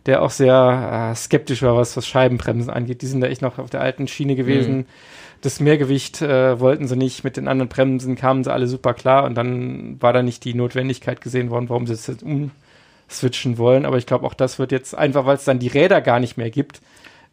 der 0.07 0.23
auch 0.23 0.31
sehr 0.31 1.11
äh, 1.13 1.17
skeptisch 1.17 1.63
war, 1.63 1.77
was, 1.77 1.97
was 1.97 2.07
Scheibenbremsen 2.07 2.71
angeht. 2.71 3.03
Die 3.03 3.07
sind 3.07 3.21
da 3.21 3.29
echt 3.29 3.43
noch 3.43 3.59
auf 3.59 3.71
der 3.71 3.81
alten 3.81 4.09
Schiene 4.09 4.35
gewesen. 4.35 4.79
Mhm. 4.79 4.87
Das 5.43 5.61
Mehrgewicht 5.61 6.23
äh, 6.23 6.59
wollten 6.61 6.87
sie 6.87 6.97
nicht. 6.97 7.25
Mit 7.25 7.37
den 7.37 7.49
anderen 7.49 7.69
Bremsen 7.69 8.17
kamen 8.17 8.45
sie 8.45 8.53
alle 8.53 8.67
super 8.67 8.95
klar 8.95 9.25
und 9.25 9.35
dann 9.35 10.01
war 10.01 10.13
da 10.13 10.23
nicht 10.23 10.45
die 10.45 10.55
Notwendigkeit 10.55 11.21
gesehen 11.21 11.51
worden, 11.51 11.69
warum 11.69 11.87
sie 11.87 11.95
es 11.95 12.07
jetzt 12.07 12.23
umswitchen 12.23 13.59
wollen. 13.59 13.85
Aber 13.85 13.99
ich 13.99 14.07
glaube, 14.07 14.27
auch 14.27 14.35
das 14.35 14.59
wird 14.59 14.73
jetzt 14.73 14.97
einfach, 14.97 15.27
weil 15.27 15.37
es 15.37 15.45
dann 15.45 15.59
die 15.59 15.69
Räder 15.69 16.01
gar 16.01 16.21
nicht 16.21 16.37
mehr 16.37 16.51
gibt. 16.51 16.81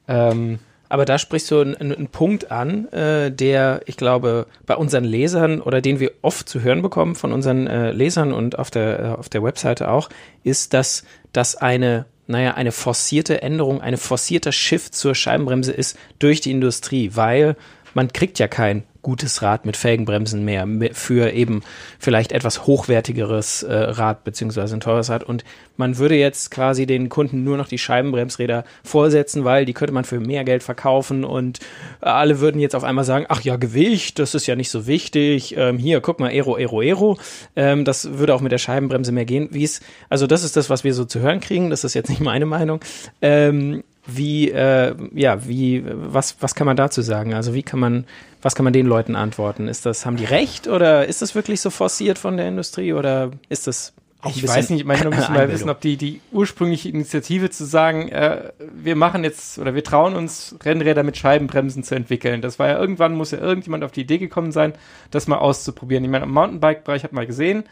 Ähm, 0.08 0.60
aber 0.90 1.06
da 1.06 1.20
sprichst 1.20 1.52
du 1.52 1.60
einen, 1.60 1.76
einen 1.76 2.08
Punkt 2.08 2.52
an, 2.52 2.88
äh, 2.92 3.32
der, 3.32 3.82
ich 3.86 3.96
glaube, 3.96 4.48
bei 4.66 4.76
unseren 4.76 5.04
Lesern 5.04 5.62
oder 5.62 5.82
den 5.82 6.00
wir 6.00 6.12
oft 6.24 6.50
zu 6.50 6.62
hören 6.62 6.82
bekommen 6.82 7.14
von 7.14 7.32
unseren 7.32 7.68
äh, 7.68 7.92
Lesern 7.92 8.34
und 8.34 8.58
auf 8.58 8.72
der, 8.72 9.00
äh, 9.00 9.08
auf 9.10 9.30
der 9.30 9.44
Webseite 9.44 9.92
auch, 9.92 10.10
ist, 10.44 10.74
dass 10.74 11.04
das 11.32 11.56
eine 11.56 12.06
naja, 12.30 12.54
eine 12.54 12.72
forcierte 12.72 13.42
Änderung, 13.42 13.82
eine 13.82 13.98
forcierter 13.98 14.52
Shift 14.52 14.94
zur 14.94 15.16
Scheibenbremse 15.16 15.72
ist 15.72 15.98
durch 16.20 16.42
die 16.42 16.52
Industrie, 16.52 17.12
weil 17.16 17.56
man 17.94 18.12
kriegt 18.14 18.40
ja 18.40 18.48
kein 18.48 18.84
gutes 19.02 19.42
Rad 19.42 19.66
mit 19.66 19.78
Felgenbremsen 19.78 20.44
mehr 20.44 20.68
für 20.92 21.32
eben 21.32 21.62
vielleicht 22.00 22.32
etwas 22.32 22.68
hochwertigeres 22.68 23.64
äh, 23.64 23.74
Rad 23.74 24.24
beziehungsweise 24.24 24.76
ein 24.76 24.82
teures 24.82 25.10
Rad. 25.10 25.24
Und 25.24 25.46
man 25.78 25.98
würde 25.98 26.16
jetzt 26.16 26.52
quasi 26.52 26.86
den 26.86 27.08
Kunden 27.08 27.44
nur 27.44 27.56
noch 27.56 27.68
die 27.68 27.78
Scheibenbremsräder 27.78 28.66
vorsetzen, 28.84 29.46
weil 29.46 29.66
die 29.66 29.74
könnte 29.74 29.94
man 29.94 30.04
für 30.04 30.20
mehr 30.20 30.44
Geld 30.44 30.64
verkaufen 30.64 31.24
und 31.24 31.60
alle 32.02 32.42
würden 32.42 32.60
jetzt 32.60 32.76
auf 32.76 32.84
einmal 32.84 33.06
sagen, 33.06 33.26
ach 33.30 33.42
ja, 33.42 33.56
Gewicht, 33.56 34.20
das 34.20 34.36
ist 34.36 34.48
ja 34.48 34.56
nicht 34.56 34.70
so 34.70 34.86
wichtig, 34.86 35.56
ähm, 35.56 35.78
hier, 35.78 36.02
guck 36.02 36.20
mal, 36.20 36.30
Aero, 36.30 36.56
Aero, 36.56 36.82
Aero, 36.82 37.18
ähm, 37.56 37.86
das 37.86 38.18
würde 38.18 38.36
auch 38.36 38.42
mit 38.42 38.52
der 38.52 38.58
Scheibenbremse 38.58 39.12
mehr 39.14 39.26
gehen, 39.26 39.48
wie 39.52 39.70
also 40.10 40.26
das 40.26 40.44
ist 40.44 40.58
das, 40.58 40.70
was 40.70 40.84
wir 40.84 40.94
so 40.94 41.06
zu 41.06 41.20
hören 41.20 41.40
kriegen, 41.40 41.70
das 41.70 41.84
ist 41.84 41.94
jetzt 41.94 42.10
nicht 42.10 42.22
meine 42.22 42.46
Meinung, 42.46 42.80
ähm, 43.22 43.84
wie, 44.16 44.52
äh, 44.52 44.96
ja, 45.14 45.48
wie, 45.48 45.84
was, 45.86 46.38
was 46.42 46.56
kann 46.56 46.66
man 46.66 46.78
dazu 46.78 47.02
sagen? 47.02 47.34
Also 47.34 47.54
wie 47.54 47.64
kann 47.64 47.80
man, 47.80 48.06
was 48.42 48.56
kann 48.56 48.64
man 48.64 48.74
den 48.74 48.86
Leuten 48.86 49.16
antworten? 49.16 49.68
Ist 49.68 49.86
das, 49.86 50.06
haben 50.06 50.18
die 50.18 50.26
recht 50.26 50.68
oder 50.68 51.06
ist 51.06 51.22
das 51.22 51.36
wirklich 51.36 51.62
so 51.62 51.70
forciert 51.70 52.18
von 52.18 52.38
der 52.38 52.48
Industrie 52.48 52.94
oder 52.94 53.32
ist 53.50 53.68
das 53.68 53.94
auch 54.22 54.36
ich 54.36 54.46
weiß 54.46 54.72
nicht, 54.72 54.82
ich 54.82 54.86
meine, 54.86 55.04
wir 55.04 55.16
müssen 55.16 55.34
mal 55.34 55.50
wissen, 55.50 55.70
ob 55.70 55.80
die, 55.80 55.96
die 55.96 56.20
ursprüngliche 56.34 56.90
Initiative 56.90 57.50
zu 57.52 57.64
sagen, 57.64 58.10
äh, 58.10 58.52
wir 58.60 58.98
machen 58.98 59.24
jetzt 59.24 59.58
oder 59.60 59.76
wir 59.76 59.84
trauen 59.84 60.14
uns, 60.14 60.56
Rennräder 60.62 61.04
mit 61.04 61.16
Scheibenbremsen 61.16 61.86
zu 61.86 61.96
entwickeln. 61.96 62.42
Das 62.42 62.60
war 62.60 62.68
ja 62.68 62.78
irgendwann, 62.78 63.16
muss 63.16 63.32
ja 63.32 63.38
irgendjemand 63.38 63.86
auf 63.86 63.94
die 63.94 64.02
Idee 64.02 64.18
gekommen 64.18 64.52
sein, 64.52 64.74
das 65.10 65.28
mal 65.28 65.38
auszuprobieren. 65.38 66.04
Ich 66.04 66.10
meine, 66.10 66.26
im 66.26 66.32
Mountainbike-Bereich 66.32 67.06
hat 67.06 67.14
man 67.14 67.28
gesehen, 67.28 67.64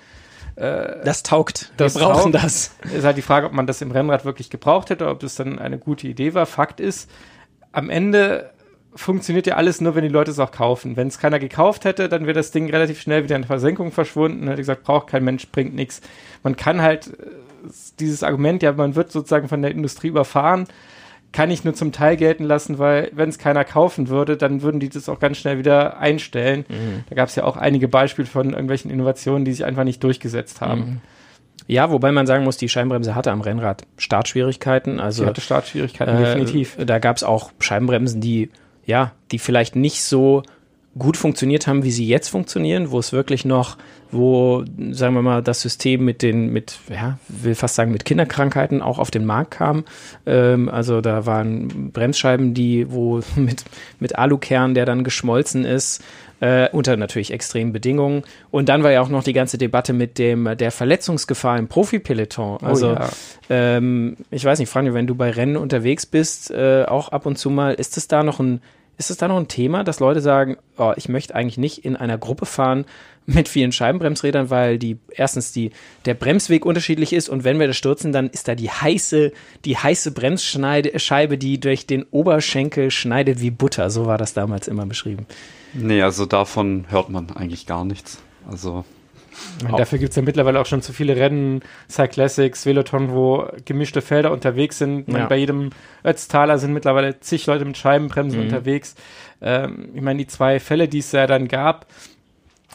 äh, 0.58 1.04
das 1.06 1.24
taugt. 1.24 1.72
Wir 1.78 1.86
das 1.86 1.94
brauchen 1.94 2.32
taugt. 2.32 2.44
das. 2.44 2.72
Ist 2.94 3.06
halt 3.06 3.18
die 3.18 3.22
Frage, 3.22 3.46
ob 3.46 3.54
man 3.54 3.68
das 3.68 3.82
im 3.82 3.92
Rennrad 3.92 4.26
wirklich 4.26 4.50
gebraucht 4.50 4.90
hätte, 4.90 5.08
ob 5.08 5.20
das 5.20 5.36
dann 5.36 5.60
eine 5.60 5.78
gute 5.78 6.08
Idee 6.08 6.34
war. 6.34 6.46
Fakt 6.46 6.80
ist, 6.80 7.10
am 7.72 7.90
Ende 7.90 8.52
funktioniert 8.96 9.46
ja 9.46 9.56
alles 9.56 9.82
nur, 9.82 9.94
wenn 9.94 10.02
die 10.02 10.10
Leute 10.10 10.32
es 10.32 10.40
auch 10.40 10.50
kaufen. 10.50 10.98
Wenn 10.98 11.08
es 11.08 11.20
keiner 11.20 11.38
gekauft 11.38 11.86
hätte, 11.86 12.10
dann 12.10 12.24
wäre 12.24 12.34
das 12.34 12.50
Ding 12.50 12.70
relativ 12.72 13.00
schnell 13.00 13.24
wieder 13.24 13.36
in 13.36 13.44
Versenkung 13.44 13.92
verschwunden. 13.92 14.48
Hätte 14.48 14.58
gesagt, 14.58 14.84
braucht 14.84 15.08
kein 15.08 15.24
Mensch, 15.24 15.48
bringt 15.52 15.76
nichts. 15.76 16.02
Man 16.42 16.56
kann 16.56 16.82
halt 16.82 17.08
äh, 17.08 17.28
dieses 18.00 18.24
Argument, 18.24 18.64
ja, 18.64 18.72
man 18.72 18.96
wird 18.96 19.12
sozusagen 19.12 19.48
von 19.48 19.62
der 19.62 19.72
Industrie 19.72 20.08
überfahren, 20.08 20.68
kann 21.32 21.52
ich 21.52 21.64
nur 21.64 21.74
zum 21.74 21.92
Teil 21.92 22.18
gelten 22.18 22.44
lassen, 22.44 22.80
weil 22.80 23.12
wenn 23.14 23.30
es 23.30 23.38
keiner 23.38 23.64
kaufen 23.64 24.08
würde, 24.08 24.38
dann 24.38 24.62
würden 24.62 24.80
die 24.80 24.90
das 24.90 25.10
auch 25.10 25.20
ganz 25.20 25.38
schnell 25.38 25.58
wieder 25.58 26.00
einstellen. 26.00 26.66
Mhm. 26.70 27.04
Da 27.10 27.16
gab 27.16 27.30
es 27.30 27.36
ja 27.36 27.44
auch 27.44 27.58
einige 27.58 27.88
Beispiele 27.88 28.28
von 28.28 28.52
irgendwelchen 28.52 28.90
Innovationen, 28.90 29.46
die 29.46 29.52
sich 29.52 29.66
einfach 29.66 29.84
nicht 29.84 30.04
durchgesetzt 30.04 30.62
haben. 30.62 30.80
Mhm. 30.80 31.02
Ja, 31.68 31.92
wobei 31.92 32.12
man 32.12 32.26
sagen 32.28 32.46
muss, 32.46 32.58
die 32.58 32.70
Scheibenbremse 32.70 33.14
hatte 33.14 33.32
am 33.32 33.42
Rennrad 33.42 33.84
Startschwierigkeiten. 33.98 35.00
Also, 35.00 35.24
Sie 35.24 35.30
hatte 35.30 35.42
Startschwierigkeiten, 35.42 36.16
äh, 36.16 36.24
definitiv. 36.24 36.78
Da 36.80 37.00
gab 37.00 37.18
es 37.18 37.24
auch 37.24 37.52
Scheibenbremsen, 37.60 38.22
die, 38.22 38.50
ja, 38.86 39.12
die 39.32 39.40
vielleicht 39.40 39.76
nicht 39.76 40.04
so 40.04 40.44
gut 40.98 41.18
funktioniert 41.18 41.68
haben, 41.68 41.84
wie 41.84 41.92
sie 41.92 42.08
jetzt 42.08 42.30
funktionieren, 42.30 42.92
wo 42.92 43.00
es 43.00 43.14
wirklich 43.14 43.46
noch, 43.46 43.78
wo, 44.12 44.64
sagen 44.92 45.16
wir 45.16 45.22
mal, 45.22 45.42
das 45.42 45.62
System 45.62 46.06
mit 46.06 46.22
den, 46.22 46.52
mit, 46.52 46.80
ja, 46.90 47.20
will 47.28 47.56
fast 47.56 47.76
sagen, 47.76 47.92
mit 47.92 48.06
Kinderkrankheiten 48.06 48.82
auch 48.82 49.00
auf 49.00 49.12
den 49.12 49.26
Markt 49.26 49.52
kam. 49.52 49.86
Ähm, 50.26 50.70
also 50.70 51.02
da 51.02 51.26
waren 51.26 51.92
Bremsscheiben, 51.92 52.54
die, 52.54 52.92
wo 52.92 53.22
mit, 53.36 53.64
mit 54.00 54.18
Alukern, 54.18 54.74
der 54.74 54.86
dann 54.86 55.04
geschmolzen 55.04 55.66
ist, 55.66 56.04
äh, 56.40 56.70
unter 56.72 56.98
natürlich 56.98 57.32
extremen 57.32 57.74
Bedingungen. 57.74 58.24
Und 58.52 58.70
dann 58.70 58.84
war 58.84 58.92
ja 58.92 59.02
auch 59.02 59.10
noch 59.10 59.24
die 59.24 59.34
ganze 59.34 59.58
Debatte 59.58 59.94
mit 59.94 60.18
dem 60.20 60.58
der 60.58 60.72
Verletzungsgefahr 60.72 61.58
im 61.58 61.68
Profi-Peloton. 61.68 62.60
Oh 62.62 62.66
also 62.66 62.92
oh 62.92 62.94
ja. 62.94 63.10
ähm, 63.50 64.18
ich 64.30 64.46
weiß 64.46 64.60
nicht, 64.60 64.70
Franjo, 64.70 64.94
wenn 64.94 65.08
du 65.08 65.16
bei 65.16 65.32
Rennen 65.32 65.58
unterwegs 65.58 66.06
bist, 66.06 66.52
äh, 66.52 66.86
auch 66.88 67.10
ab 67.10 67.26
und 67.26 67.38
zu 67.38 67.50
mal, 67.50 67.74
ist 67.74 67.98
es 67.98 68.08
da 68.08 68.24
noch 68.24 68.40
ein 68.40 68.62
ist 68.98 69.12
es 69.12 69.18
da 69.18 69.28
noch 69.28 69.38
ein 69.38 69.48
Thema, 69.48 69.84
dass 69.84 70.00
Leute 70.00 70.22
sagen, 70.22 70.58
oh, 70.78 70.94
ich 70.96 71.08
möchte 71.08 71.36
eigentlich 71.36 71.58
nicht 71.58 71.86
in 71.86 71.96
einer 71.96 72.18
Gruppe 72.18 72.46
fahren 72.46 72.86
mit 73.28 73.48
vielen 73.48 73.72
Scheibenbremsrädern, 73.72 74.50
weil 74.50 74.80
die 74.80 74.98
erstens 75.10 75.52
die, 75.52 75.72
der 76.06 76.14
Bremsweg 76.14 76.66
unterschiedlich 76.66 77.14
ist 77.14 77.30
und 77.30 77.44
wenn 77.44 77.60
wir 77.60 77.68
das 77.68 77.78
stürzen, 77.78 78.12
dann 78.12 78.30
ist 78.30 78.48
da 78.48 78.56
die 78.56 78.72
heiße, 78.72 79.34
die 79.66 79.78
heiße 79.78 80.12
Bremsscheibe, 80.12 81.38
die 81.38 81.60
durch 81.60 81.86
den 81.86 82.04
Oberschenkel 82.10 82.90
schneidet 82.90 83.42
wie 83.42 83.52
Butter. 83.52 83.90
So 83.90 84.06
war 84.06 84.18
das 84.18 84.34
damals 84.34 84.68
immer 84.68 84.86
beschrieben. 84.86 85.28
Nee, 85.74 86.02
also 86.02 86.26
davon 86.26 86.86
hört 86.90 87.10
man 87.10 87.30
eigentlich 87.32 87.66
gar 87.66 87.86
nichts. 87.86 88.20
Also 88.50 88.86
meine, 89.64 89.78
dafür 89.78 90.00
gibt 90.00 90.12
es 90.12 90.16
ja 90.16 90.22
mittlerweile 90.22 90.60
auch 90.60 90.66
schon 90.66 90.82
zu 90.82 90.94
viele 90.94 91.16
Rennen, 91.16 91.62
Cyclassics, 91.90 92.66
Veloton, 92.66 93.12
wo 93.12 93.48
gemischte 93.66 94.02
Felder 94.02 94.32
unterwegs 94.32 94.78
sind. 94.78 95.08
Ja. 95.08 95.28
bei 95.28 95.38
jedem 95.38 95.72
Ötztaler 96.04 96.58
sind 96.58 96.74
mittlerweile 96.74 97.20
zig 97.20 97.46
Leute 97.46 97.66
mit 97.66 97.78
Scheibenbremsen 97.78 98.40
mhm. 98.40 98.46
unterwegs. 98.46 98.96
Ähm, 99.42 99.90
ich 99.94 100.02
meine, 100.02 100.20
die 100.20 100.28
zwei 100.28 100.60
Fälle, 100.60 100.88
die 100.88 101.00
es 101.00 101.12
ja 101.12 101.28
dann 101.28 101.48
gab, 101.48 101.88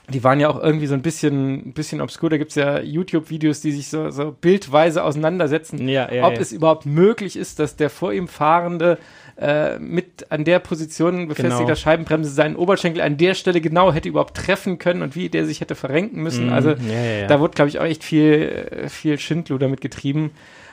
die 0.09 0.25
waren 0.25 0.41
ja 0.41 0.49
auch 0.49 0.61
irgendwie 0.63 0.87
so 0.87 0.95
ein 0.95 1.03
bisschen, 1.03 1.69
ein 1.69 1.73
bisschen 1.73 2.01
obskur. 2.01 2.31
Da 2.31 2.37
gibt 2.37 2.51
es 2.51 2.57
ja 2.57 2.81
YouTube-Videos, 2.81 3.61
die 3.61 3.73
sich 3.73 3.89
so, 3.89 4.11
so 4.11 4.33
bildweise 4.33 5.05
auseinandersetzen, 5.05 5.89
ja, 5.89 6.13
ja, 6.13 6.27
ob 6.27 6.39
es 6.39 6.53
überhaupt 6.53 6.87
möglich 6.87 7.37
ist, 7.37 7.59
dass 7.59 7.77
der 7.77 7.91
vor 7.91 8.13
ihm 8.13 8.29
Fahrende 8.29 8.99
äh, 9.43 9.79
mit 9.79 10.31
an 10.31 10.45
der 10.45 10.61
Position 10.61 11.27
befestigter 11.27 11.65
genau. 11.65 11.75
Scheibenbremse 11.75 12.31
seinen 12.31 12.55
Oberschenkel 12.55 13.03
an 13.03 13.17
der 13.17 13.35
Stelle 13.35 13.61
genau 13.61 13.93
hätte 13.93 14.09
überhaupt 14.09 14.37
treffen 14.37 14.79
können 14.79 15.03
und 15.03 15.17
wie 15.17 15.29
der 15.29 15.47
sich 15.47 15.61
hätte 15.61 15.75
verrenken 15.75 16.23
müssen. 16.23 16.47
Mm, 16.47 16.53
also 16.53 16.71
ja, 16.71 16.77
ja, 16.87 17.21
ja. 17.21 17.27
da 17.27 17.41
wurde, 17.41 17.55
glaube 17.55 17.69
ich, 17.69 17.81
auch 17.81 17.85
echt 17.85 18.05
viel, 18.05 18.67
äh, 18.71 18.89
viel 18.89 19.19
Schindluder 19.19 19.67
damit 19.67 19.81
getrieben. 19.81 20.31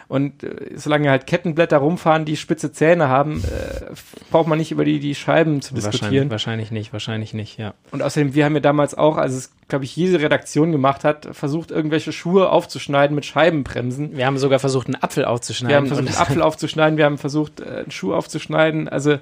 Und 0.10 0.44
äh, 0.44 0.72
solange 0.76 1.12
halt 1.12 1.28
Kettenblätter 1.28 1.78
rumfahren, 1.78 2.26
die 2.26 2.36
spitze 2.36 2.72
Zähne 2.72 3.10
haben, 3.10 3.44
äh, 3.44 3.92
braucht 4.32 4.48
man 4.48 4.58
nicht 4.58 4.72
über 4.72 4.84
die, 4.84 5.00
die 5.00 5.14
Scheiben 5.14 5.62
zu 5.62 5.76
diskutieren. 5.76 6.32
Wahrscheinlich, 6.32 6.32
wahrscheinlich 6.32 6.72
nicht, 6.72 6.94
wahrscheinlich 6.94 7.34
nicht, 7.36 7.60
ja. 7.60 7.76
Und 7.92 8.02
außerdem, 8.02 8.34
wir 8.34 8.44
haben 8.44 8.56
ja 8.56 8.60
damals 8.60 8.96
auch, 8.96 9.18
als 9.18 9.34
es, 9.34 9.52
glaube 9.68 9.86
ich, 9.86 9.96
jede 9.96 10.20
Redaktion 10.20 10.72
gemacht 10.72 11.04
hat, 11.04 11.30
versucht, 11.34 11.70
irgendwelche 11.70 12.12
Schuhe 12.12 12.50
aufzuschneiden 12.50 13.14
mit 13.14 13.28
Scheibenbremsen. 13.28 14.18
Wir 14.18 14.26
haben 14.26 14.40
sogar 14.40 14.58
versucht, 14.58 14.88
einen 14.88 14.96
Apfel 14.96 15.26
aufzuschneiden. 15.26 15.70
Wir 15.70 15.78
haben 15.78 15.86
versucht, 15.86 16.08
einen 16.08 16.18
Apfel 16.18 16.42
aufzuschneiden, 16.42 16.98
wir 16.98 17.06
haben 17.06 17.20
versucht, 17.20 17.62
einen 17.62 17.92
Schuh 17.92 18.16
aufzuschneiden. 18.16 18.90
Also 18.90 19.12
äh, 19.12 19.20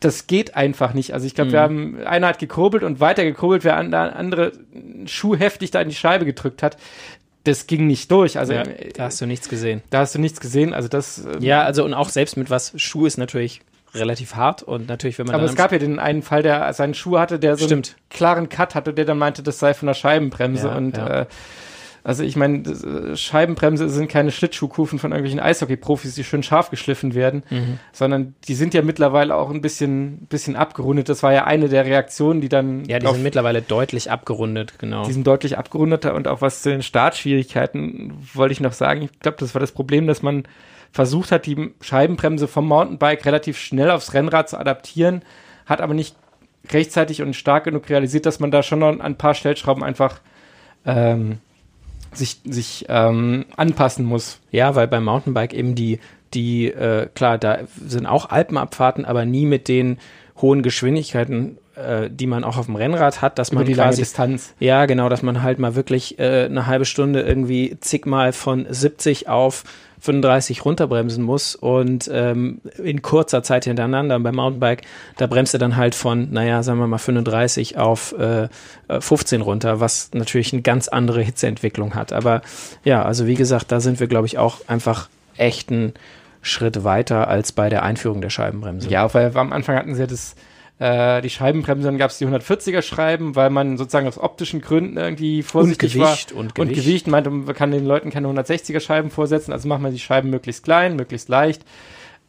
das 0.00 0.26
geht 0.26 0.56
einfach 0.56 0.94
nicht. 0.94 1.14
Also 1.14 1.28
ich 1.28 1.36
glaube, 1.36 1.50
mhm. 1.50 1.52
wir 1.52 1.60
haben, 1.60 1.98
einer 2.06 2.26
hat 2.26 2.40
gekurbelt 2.40 2.82
und 2.82 2.98
weiter 2.98 3.22
gekurbelt, 3.22 3.62
wer 3.62 3.76
andere 3.76 4.50
Schuh 5.04 5.36
heftig 5.36 5.70
da 5.70 5.80
in 5.80 5.90
die 5.90 5.94
Scheibe 5.94 6.24
gedrückt 6.24 6.64
hat 6.64 6.76
das 7.46 7.66
ging 7.66 7.86
nicht 7.86 8.10
durch. 8.10 8.38
Also 8.38 8.52
ja, 8.52 8.62
äh, 8.62 8.92
da 8.92 9.04
hast 9.04 9.20
du 9.20 9.26
nichts 9.26 9.48
gesehen. 9.48 9.82
Da 9.90 10.00
hast 10.00 10.14
du 10.14 10.18
nichts 10.18 10.40
gesehen. 10.40 10.74
Also 10.74 10.88
das. 10.88 11.24
Ähm, 11.24 11.42
ja, 11.42 11.62
also 11.62 11.84
und 11.84 11.94
auch 11.94 12.08
selbst 12.08 12.36
mit 12.36 12.50
was 12.50 12.72
Schuh 12.76 13.06
ist 13.06 13.18
natürlich 13.18 13.60
relativ 13.94 14.34
hart 14.34 14.62
und 14.62 14.88
natürlich, 14.88 15.18
wenn 15.18 15.26
man. 15.26 15.36
Aber 15.36 15.44
es 15.44 15.54
gab 15.54 15.72
ja 15.72 15.78
den 15.78 15.98
einen 15.98 16.22
Fall, 16.22 16.42
der 16.42 16.72
seinen 16.72 16.94
Schuh 16.94 17.18
hatte, 17.18 17.38
der 17.38 17.56
so 17.56 17.66
Stimmt. 17.66 17.96
einen 17.96 18.10
klaren 18.10 18.48
Cut 18.48 18.74
hatte, 18.74 18.92
der 18.92 19.04
dann 19.04 19.18
meinte, 19.18 19.42
das 19.42 19.58
sei 19.58 19.74
von 19.74 19.86
der 19.86 19.94
Scheibenbremse 19.94 20.68
ja, 20.68 20.76
und 20.76 20.96
ja. 20.96 21.22
Äh, 21.22 21.26
also 22.06 22.22
ich 22.22 22.36
meine, 22.36 22.58
äh, 22.58 23.16
Scheibenbremse 23.16 23.88
sind 23.88 24.08
keine 24.08 24.30
Schlittschuhkufen 24.30 25.00
von 25.00 25.10
irgendwelchen 25.10 25.40
Eishockey-Profis, 25.40 26.14
die 26.14 26.22
schön 26.22 26.44
scharf 26.44 26.70
geschliffen 26.70 27.16
werden, 27.16 27.42
mhm. 27.50 27.80
sondern 27.92 28.36
die 28.46 28.54
sind 28.54 28.74
ja 28.74 28.82
mittlerweile 28.82 29.34
auch 29.34 29.50
ein 29.50 29.60
bisschen, 29.60 30.18
bisschen 30.28 30.54
abgerundet. 30.54 31.08
Das 31.08 31.24
war 31.24 31.32
ja 31.32 31.46
eine 31.46 31.68
der 31.68 31.84
Reaktionen, 31.84 32.40
die 32.40 32.48
dann. 32.48 32.84
Ja, 32.84 33.00
die 33.00 33.08
sind 33.08 33.24
mittlerweile 33.24 33.60
deutlich 33.60 34.08
abgerundet, 34.08 34.78
genau. 34.78 35.04
Die 35.04 35.12
sind 35.12 35.26
deutlich 35.26 35.58
abgerundeter 35.58 36.14
und 36.14 36.28
auch 36.28 36.40
was 36.40 36.62
zu 36.62 36.70
den 36.70 36.82
Startschwierigkeiten 36.82 38.12
wollte 38.34 38.52
ich 38.52 38.60
noch 38.60 38.72
sagen. 38.72 39.02
Ich 39.02 39.18
glaube, 39.18 39.38
das 39.40 39.56
war 39.56 39.60
das 39.60 39.72
Problem, 39.72 40.06
dass 40.06 40.22
man 40.22 40.44
versucht 40.92 41.32
hat, 41.32 41.44
die 41.44 41.72
Scheibenbremse 41.80 42.46
vom 42.46 42.68
Mountainbike 42.68 43.26
relativ 43.26 43.58
schnell 43.58 43.90
aufs 43.90 44.14
Rennrad 44.14 44.48
zu 44.48 44.60
adaptieren, 44.60 45.22
hat 45.66 45.80
aber 45.80 45.92
nicht 45.92 46.14
rechtzeitig 46.70 47.20
und 47.22 47.34
stark 47.34 47.64
genug 47.64 47.90
realisiert, 47.90 48.26
dass 48.26 48.38
man 48.38 48.52
da 48.52 48.62
schon 48.62 48.78
noch 48.78 49.00
ein 49.00 49.18
paar 49.18 49.34
Stellschrauben 49.34 49.82
einfach 49.82 50.20
ähm, 50.84 51.40
sich, 52.12 52.40
sich 52.44 52.86
ähm, 52.88 53.44
anpassen 53.56 54.04
muss. 54.04 54.40
Ja, 54.50 54.74
weil 54.74 54.88
beim 54.88 55.04
Mountainbike 55.04 55.54
eben 55.54 55.74
die, 55.74 55.98
die, 56.34 56.66
äh, 56.66 57.08
klar, 57.14 57.38
da 57.38 57.60
sind 57.86 58.06
auch 58.06 58.30
Alpenabfahrten, 58.30 59.04
aber 59.04 59.24
nie 59.24 59.46
mit 59.46 59.68
den 59.68 59.98
hohen 60.40 60.62
Geschwindigkeiten, 60.62 61.58
äh, 61.76 62.10
die 62.10 62.26
man 62.26 62.44
auch 62.44 62.56
auf 62.56 62.66
dem 62.66 62.76
Rennrad 62.76 63.22
hat, 63.22 63.38
dass 63.38 63.50
Über 63.50 63.60
man 63.60 63.66
die 63.66 63.74
lange 63.74 63.90
quasi 63.90 64.02
Distanz. 64.02 64.54
ja, 64.58 64.86
genau, 64.86 65.08
dass 65.08 65.22
man 65.22 65.42
halt 65.42 65.58
mal 65.58 65.74
wirklich 65.74 66.18
äh, 66.18 66.46
eine 66.46 66.66
halbe 66.66 66.84
Stunde 66.84 67.22
irgendwie 67.22 67.76
zigmal 67.80 68.32
von 68.32 68.66
70 68.68 69.28
auf 69.28 69.64
35 70.00 70.64
runterbremsen 70.64 71.24
muss 71.24 71.54
und 71.54 72.08
ähm, 72.12 72.60
in 72.82 73.02
kurzer 73.02 73.42
Zeit 73.42 73.64
hintereinander. 73.64 74.18
Beim 74.20 74.34
Mountainbike, 74.34 74.82
da 75.16 75.26
bremst 75.26 75.54
er 75.54 75.58
dann 75.58 75.76
halt 75.76 75.94
von, 75.94 76.30
naja, 76.30 76.62
sagen 76.62 76.78
wir 76.78 76.86
mal 76.86 76.98
35 76.98 77.78
auf 77.78 78.14
äh, 78.18 78.48
äh, 78.88 79.00
15 79.00 79.40
runter, 79.40 79.80
was 79.80 80.10
natürlich 80.12 80.52
eine 80.52 80.62
ganz 80.62 80.88
andere 80.88 81.22
Hitzeentwicklung 81.22 81.94
hat. 81.94 82.12
Aber 82.12 82.42
ja, 82.84 83.04
also 83.04 83.26
wie 83.26 83.34
gesagt, 83.34 83.72
da 83.72 83.80
sind 83.80 83.98
wir, 83.98 84.06
glaube 84.06 84.26
ich, 84.26 84.38
auch 84.38 84.60
einfach 84.68 85.08
echt 85.36 85.70
einen 85.70 85.94
Schritt 86.42 86.84
weiter 86.84 87.28
als 87.28 87.52
bei 87.52 87.68
der 87.68 87.82
Einführung 87.82 88.20
der 88.20 88.30
Scheibenbremse. 88.30 88.88
Ja, 88.88 89.12
weil 89.12 89.36
am 89.36 89.52
Anfang 89.52 89.76
hatten 89.76 89.94
sie 89.94 90.00
ja 90.02 90.06
das, 90.06 90.36
äh, 90.78 91.22
die 91.22 91.30
Scheibenbremse, 91.30 91.86
dann 91.86 91.96
gab 91.96 92.10
es 92.10 92.18
die 92.18 92.26
140er 92.26 92.82
Schreiben, 92.82 93.34
weil 93.34 93.48
man 93.48 93.78
sozusagen 93.78 94.06
aus 94.06 94.18
optischen 94.18 94.60
Gründen 94.60 94.98
irgendwie 94.98 95.42
vorsichtig 95.42 95.94
Gewicht 95.94 96.32
war. 96.32 96.40
und 96.40 96.58
Und 96.58 96.68
Gewicht. 96.68 96.84
Gewicht 96.84 97.06
meinte, 97.06 97.30
man 97.30 97.54
kann 97.54 97.70
den 97.70 97.86
Leuten 97.86 98.10
keine 98.10 98.28
160er 98.28 98.80
Scheiben 98.80 99.10
vorsetzen, 99.10 99.52
also 99.52 99.68
macht 99.68 99.80
man 99.80 99.92
die 99.92 99.98
Scheiben 99.98 100.28
möglichst 100.28 100.64
klein, 100.64 100.96
möglichst 100.96 101.28
leicht. 101.28 101.62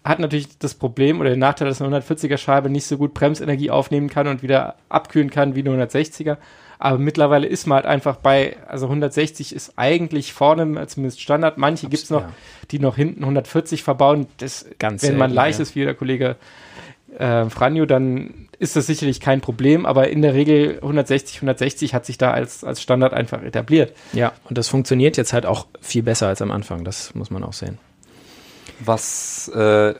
Hat 0.03 0.19
natürlich 0.19 0.57
das 0.59 0.75
Problem 0.75 1.19
oder 1.19 1.31
den 1.31 1.39
Nachteil, 1.39 1.67
dass 1.67 1.81
eine 1.81 1.99
140er 1.99 2.37
Scheibe 2.37 2.69
nicht 2.69 2.85
so 2.85 2.97
gut 2.97 3.13
Bremsenergie 3.13 3.69
aufnehmen 3.69 4.09
kann 4.09 4.27
und 4.27 4.41
wieder 4.41 4.75
abkühlen 4.87 5.29
kann 5.29 5.55
wie 5.55 5.67
eine 5.67 5.85
160er. 5.85 6.37
Aber 6.79 6.99
mittlerweile 6.99 7.47
ist 7.47 7.65
man 7.65 7.77
halt 7.77 7.85
einfach 7.87 8.17
bei, 8.17 8.55
also 8.67 8.85
160 8.85 9.53
ist 9.53 9.73
eigentlich 9.77 10.31
vorne 10.31 10.85
zumindest 10.87 11.19
Standard. 11.21 11.57
Manche 11.57 11.89
gibt 11.89 12.03
es 12.03 12.09
noch, 12.09 12.21
ja. 12.21 12.31
die 12.69 12.79
noch 12.79 12.95
hinten 12.95 13.23
140 13.23 13.83
verbauen. 13.83 14.27
Das, 14.37 14.65
Ganz 14.77 15.03
wenn 15.03 15.17
man 15.17 15.31
selten, 15.31 15.35
leicht 15.35 15.59
ja. 15.59 15.63
ist, 15.63 15.75
wie 15.75 15.83
der 15.83 15.95
Kollege 15.95 16.35
äh, 17.17 17.49
Franjo, 17.49 17.85
dann 17.85 18.47
ist 18.59 18.75
das 18.75 18.87
sicherlich 18.87 19.19
kein 19.19 19.41
Problem. 19.41 19.85
Aber 19.85 20.09
in 20.09 20.21
der 20.21 20.33
Regel 20.33 20.77
160, 20.81 21.37
160 21.37 21.93
hat 21.93 22.05
sich 22.05 22.17
da 22.17 22.31
als, 22.31 22.63
als 22.63 22.81
Standard 22.81 23.13
einfach 23.13 23.43
etabliert. 23.43 23.93
Ja, 24.13 24.33
und 24.49 24.57
das 24.57 24.67
funktioniert 24.67 25.17
jetzt 25.17 25.33
halt 25.33 25.45
auch 25.45 25.67
viel 25.81 26.03
besser 26.03 26.27
als 26.27 26.41
am 26.41 26.51
Anfang, 26.51 26.83
das 26.83 27.13
muss 27.15 27.29
man 27.29 27.43
auch 27.43 27.53
sehen. 27.53 27.77
Was 28.79 29.49
äh, 29.55 29.95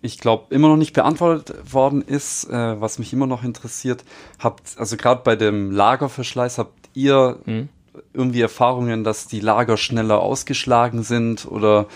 ich 0.00 0.18
glaube 0.18 0.54
immer 0.54 0.68
noch 0.68 0.76
nicht 0.76 0.94
beantwortet 0.94 1.72
worden 1.72 2.02
ist, 2.02 2.44
äh, 2.48 2.80
was 2.80 2.98
mich 2.98 3.12
immer 3.12 3.26
noch 3.26 3.42
interessiert, 3.44 4.04
habt, 4.38 4.78
also 4.78 4.96
gerade 4.96 5.22
bei 5.24 5.36
dem 5.36 5.70
Lagerverschleiß, 5.70 6.58
habt 6.58 6.88
ihr 6.94 7.38
Mhm. 7.44 7.68
irgendwie 8.14 8.40
Erfahrungen, 8.40 9.04
dass 9.04 9.26
die 9.26 9.40
Lager 9.40 9.76
schneller 9.76 10.20
ausgeschlagen 10.20 11.02
sind 11.02 11.46
oder 11.46 11.86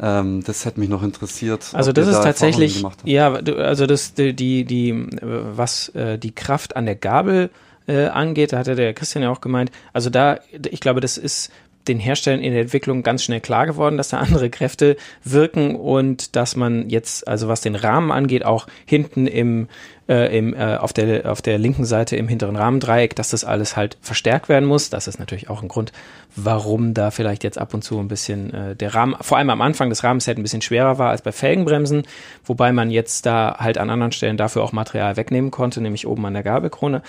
ähm, 0.00 0.42
das 0.44 0.64
hätte 0.64 0.80
mich 0.80 0.88
noch 0.88 1.02
interessiert. 1.02 1.70
Also 1.72 1.92
das 1.92 2.08
ist 2.08 2.18
da 2.18 2.24
tatsächlich, 2.24 2.84
ja, 3.04 3.32
also 3.32 3.86
das 3.86 4.14
die 4.14 4.34
die, 4.34 4.64
die 4.64 5.06
was 5.20 5.88
äh, 5.90 6.18
die 6.18 6.34
Kraft 6.34 6.76
an 6.76 6.86
der 6.86 6.96
Gabel 6.96 7.50
äh, 7.86 8.06
angeht, 8.06 8.52
da 8.52 8.58
hatte 8.58 8.74
der 8.74 8.94
Christian 8.94 9.22
ja 9.22 9.30
auch 9.30 9.40
gemeint. 9.40 9.70
Also 9.92 10.10
da, 10.10 10.40
ich 10.70 10.80
glaube, 10.80 11.00
das 11.00 11.18
ist 11.18 11.52
den 11.88 11.98
Herstellern 11.98 12.40
in 12.40 12.52
der 12.52 12.62
Entwicklung 12.62 13.02
ganz 13.02 13.22
schnell 13.22 13.40
klar 13.40 13.66
geworden, 13.66 13.96
dass 13.96 14.08
da 14.08 14.18
andere 14.18 14.50
Kräfte 14.50 14.96
wirken 15.24 15.76
und 15.76 16.36
dass 16.36 16.56
man 16.56 16.88
jetzt, 16.88 17.26
also 17.26 17.48
was 17.48 17.60
den 17.60 17.74
Rahmen 17.74 18.12
angeht, 18.12 18.44
auch 18.44 18.66
hinten 18.84 19.26
im, 19.26 19.68
äh, 20.08 20.36
im 20.36 20.54
äh, 20.54 20.76
auf 20.76 20.92
der 20.92 21.30
auf 21.30 21.42
der 21.42 21.58
linken 21.58 21.84
Seite 21.84 22.16
im 22.16 22.28
hinteren 22.28 22.56
Rahmendreieck, 22.56 23.16
dass 23.16 23.30
das 23.30 23.44
alles 23.44 23.76
halt 23.76 23.98
verstärkt 24.00 24.48
werden 24.48 24.68
muss. 24.68 24.90
Das 24.90 25.08
ist 25.08 25.18
natürlich 25.18 25.50
auch 25.50 25.62
ein 25.62 25.68
Grund, 25.68 25.92
warum 26.34 26.94
da 26.94 27.10
vielleicht 27.10 27.44
jetzt 27.44 27.58
ab 27.58 27.74
und 27.74 27.82
zu 27.82 27.98
ein 27.98 28.08
bisschen 28.08 28.52
äh, 28.52 28.76
der 28.76 28.94
Rahmen, 28.94 29.16
vor 29.20 29.38
allem 29.38 29.50
am 29.50 29.62
Anfang 29.62 29.88
des 29.88 30.04
Rahmens 30.04 30.28
ein 30.28 30.42
bisschen 30.42 30.62
schwerer 30.62 30.98
war 30.98 31.10
als 31.10 31.22
bei 31.22 31.32
Felgenbremsen, 31.32 32.02
wobei 32.44 32.72
man 32.72 32.90
jetzt 32.90 33.26
da 33.26 33.56
halt 33.58 33.78
an 33.78 33.90
anderen 33.90 34.12
Stellen 34.12 34.36
dafür 34.36 34.62
auch 34.62 34.72
Material 34.72 35.16
wegnehmen 35.16 35.50
konnte, 35.50 35.80
nämlich 35.80 36.06
oben 36.06 36.26
an 36.26 36.34
der 36.34 36.42
Gabelkrone. 36.42 37.02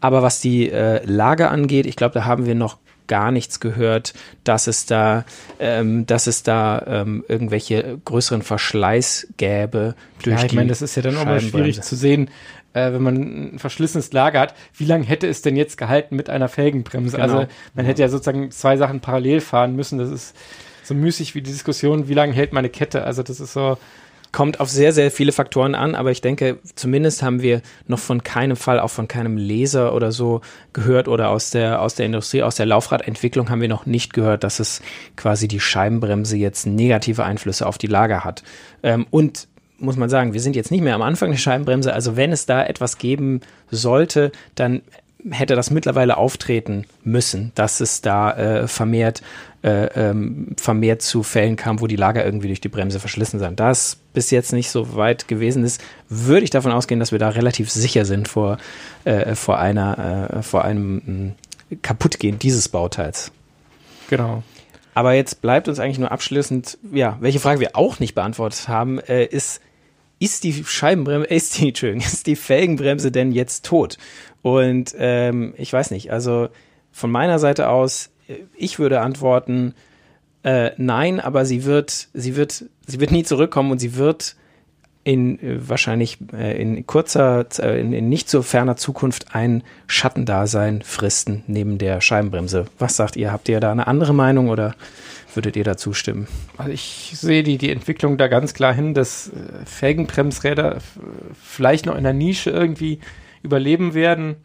Aber 0.00 0.22
was 0.22 0.40
die 0.40 0.70
äh, 0.70 1.04
Lager 1.04 1.50
angeht, 1.50 1.86
ich 1.86 1.96
glaube, 1.96 2.14
da 2.14 2.24
haben 2.24 2.46
wir 2.46 2.54
noch 2.54 2.78
gar 3.06 3.32
nichts 3.32 3.58
gehört, 3.58 4.14
dass 4.44 4.68
es 4.68 4.86
da, 4.86 5.24
ähm, 5.58 6.06
dass 6.06 6.28
es 6.28 6.44
da 6.44 6.84
ähm, 6.86 7.24
irgendwelche 7.26 7.98
größeren 8.04 8.42
Verschleiß 8.42 9.28
gäbe 9.36 9.96
durch 10.22 10.38
Ja, 10.38 10.46
ich 10.46 10.52
meine, 10.52 10.68
das 10.68 10.80
ist 10.80 10.94
ja 10.94 11.02
dann 11.02 11.16
auch 11.16 11.24
mal 11.24 11.40
schwierig 11.40 11.82
zu 11.82 11.96
sehen, 11.96 12.30
äh, 12.72 12.92
wenn 12.92 13.02
man 13.02 13.16
ein 13.54 13.58
verschlissenes 13.58 14.12
Lager 14.12 14.38
hat, 14.38 14.54
wie 14.76 14.84
lange 14.84 15.04
hätte 15.04 15.26
es 15.26 15.42
denn 15.42 15.56
jetzt 15.56 15.76
gehalten 15.76 16.14
mit 16.14 16.30
einer 16.30 16.48
Felgenbremse? 16.48 17.16
Genau. 17.16 17.38
Also 17.38 17.46
man 17.74 17.84
hätte 17.84 18.00
ja 18.00 18.08
sozusagen 18.08 18.52
zwei 18.52 18.76
Sachen 18.76 19.00
parallel 19.00 19.40
fahren 19.40 19.74
müssen. 19.74 19.98
Das 19.98 20.10
ist 20.10 20.36
so 20.84 20.94
müßig 20.94 21.34
wie 21.34 21.42
die 21.42 21.50
Diskussion, 21.50 22.08
wie 22.08 22.14
lange 22.14 22.32
hält 22.32 22.52
meine 22.52 22.68
Kette? 22.68 23.04
Also 23.04 23.24
das 23.24 23.40
ist 23.40 23.52
so, 23.52 23.76
Kommt 24.32 24.60
auf 24.60 24.70
sehr, 24.70 24.92
sehr 24.92 25.10
viele 25.10 25.32
Faktoren 25.32 25.74
an, 25.74 25.94
aber 25.94 26.10
ich 26.12 26.20
denke, 26.20 26.58
zumindest 26.76 27.22
haben 27.22 27.42
wir 27.42 27.62
noch 27.88 27.98
von 27.98 28.22
keinem 28.22 28.56
Fall, 28.56 28.78
auch 28.78 28.90
von 28.90 29.08
keinem 29.08 29.36
Leser 29.36 29.94
oder 29.94 30.12
so 30.12 30.40
gehört 30.72 31.08
oder 31.08 31.30
aus 31.30 31.50
der, 31.50 31.82
aus 31.82 31.96
der 31.96 32.06
Industrie, 32.06 32.42
aus 32.42 32.54
der 32.54 32.66
Laufradentwicklung 32.66 33.50
haben 33.50 33.60
wir 33.60 33.68
noch 33.68 33.86
nicht 33.86 34.12
gehört, 34.12 34.44
dass 34.44 34.60
es 34.60 34.82
quasi 35.16 35.48
die 35.48 35.60
Scheibenbremse 35.60 36.36
jetzt 36.36 36.66
negative 36.66 37.24
Einflüsse 37.24 37.66
auf 37.66 37.76
die 37.76 37.88
Lager 37.88 38.22
hat. 38.24 38.44
Ähm, 38.82 39.06
und 39.10 39.48
muss 39.78 39.96
man 39.96 40.10
sagen, 40.10 40.32
wir 40.32 40.40
sind 40.40 40.56
jetzt 40.56 40.70
nicht 40.70 40.82
mehr 40.82 40.94
am 40.94 41.02
Anfang 41.02 41.30
der 41.30 41.38
Scheibenbremse, 41.38 41.92
also 41.92 42.16
wenn 42.16 42.32
es 42.32 42.46
da 42.46 42.64
etwas 42.64 42.98
geben 42.98 43.40
sollte, 43.70 44.30
dann 44.54 44.82
hätte 45.30 45.54
das 45.54 45.70
mittlerweile 45.70 46.16
auftreten 46.16 46.86
müssen, 47.02 47.52
dass 47.54 47.80
es 47.80 48.00
da 48.00 48.32
äh, 48.32 48.68
vermehrt, 48.68 49.22
äh, 49.62 49.86
ähm, 49.94 50.54
vermehrt 50.58 51.02
zu 51.02 51.22
Fällen 51.22 51.56
kam, 51.56 51.80
wo 51.80 51.86
die 51.86 51.96
Lager 51.96 52.24
irgendwie 52.24 52.46
durch 52.46 52.60
die 52.60 52.68
Bremse 52.68 52.98
verschlissen 52.98 53.38
sind. 53.38 53.60
Da 53.60 53.70
es 53.70 53.98
bis 54.14 54.30
jetzt 54.30 54.52
nicht 54.52 54.70
so 54.70 54.96
weit 54.96 55.28
gewesen 55.28 55.64
ist, 55.64 55.82
würde 56.08 56.44
ich 56.44 56.50
davon 56.50 56.72
ausgehen, 56.72 56.98
dass 56.98 57.12
wir 57.12 57.18
da 57.18 57.28
relativ 57.28 57.70
sicher 57.70 58.04
sind 58.04 58.28
vor, 58.28 58.58
äh, 59.04 59.34
vor 59.34 59.58
einer, 59.58 60.30
äh, 60.38 60.42
vor 60.42 60.64
einem 60.64 61.34
mh, 61.70 61.76
Kaputtgehen 61.82 62.38
dieses 62.38 62.68
Bauteils. 62.68 63.32
genau. 64.08 64.42
Aber 64.92 65.12
jetzt 65.12 65.40
bleibt 65.40 65.68
uns 65.68 65.78
eigentlich 65.78 66.00
nur 66.00 66.10
abschließend, 66.10 66.76
ja, 66.92 67.16
welche 67.20 67.38
Frage 67.38 67.60
wir 67.60 67.76
auch 67.76 68.00
nicht 68.00 68.14
beantwortet 68.14 68.66
haben, 68.66 68.98
äh, 68.98 69.24
ist, 69.24 69.60
ist 70.18 70.42
die 70.42 70.64
Scheibenbremse, 70.64 71.26
ist 71.30 71.58
die, 71.58 71.68
Entschuldigung, 71.68 72.04
ist 72.04 72.26
die 72.26 72.36
Felgenbremse 72.36 73.12
denn 73.12 73.30
jetzt 73.30 73.64
tot? 73.64 73.98
Und 74.42 74.94
ähm, 74.98 75.54
ich 75.58 75.72
weiß 75.72 75.90
nicht, 75.92 76.10
also 76.10 76.48
von 76.92 77.10
meiner 77.10 77.38
Seite 77.38 77.68
aus, 77.68 78.10
ich 78.56 78.78
würde 78.78 79.00
antworten, 79.00 79.74
äh, 80.42 80.70
nein, 80.76 81.20
aber 81.20 81.44
sie 81.44 81.64
wird, 81.64 82.08
sie 82.14 82.36
wird, 82.36 82.64
sie 82.86 83.00
wird 83.00 83.10
nie 83.10 83.24
zurückkommen 83.24 83.70
und 83.70 83.78
sie 83.78 83.96
wird 83.96 84.36
in 85.02 85.38
äh, 85.40 85.68
wahrscheinlich 85.68 86.18
äh, 86.32 86.60
in 86.60 86.86
kurzer, 86.86 87.46
äh, 87.58 87.80
in, 87.80 87.92
in 87.92 88.08
nicht 88.08 88.28
so 88.28 88.42
ferner 88.42 88.76
Zukunft 88.76 89.34
ein 89.34 89.62
Schattendasein 89.86 90.82
fristen 90.82 91.42
neben 91.46 91.78
der 91.78 92.00
Scheibenbremse. 92.00 92.66
Was 92.78 92.96
sagt 92.96 93.16
ihr? 93.16 93.32
Habt 93.32 93.48
ihr 93.48 93.60
da 93.60 93.72
eine 93.72 93.86
andere 93.86 94.12
Meinung 94.14 94.48
oder 94.48 94.74
würdet 95.34 95.56
ihr 95.56 95.64
da 95.64 95.76
zustimmen? 95.76 96.26
Also 96.58 96.72
ich 96.72 97.12
sehe 97.14 97.42
die, 97.42 97.56
die 97.56 97.70
Entwicklung 97.70 98.18
da 98.18 98.28
ganz 98.28 98.52
klar 98.52 98.74
hin, 98.74 98.94
dass 98.94 99.30
Felgenbremsräder 99.64 100.78
vielleicht 101.40 101.86
noch 101.86 101.96
in 101.96 102.04
der 102.04 102.12
Nische 102.12 102.50
irgendwie 102.50 102.98
überleben 103.42 103.94
werden, 103.94 104.36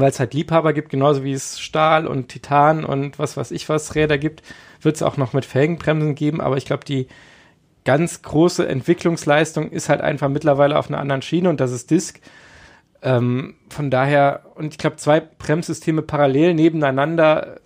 weil 0.00 0.10
es 0.10 0.20
halt 0.20 0.34
Liebhaber 0.34 0.72
gibt, 0.72 0.90
genauso 0.90 1.24
wie 1.24 1.32
es 1.32 1.60
Stahl 1.60 2.06
und 2.06 2.28
Titan 2.28 2.84
und 2.84 3.18
was 3.18 3.36
weiß 3.36 3.50
ich 3.50 3.68
was 3.68 3.94
Räder 3.94 4.18
gibt, 4.18 4.42
wird 4.80 4.96
es 4.96 5.02
auch 5.02 5.16
noch 5.16 5.32
mit 5.32 5.44
Felgenbremsen 5.44 6.14
geben, 6.14 6.40
aber 6.40 6.56
ich 6.56 6.64
glaube, 6.64 6.84
die 6.84 7.08
ganz 7.84 8.22
große 8.22 8.66
Entwicklungsleistung 8.66 9.70
ist 9.70 9.88
halt 9.88 10.00
einfach 10.00 10.28
mittlerweile 10.28 10.78
auf 10.78 10.88
einer 10.88 10.98
anderen 10.98 11.22
Schiene 11.22 11.48
und 11.48 11.60
das 11.60 11.72
ist 11.72 11.90
Disk. 11.90 12.20
Ähm, 13.02 13.54
von 13.70 13.90
daher, 13.90 14.46
und 14.56 14.72
ich 14.72 14.78
glaube, 14.78 14.96
zwei 14.96 15.20
Bremssysteme 15.20 16.02
parallel 16.02 16.54
nebeneinander 16.54 17.60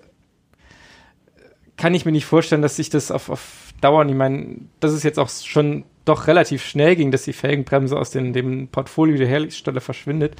kann 1.77 1.95
ich 1.95 2.05
mir 2.05 2.13
nicht 2.13 2.27
vorstellen, 2.27 2.61
dass 2.61 2.77
sich 2.77 2.91
das 2.91 3.11
auf, 3.11 3.31
auf 3.31 3.70
Dauer, 3.81 4.07
ich 4.07 4.15
meine, 4.15 4.57
das 4.81 4.93
ist 4.93 5.03
jetzt 5.03 5.19
auch 5.19 5.29
schon 5.29 5.85
doch 6.05 6.27
relativ 6.27 6.65
schnell 6.65 6.97
ging, 6.97 7.11
dass 7.11 7.23
die 7.23 7.33
Felgenbremse 7.33 7.97
aus 7.97 8.11
den, 8.11 8.33
dem 8.33 8.69
Portfolio 8.69 9.17
der 9.17 9.29
Hersteller 9.29 9.81
verschwindet. 9.81 10.37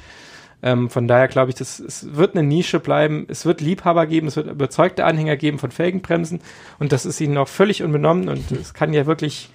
Ähm, 0.63 0.89
von 0.89 1.07
daher 1.07 1.27
glaube 1.27 1.49
ich, 1.49 1.55
das, 1.55 1.79
es 1.79 2.15
wird 2.15 2.35
eine 2.35 2.47
Nische 2.47 2.79
bleiben. 2.79 3.25
Es 3.27 3.45
wird 3.45 3.61
Liebhaber 3.61 4.05
geben, 4.05 4.27
es 4.27 4.35
wird 4.35 4.47
überzeugte 4.47 5.05
Anhänger 5.05 5.37
geben 5.37 5.59
von 5.59 5.71
Felgenbremsen 5.71 6.41
und 6.79 6.91
das 6.91 7.05
ist 7.05 7.19
ihnen 7.19 7.37
auch 7.37 7.47
völlig 7.47 7.83
unbenommen 7.83 8.29
und 8.29 8.51
es 8.51 8.73
kann 8.73 8.93
ja 8.93 9.07
wirklich, 9.07 9.49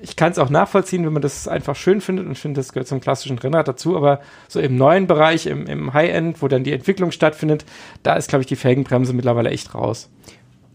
ich 0.00 0.14
kann 0.14 0.30
es 0.30 0.38
auch 0.38 0.50
nachvollziehen, 0.50 1.04
wenn 1.04 1.12
man 1.12 1.22
das 1.22 1.48
einfach 1.48 1.74
schön 1.74 2.00
findet 2.00 2.26
und 2.26 2.32
ich 2.32 2.38
finde, 2.38 2.60
das 2.60 2.72
gehört 2.72 2.86
zum 2.86 3.00
klassischen 3.00 3.38
Rennrad 3.38 3.66
dazu, 3.66 3.96
aber 3.96 4.20
so 4.46 4.60
im 4.60 4.76
neuen 4.76 5.08
Bereich, 5.08 5.46
im, 5.46 5.66
im 5.66 5.92
High-End, 5.92 6.42
wo 6.42 6.48
dann 6.48 6.62
die 6.62 6.72
Entwicklung 6.72 7.10
stattfindet, 7.10 7.64
da 8.04 8.14
ist, 8.14 8.28
glaube 8.28 8.42
ich, 8.42 8.46
die 8.46 8.56
Felgenbremse 8.56 9.12
mittlerweile 9.12 9.50
echt 9.50 9.74
raus. 9.74 10.10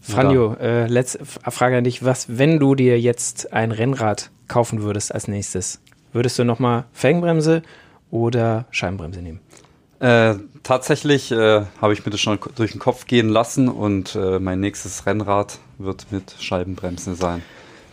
Franjo, 0.04 0.54
äh, 0.60 0.86
letzte 0.86 1.24
Frage 1.24 1.78
an 1.78 1.84
dich. 1.84 2.04
Was, 2.04 2.38
wenn 2.38 2.58
du 2.58 2.74
dir 2.74 3.00
jetzt 3.00 3.52
ein 3.52 3.72
Rennrad 3.72 4.30
kaufen 4.48 4.82
würdest 4.82 5.14
als 5.14 5.28
nächstes? 5.28 5.80
Würdest 6.12 6.38
du 6.38 6.44
nochmal 6.44 6.84
Felgenbremse 6.92 7.62
oder 8.10 8.66
Scheibenbremse 8.70 9.22
nehmen? 9.22 9.40
Äh, 10.00 10.34
tatsächlich 10.62 11.32
äh, 11.32 11.62
habe 11.80 11.92
ich 11.92 12.04
mir 12.04 12.10
das 12.10 12.20
schon 12.20 12.38
durch 12.54 12.72
den 12.72 12.80
Kopf 12.80 13.06
gehen 13.06 13.28
lassen 13.28 13.68
und 13.68 14.14
äh, 14.14 14.38
mein 14.38 14.60
nächstes 14.60 15.06
Rennrad 15.06 15.58
wird 15.78 16.06
mit 16.10 16.34
Scheibenbremse 16.38 17.14
sein. 17.14 17.42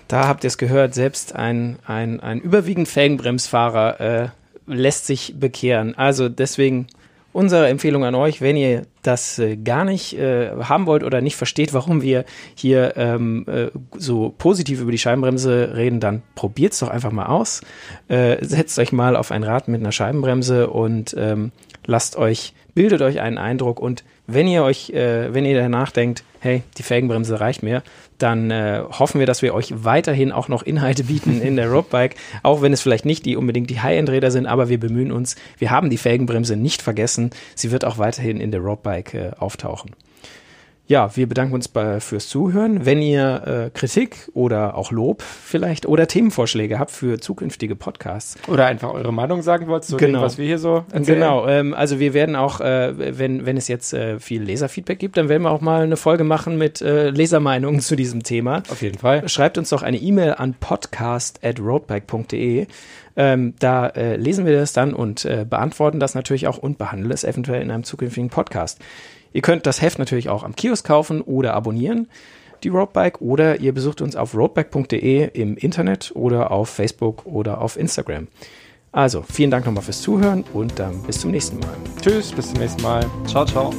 da 0.07 0.27
habt 0.27 0.43
ihr 0.43 0.49
es 0.49 0.57
gehört, 0.57 0.93
selbst 0.93 1.35
ein, 1.35 1.79
ein, 1.85 2.19
ein 2.19 2.41
überwiegend 2.41 2.89
Felgenbremsfahrer 2.89 4.01
äh, 4.01 4.29
lässt 4.67 5.05
sich 5.05 5.35
bekehren. 5.39 5.97
Also 5.97 6.27
deswegen 6.27 6.87
unsere 7.33 7.67
Empfehlung 7.67 8.03
an 8.03 8.15
euch, 8.15 8.41
wenn 8.41 8.57
ihr 8.57 8.83
das 9.01 9.39
äh, 9.39 9.57
gar 9.57 9.85
nicht 9.85 10.17
äh, 10.17 10.51
haben 10.61 10.85
wollt 10.85 11.03
oder 11.03 11.21
nicht 11.21 11.35
versteht, 11.35 11.73
warum 11.73 12.01
wir 12.01 12.25
hier 12.55 12.93
ähm, 12.97 13.45
äh, 13.47 13.67
so 13.97 14.33
positiv 14.37 14.81
über 14.81 14.91
die 14.91 14.97
Scheibenbremse 14.97 15.73
reden, 15.75 15.99
dann 15.99 16.21
probiert 16.35 16.73
es 16.73 16.79
doch 16.79 16.89
einfach 16.89 17.11
mal 17.11 17.25
aus. 17.25 17.61
Äh, 18.07 18.37
setzt 18.45 18.77
euch 18.79 18.91
mal 18.91 19.15
auf 19.15 19.31
ein 19.31 19.43
Rad 19.43 19.67
mit 19.67 19.81
einer 19.81 19.91
Scheibenbremse 19.91 20.69
und 20.69 21.15
ähm, 21.17 21.51
lasst 21.85 22.15
euch, 22.15 22.53
bildet 22.75 23.01
euch 23.01 23.19
einen 23.19 23.37
Eindruck 23.37 23.79
und 23.79 24.03
wenn 24.27 24.47
ihr 24.47 24.63
euch, 24.63 24.91
äh, 24.91 25.33
wenn 25.33 25.45
ihr 25.45 25.59
danach 25.59 25.91
denkt, 25.91 26.23
hey, 26.39 26.63
die 26.77 26.83
Felgenbremse 26.83 27.39
reicht 27.39 27.63
mir, 27.63 27.83
dann 28.21 28.51
äh, 28.51 28.83
hoffen 28.89 29.19
wir, 29.19 29.27
dass 29.27 29.41
wir 29.41 29.53
euch 29.53 29.83
weiterhin 29.83 30.31
auch 30.31 30.47
noch 30.47 30.63
Inhalte 30.63 31.05
bieten 31.05 31.41
in 31.41 31.55
der 31.55 31.69
Roadbike, 31.69 32.15
auch 32.43 32.61
wenn 32.61 32.73
es 32.73 32.81
vielleicht 32.81 33.05
nicht 33.05 33.25
die 33.25 33.35
unbedingt 33.35 33.69
die 33.69 33.81
High-End-Räder 33.81 34.31
sind, 34.31 34.45
aber 34.45 34.69
wir 34.69 34.79
bemühen 34.79 35.11
uns. 35.11 35.35
Wir 35.57 35.71
haben 35.71 35.89
die 35.89 35.97
Felgenbremse 35.97 36.55
nicht 36.55 36.81
vergessen. 36.81 37.31
Sie 37.55 37.71
wird 37.71 37.85
auch 37.85 37.97
weiterhin 37.97 38.39
in 38.39 38.51
der 38.51 38.61
Roadbike 38.61 39.13
äh, 39.13 39.31
auftauchen. 39.37 39.91
Ja, 40.91 41.15
wir 41.15 41.27
bedanken 41.29 41.53
uns 41.53 41.69
bei, 41.69 42.01
fürs 42.01 42.27
Zuhören. 42.27 42.85
Wenn 42.85 43.01
ihr 43.01 43.43
äh, 43.47 43.69
Kritik 43.69 44.29
oder 44.33 44.75
auch 44.75 44.91
Lob 44.91 45.21
vielleicht 45.21 45.85
oder 45.85 46.05
Themenvorschläge 46.05 46.79
habt 46.79 46.91
für 46.91 47.17
zukünftige 47.17 47.77
Podcasts. 47.77 48.35
Oder 48.49 48.65
einfach 48.65 48.91
eure 48.91 49.13
Meinung 49.13 49.41
sagen 49.41 49.67
wollt 49.67 49.85
zu 49.85 49.95
Genau. 49.95 50.19
dem, 50.19 50.25
was 50.25 50.37
wir 50.37 50.45
hier 50.45 50.59
so 50.59 50.83
erzählen. 50.91 51.21
Genau, 51.21 51.47
ähm, 51.47 51.73
also 51.73 52.01
wir 52.01 52.13
werden 52.13 52.35
auch, 52.35 52.59
äh, 52.59 53.17
wenn, 53.17 53.45
wenn 53.45 53.55
es 53.55 53.69
jetzt 53.69 53.93
äh, 53.93 54.19
viel 54.19 54.43
Leserfeedback 54.43 54.99
gibt, 54.99 55.15
dann 55.15 55.29
werden 55.29 55.43
wir 55.43 55.51
auch 55.51 55.61
mal 55.61 55.83
eine 55.83 55.95
Folge 55.95 56.25
machen 56.25 56.57
mit 56.57 56.81
äh, 56.81 57.09
Lesermeinungen 57.09 57.79
zu 57.79 57.95
diesem 57.95 58.23
Thema. 58.23 58.61
Auf 58.69 58.81
jeden 58.81 58.97
Fall. 58.97 59.29
Schreibt 59.29 59.57
uns 59.57 59.69
doch 59.69 59.83
eine 59.83 59.95
E-Mail 59.95 60.33
an 60.33 60.55
podcast.roadbike.de. 60.59 62.67
Ähm, 63.15 63.53
da 63.59 63.87
äh, 63.87 64.17
lesen 64.17 64.45
wir 64.45 64.57
das 64.57 64.73
dann 64.73 64.93
und 64.93 65.23
äh, 65.23 65.45
beantworten 65.49 66.01
das 66.01 66.15
natürlich 66.15 66.49
auch 66.49 66.57
und 66.57 66.77
behandeln 66.77 67.13
es 67.13 67.23
eventuell 67.23 67.61
in 67.61 67.71
einem 67.71 67.85
zukünftigen 67.85 68.29
Podcast. 68.29 68.79
Ihr 69.33 69.41
könnt 69.41 69.65
das 69.65 69.81
Heft 69.81 69.99
natürlich 69.99 70.29
auch 70.29 70.43
am 70.43 70.55
Kiosk 70.55 70.85
kaufen 70.85 71.21
oder 71.21 71.53
abonnieren, 71.53 72.07
die 72.63 72.69
Roadbike, 72.69 73.21
oder 73.21 73.59
ihr 73.59 73.73
besucht 73.73 74.01
uns 74.01 74.15
auf 74.15 74.35
roadbike.de 74.35 75.29
im 75.33 75.57
Internet 75.57 76.11
oder 76.15 76.51
auf 76.51 76.69
Facebook 76.69 77.25
oder 77.25 77.61
auf 77.61 77.77
Instagram. 77.77 78.27
Also, 78.91 79.23
vielen 79.23 79.51
Dank 79.51 79.65
nochmal 79.65 79.83
fürs 79.83 80.01
Zuhören 80.01 80.43
und 80.53 80.77
dann 80.77 81.01
bis 81.03 81.21
zum 81.21 81.31
nächsten 81.31 81.59
Mal. 81.59 81.75
Tschüss, 82.01 82.31
bis 82.31 82.49
zum 82.49 82.59
nächsten 82.59 82.81
Mal. 82.81 83.05
Ciao, 83.25 83.45
ciao. 83.45 83.73